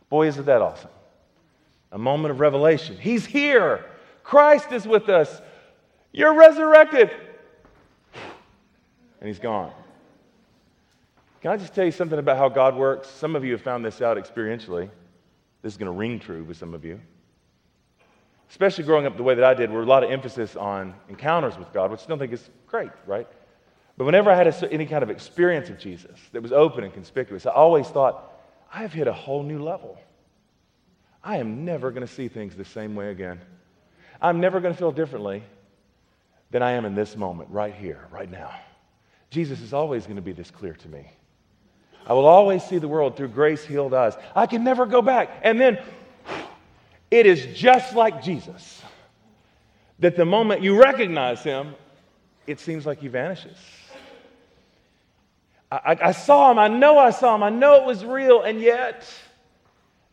Boy, 0.09 0.27
isn't 0.27 0.45
that 0.45 0.61
awesome? 0.61 0.89
A 1.91 1.97
moment 1.97 2.31
of 2.31 2.39
revelation. 2.39 2.97
He's 2.97 3.25
here. 3.25 3.85
Christ 4.23 4.71
is 4.71 4.85
with 4.85 5.07
us. 5.07 5.41
You're 6.11 6.33
resurrected. 6.33 7.11
And 9.21 9.27
he's 9.27 9.39
gone. 9.39 9.71
Can 11.41 11.51
I 11.51 11.57
just 11.57 11.73
tell 11.73 11.85
you 11.85 11.91
something 11.91 12.19
about 12.19 12.37
how 12.37 12.49
God 12.49 12.75
works? 12.75 13.07
Some 13.07 13.35
of 13.35 13.45
you 13.45 13.53
have 13.53 13.61
found 13.61 13.85
this 13.85 14.01
out 14.01 14.17
experientially. 14.17 14.89
This 15.61 15.73
is 15.73 15.77
going 15.77 15.91
to 15.91 15.97
ring 15.97 16.19
true 16.19 16.43
with 16.43 16.57
some 16.57 16.73
of 16.73 16.83
you. 16.83 16.99
Especially 18.49 18.83
growing 18.83 19.05
up 19.05 19.15
the 19.15 19.23
way 19.23 19.35
that 19.35 19.43
I 19.43 19.53
did, 19.53 19.71
where 19.71 19.81
a 19.81 19.85
lot 19.85 20.03
of 20.03 20.09
emphasis 20.09 20.55
on 20.55 20.95
encounters 21.07 21.57
with 21.57 21.71
God, 21.71 21.91
which 21.91 22.01
I 22.03 22.07
don't 22.07 22.19
think 22.19 22.33
is 22.33 22.49
great, 22.67 22.91
right? 23.05 23.27
But 23.97 24.05
whenever 24.05 24.31
I 24.31 24.35
had 24.35 24.47
a, 24.47 24.71
any 24.71 24.85
kind 24.85 25.03
of 25.03 25.09
experience 25.09 25.69
of 25.69 25.77
Jesus 25.77 26.17
that 26.31 26.41
was 26.41 26.51
open 26.51 26.83
and 26.83 26.93
conspicuous, 26.93 27.45
I 27.45 27.51
always 27.51 27.87
thought, 27.87 28.31
I 28.73 28.81
have 28.81 28.93
hit 28.93 29.07
a 29.07 29.13
whole 29.13 29.43
new 29.43 29.61
level. 29.61 29.99
I 31.23 31.37
am 31.37 31.65
never 31.65 31.91
going 31.91 32.05
to 32.05 32.11
see 32.11 32.27
things 32.27 32.55
the 32.55 32.65
same 32.65 32.95
way 32.95 33.11
again. 33.11 33.39
I'm 34.21 34.39
never 34.39 34.59
going 34.59 34.73
to 34.73 34.77
feel 34.77 34.91
differently 34.91 35.43
than 36.51 36.63
I 36.63 36.71
am 36.71 36.85
in 36.85 36.95
this 36.95 37.15
moment, 37.15 37.49
right 37.51 37.73
here, 37.73 38.07
right 38.11 38.29
now. 38.29 38.51
Jesus 39.29 39.61
is 39.61 39.73
always 39.73 40.05
going 40.05 40.15
to 40.15 40.21
be 40.21 40.31
this 40.31 40.49
clear 40.49 40.73
to 40.73 40.87
me. 40.87 41.11
I 42.07 42.13
will 42.13 42.25
always 42.25 42.63
see 42.63 42.79
the 42.79 42.87
world 42.87 43.15
through 43.15 43.27
grace 43.27 43.63
healed 43.63 43.93
eyes. 43.93 44.13
I 44.35 44.47
can 44.47 44.63
never 44.63 44.87
go 44.87 45.01
back. 45.01 45.29
And 45.43 45.61
then 45.61 45.77
it 47.11 47.25
is 47.25 47.57
just 47.57 47.95
like 47.95 48.23
Jesus 48.23 48.81
that 49.99 50.15
the 50.15 50.25
moment 50.25 50.61
you 50.61 50.79
recognize 50.79 51.43
him, 51.43 51.75
it 52.47 52.59
seems 52.59 52.85
like 52.85 52.99
he 52.99 53.07
vanishes. 53.07 53.57
I, 55.71 55.97
I, 56.01 56.11
saw 56.13 56.49
him, 56.49 56.57
I 56.57 56.67
know 56.67 56.97
I 56.97 57.11
saw 57.11 57.35
him, 57.35 57.43
I 57.43 57.49
know 57.49 57.75
it 57.75 57.85
was 57.85 58.03
real, 58.03 58.41
and 58.41 58.59
yet 58.59 59.07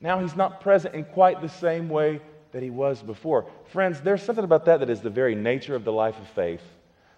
now 0.01 0.21
he's 0.21 0.37
not 0.37 0.61
present 0.61 0.95
in 0.95 1.05
quite 1.05 1.41
the 1.41 1.49
same 1.49 1.89
way 1.89 2.21
that 2.53 2.63
he 2.63 2.69
was 2.69 3.03
before. 3.03 3.47
Friends, 3.69 4.01
there's 4.01 4.23
something 4.23 4.45
about 4.45 4.67
that 4.67 4.81
that 4.81 4.91
is 4.91 5.01
the 5.01 5.11
very 5.11 5.35
nature 5.35 5.75
of 5.75 5.85
the 5.85 5.93
life 5.93 6.19
of 6.19 6.29
faith. 6.29 6.63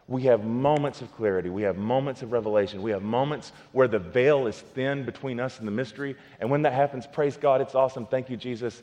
We 0.06 0.22
have 0.22 0.44
moments 0.44 1.02
of 1.02 1.14
clarity. 1.14 1.50
We 1.50 1.62
have 1.62 1.76
moments 1.76 2.22
of 2.22 2.32
revelation. 2.32 2.80
We 2.80 2.92
have 2.92 3.02
moments 3.02 3.52
where 3.72 3.88
the 3.88 3.98
veil 3.98 4.46
is 4.46 4.58
thin 4.58 5.04
between 5.04 5.38
us 5.38 5.58
and 5.58 5.66
the 5.66 5.72
mystery. 5.72 6.16
And 6.40 6.50
when 6.50 6.62
that 6.62 6.72
happens, 6.72 7.06
praise 7.06 7.36
God, 7.36 7.60
it's 7.60 7.74
awesome. 7.74 8.06
Thank 8.06 8.30
you, 8.30 8.36
Jesus. 8.36 8.82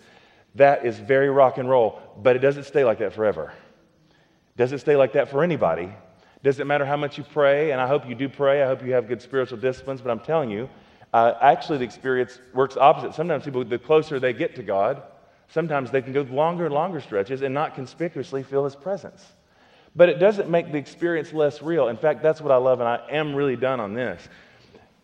That 0.56 0.86
is 0.86 0.98
very 0.98 1.30
rock 1.30 1.58
and 1.58 1.70
roll, 1.70 2.02
but 2.18 2.36
it 2.36 2.40
doesn't 2.40 2.64
stay 2.64 2.84
like 2.84 3.00
that 3.00 3.14
forever. 3.14 3.54
Does 4.58 4.72
it 4.72 4.80
stay 4.80 4.96
like 4.96 5.14
that 5.14 5.30
for 5.30 5.44
anybody? 5.44 5.94
Does 6.44 6.60
it 6.60 6.68
matter 6.68 6.86
how 6.86 6.96
much 6.96 7.18
you 7.18 7.24
pray? 7.24 7.72
And 7.72 7.82
I 7.82 7.88
hope 7.88 8.08
you 8.08 8.16
do 8.16 8.30
pray. 8.30 8.64
I 8.64 8.68
hope 8.68 8.86
you 8.86 8.94
have 8.94 9.08
good 9.08 9.22
spiritual 9.22 9.58
disciplines, 9.58 10.00
but 10.02 10.12
I'm 10.12 10.20
telling 10.20 10.50
you, 10.50 10.70
uh, 11.14 11.34
actually, 11.42 11.80
the 11.80 11.86
experience 11.86 12.40
works 12.54 12.78
opposite. 12.78 13.16
Sometimes 13.16 13.46
people, 13.46 13.64
the 13.64 13.80
closer 13.80 14.20
they 14.20 14.34
get 14.34 14.56
to 14.56 14.64
God, 14.64 15.02
sometimes 15.50 15.92
they 15.92 16.02
can 16.02 16.14
go 16.14 16.22
longer 16.24 16.66
and 16.66 16.74
longer 16.74 17.02
stretches 17.02 17.42
and 17.42 17.54
not 17.54 17.76
conspicuously 17.76 18.44
feel 18.44 18.64
His 18.64 18.76
presence. 18.76 19.26
But 19.96 20.10
it 20.10 20.20
doesn't 20.20 20.50
make 20.50 20.72
the 20.72 20.78
experience 20.78 21.32
less 21.32 21.62
real. 21.62 21.88
In 21.88 21.98
fact, 21.98 22.22
that's 22.22 22.42
what 22.42 22.52
I 22.52 22.58
love, 22.58 22.80
and 22.80 22.90
I 22.90 23.00
am 23.10 23.34
really 23.34 23.56
done 23.56 23.80
on 23.80 23.94
this. 23.94 24.28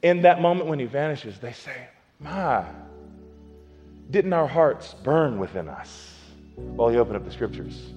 In 0.01 0.23
that 0.23 0.41
moment 0.41 0.67
when 0.67 0.79
He 0.79 0.85
vanishes, 0.85 1.39
they 1.39 1.53
say, 1.53 1.87
My, 2.19 2.65
didn't 4.11 4.33
our 4.33 4.47
hearts 4.47 4.93
burn 5.03 5.39
within 5.39 5.69
us? 5.69 6.15
Oh, 6.57 6.61
While 6.61 6.91
you 6.91 6.99
open 6.99 7.15
up 7.15 7.23
the 7.23 7.31
scriptures. 7.31 7.91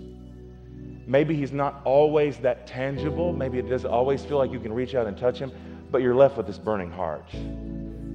Maybe 1.06 1.34
he's 1.34 1.52
not 1.52 1.82
always 1.84 2.38
that 2.38 2.66
tangible. 2.66 3.32
Maybe 3.32 3.58
it 3.58 3.68
doesn't 3.68 3.90
always 3.90 4.24
feel 4.24 4.38
like 4.38 4.52
you 4.52 4.60
can 4.60 4.72
reach 4.72 4.94
out 4.94 5.06
and 5.06 5.18
touch 5.18 5.38
him, 5.38 5.52
but 5.90 6.00
you're 6.00 6.14
left 6.14 6.36
with 6.36 6.46
this 6.46 6.56
burning 6.56 6.90
heart. 6.90 7.28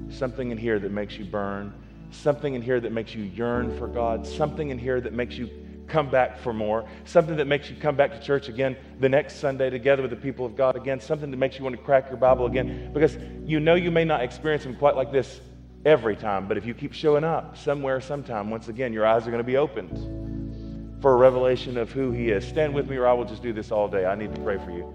Something 0.10 0.50
in 0.50 0.58
here 0.58 0.80
that 0.80 0.92
makes 0.92 1.18
you 1.18 1.26
burn, 1.26 1.74
something 2.10 2.56
in 2.56 2.62
here 2.62 2.80
that 2.80 2.92
makes 2.92 3.14
you 3.14 3.24
yearn 3.24 3.78
for 3.78 3.88
God, 3.88 4.26
something 4.26 4.70
in 4.70 4.80
here 4.80 5.00
that 5.02 5.14
makes 5.14 5.38
you 5.38 5.50
come 5.88 6.10
back 6.10 6.40
for 6.40 6.54
more, 6.54 6.88
something 7.06 7.36
that 7.36 7.46
makes 7.46 7.70
you 7.70 7.76
come 7.76 7.96
back 7.96 8.12
to 8.12 8.20
church 8.20 8.48
again 8.48 8.78
the 9.00 9.10
next 9.10 9.36
Sunday 9.36 9.70
together 9.70 10.02
with 10.02 10.12
the 10.12 10.18
people 10.18 10.46
of 10.46 10.56
God 10.56 10.76
again, 10.76 11.00
something 11.00 11.30
that 11.30 11.38
makes 11.38 11.58
you 11.58 11.64
want 11.64 11.76
to 11.76 11.82
crack 11.82 12.10
your 12.10 12.18
Bible 12.18 12.46
again, 12.46 12.92
because 12.94 13.18
you 13.44 13.60
know 13.60 13.76
you 13.76 13.92
may 13.92 14.06
not 14.06 14.22
experience 14.22 14.64
Him 14.64 14.76
quite 14.76 14.96
like 14.96 15.12
this 15.12 15.42
every 15.86 16.16
time, 16.16 16.48
but 16.48 16.58
if 16.58 16.66
you 16.66 16.74
keep 16.74 16.94
showing 16.94 17.24
up 17.24 17.58
somewhere, 17.58 18.02
sometime, 18.02 18.50
once 18.50 18.68
again, 18.68 18.94
your 18.94 19.06
eyes 19.06 19.28
are 19.28 19.32
going 19.32 19.44
to 19.44 19.48
be 19.48 19.58
opened 19.58 21.00
for 21.02 21.14
a 21.14 21.16
revelation 21.16 21.78
of 21.78 21.92
who 21.92 22.12
He 22.12 22.30
is. 22.30 22.46
Stand 22.46 22.74
with 22.74 22.90
me, 22.90 22.98
or 22.98 23.08
I 23.08 23.14
will 23.14 23.26
just 23.26 23.42
do 23.42 23.54
this 23.54 23.72
all 23.72 23.88
day. 23.88 24.06
I 24.06 24.16
need 24.16 24.34
to 24.36 24.42
pray 24.42 24.58
for 24.58 24.72
you. 24.72 24.94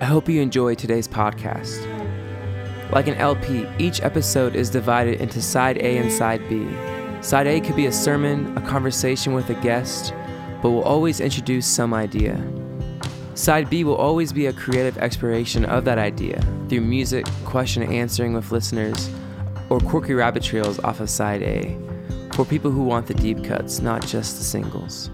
I 0.00 0.04
hope 0.04 0.28
you 0.28 0.40
enjoy 0.40 0.74
today's 0.74 1.08
podcast. 1.08 1.80
Like 2.90 3.08
an 3.08 3.14
LP, 3.14 3.66
each 3.78 4.02
episode 4.02 4.54
is 4.54 4.68
divided 4.68 5.20
into 5.20 5.40
side 5.40 5.78
A 5.78 5.96
and 5.96 6.12
side 6.12 6.46
B. 6.48 6.68
Side 7.22 7.46
A 7.46 7.60
could 7.60 7.76
be 7.76 7.86
a 7.86 7.92
sermon, 7.92 8.56
a 8.58 8.60
conversation 8.60 9.32
with 9.32 9.48
a 9.48 9.54
guest, 9.54 10.12
but 10.60 10.70
will 10.70 10.82
always 10.82 11.20
introduce 11.20 11.66
some 11.66 11.94
idea. 11.94 12.34
Side 13.34 13.70
B 13.70 13.82
will 13.82 13.96
always 13.96 14.32
be 14.32 14.46
a 14.46 14.52
creative 14.52 14.98
exploration 14.98 15.64
of 15.64 15.84
that 15.86 15.98
idea 15.98 16.40
through 16.68 16.82
music, 16.82 17.24
question 17.44 17.82
answering 17.82 18.34
with 18.34 18.52
listeners, 18.52 19.10
or 19.70 19.80
quirky 19.80 20.12
rabbit 20.12 20.42
trails 20.42 20.78
off 20.80 21.00
of 21.00 21.08
side 21.08 21.42
A 21.42 21.78
for 22.34 22.44
people 22.44 22.70
who 22.70 22.82
want 22.82 23.06
the 23.06 23.14
deep 23.14 23.42
cuts, 23.42 23.80
not 23.80 24.06
just 24.06 24.36
the 24.36 24.44
singles. 24.44 25.10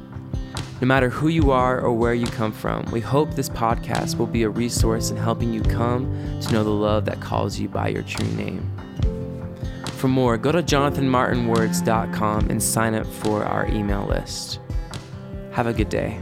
No 0.81 0.87
matter 0.87 1.09
who 1.09 1.29
you 1.29 1.51
are 1.51 1.81
or 1.81 1.93
where 1.93 2.15
you 2.15 2.27
come 2.27 2.53
from, 2.53 2.85
we 2.93 3.01
hope 3.01 3.35
this 3.35 3.49
podcast 3.49 4.17
will 4.17 4.27
be 4.27 4.45
a 4.45 4.49
resource 4.49 5.11
in 5.11 5.17
helping 5.17 5.53
you 5.53 5.61
come 5.61 6.07
to 6.41 6.53
know 6.53 6.63
the 6.63 6.71
love 6.71 7.05
that 7.07 7.21
calls 7.21 7.59
you 7.59 7.69
by 7.69 7.89
your 7.89 8.03
true 8.03 8.29
name. 8.35 8.69
For 9.99 10.07
more, 10.07 10.37
go 10.37 10.53
to 10.53 10.63
jonathanmartinwords.com 10.63 12.51
and 12.51 12.63
sign 12.63 12.95
up 12.95 13.07
for 13.07 13.45
our 13.45 13.67
email 13.67 14.07
list. 14.07 14.61
Have 15.51 15.67
a 15.67 15.73
good 15.73 15.89
day. 15.89 16.21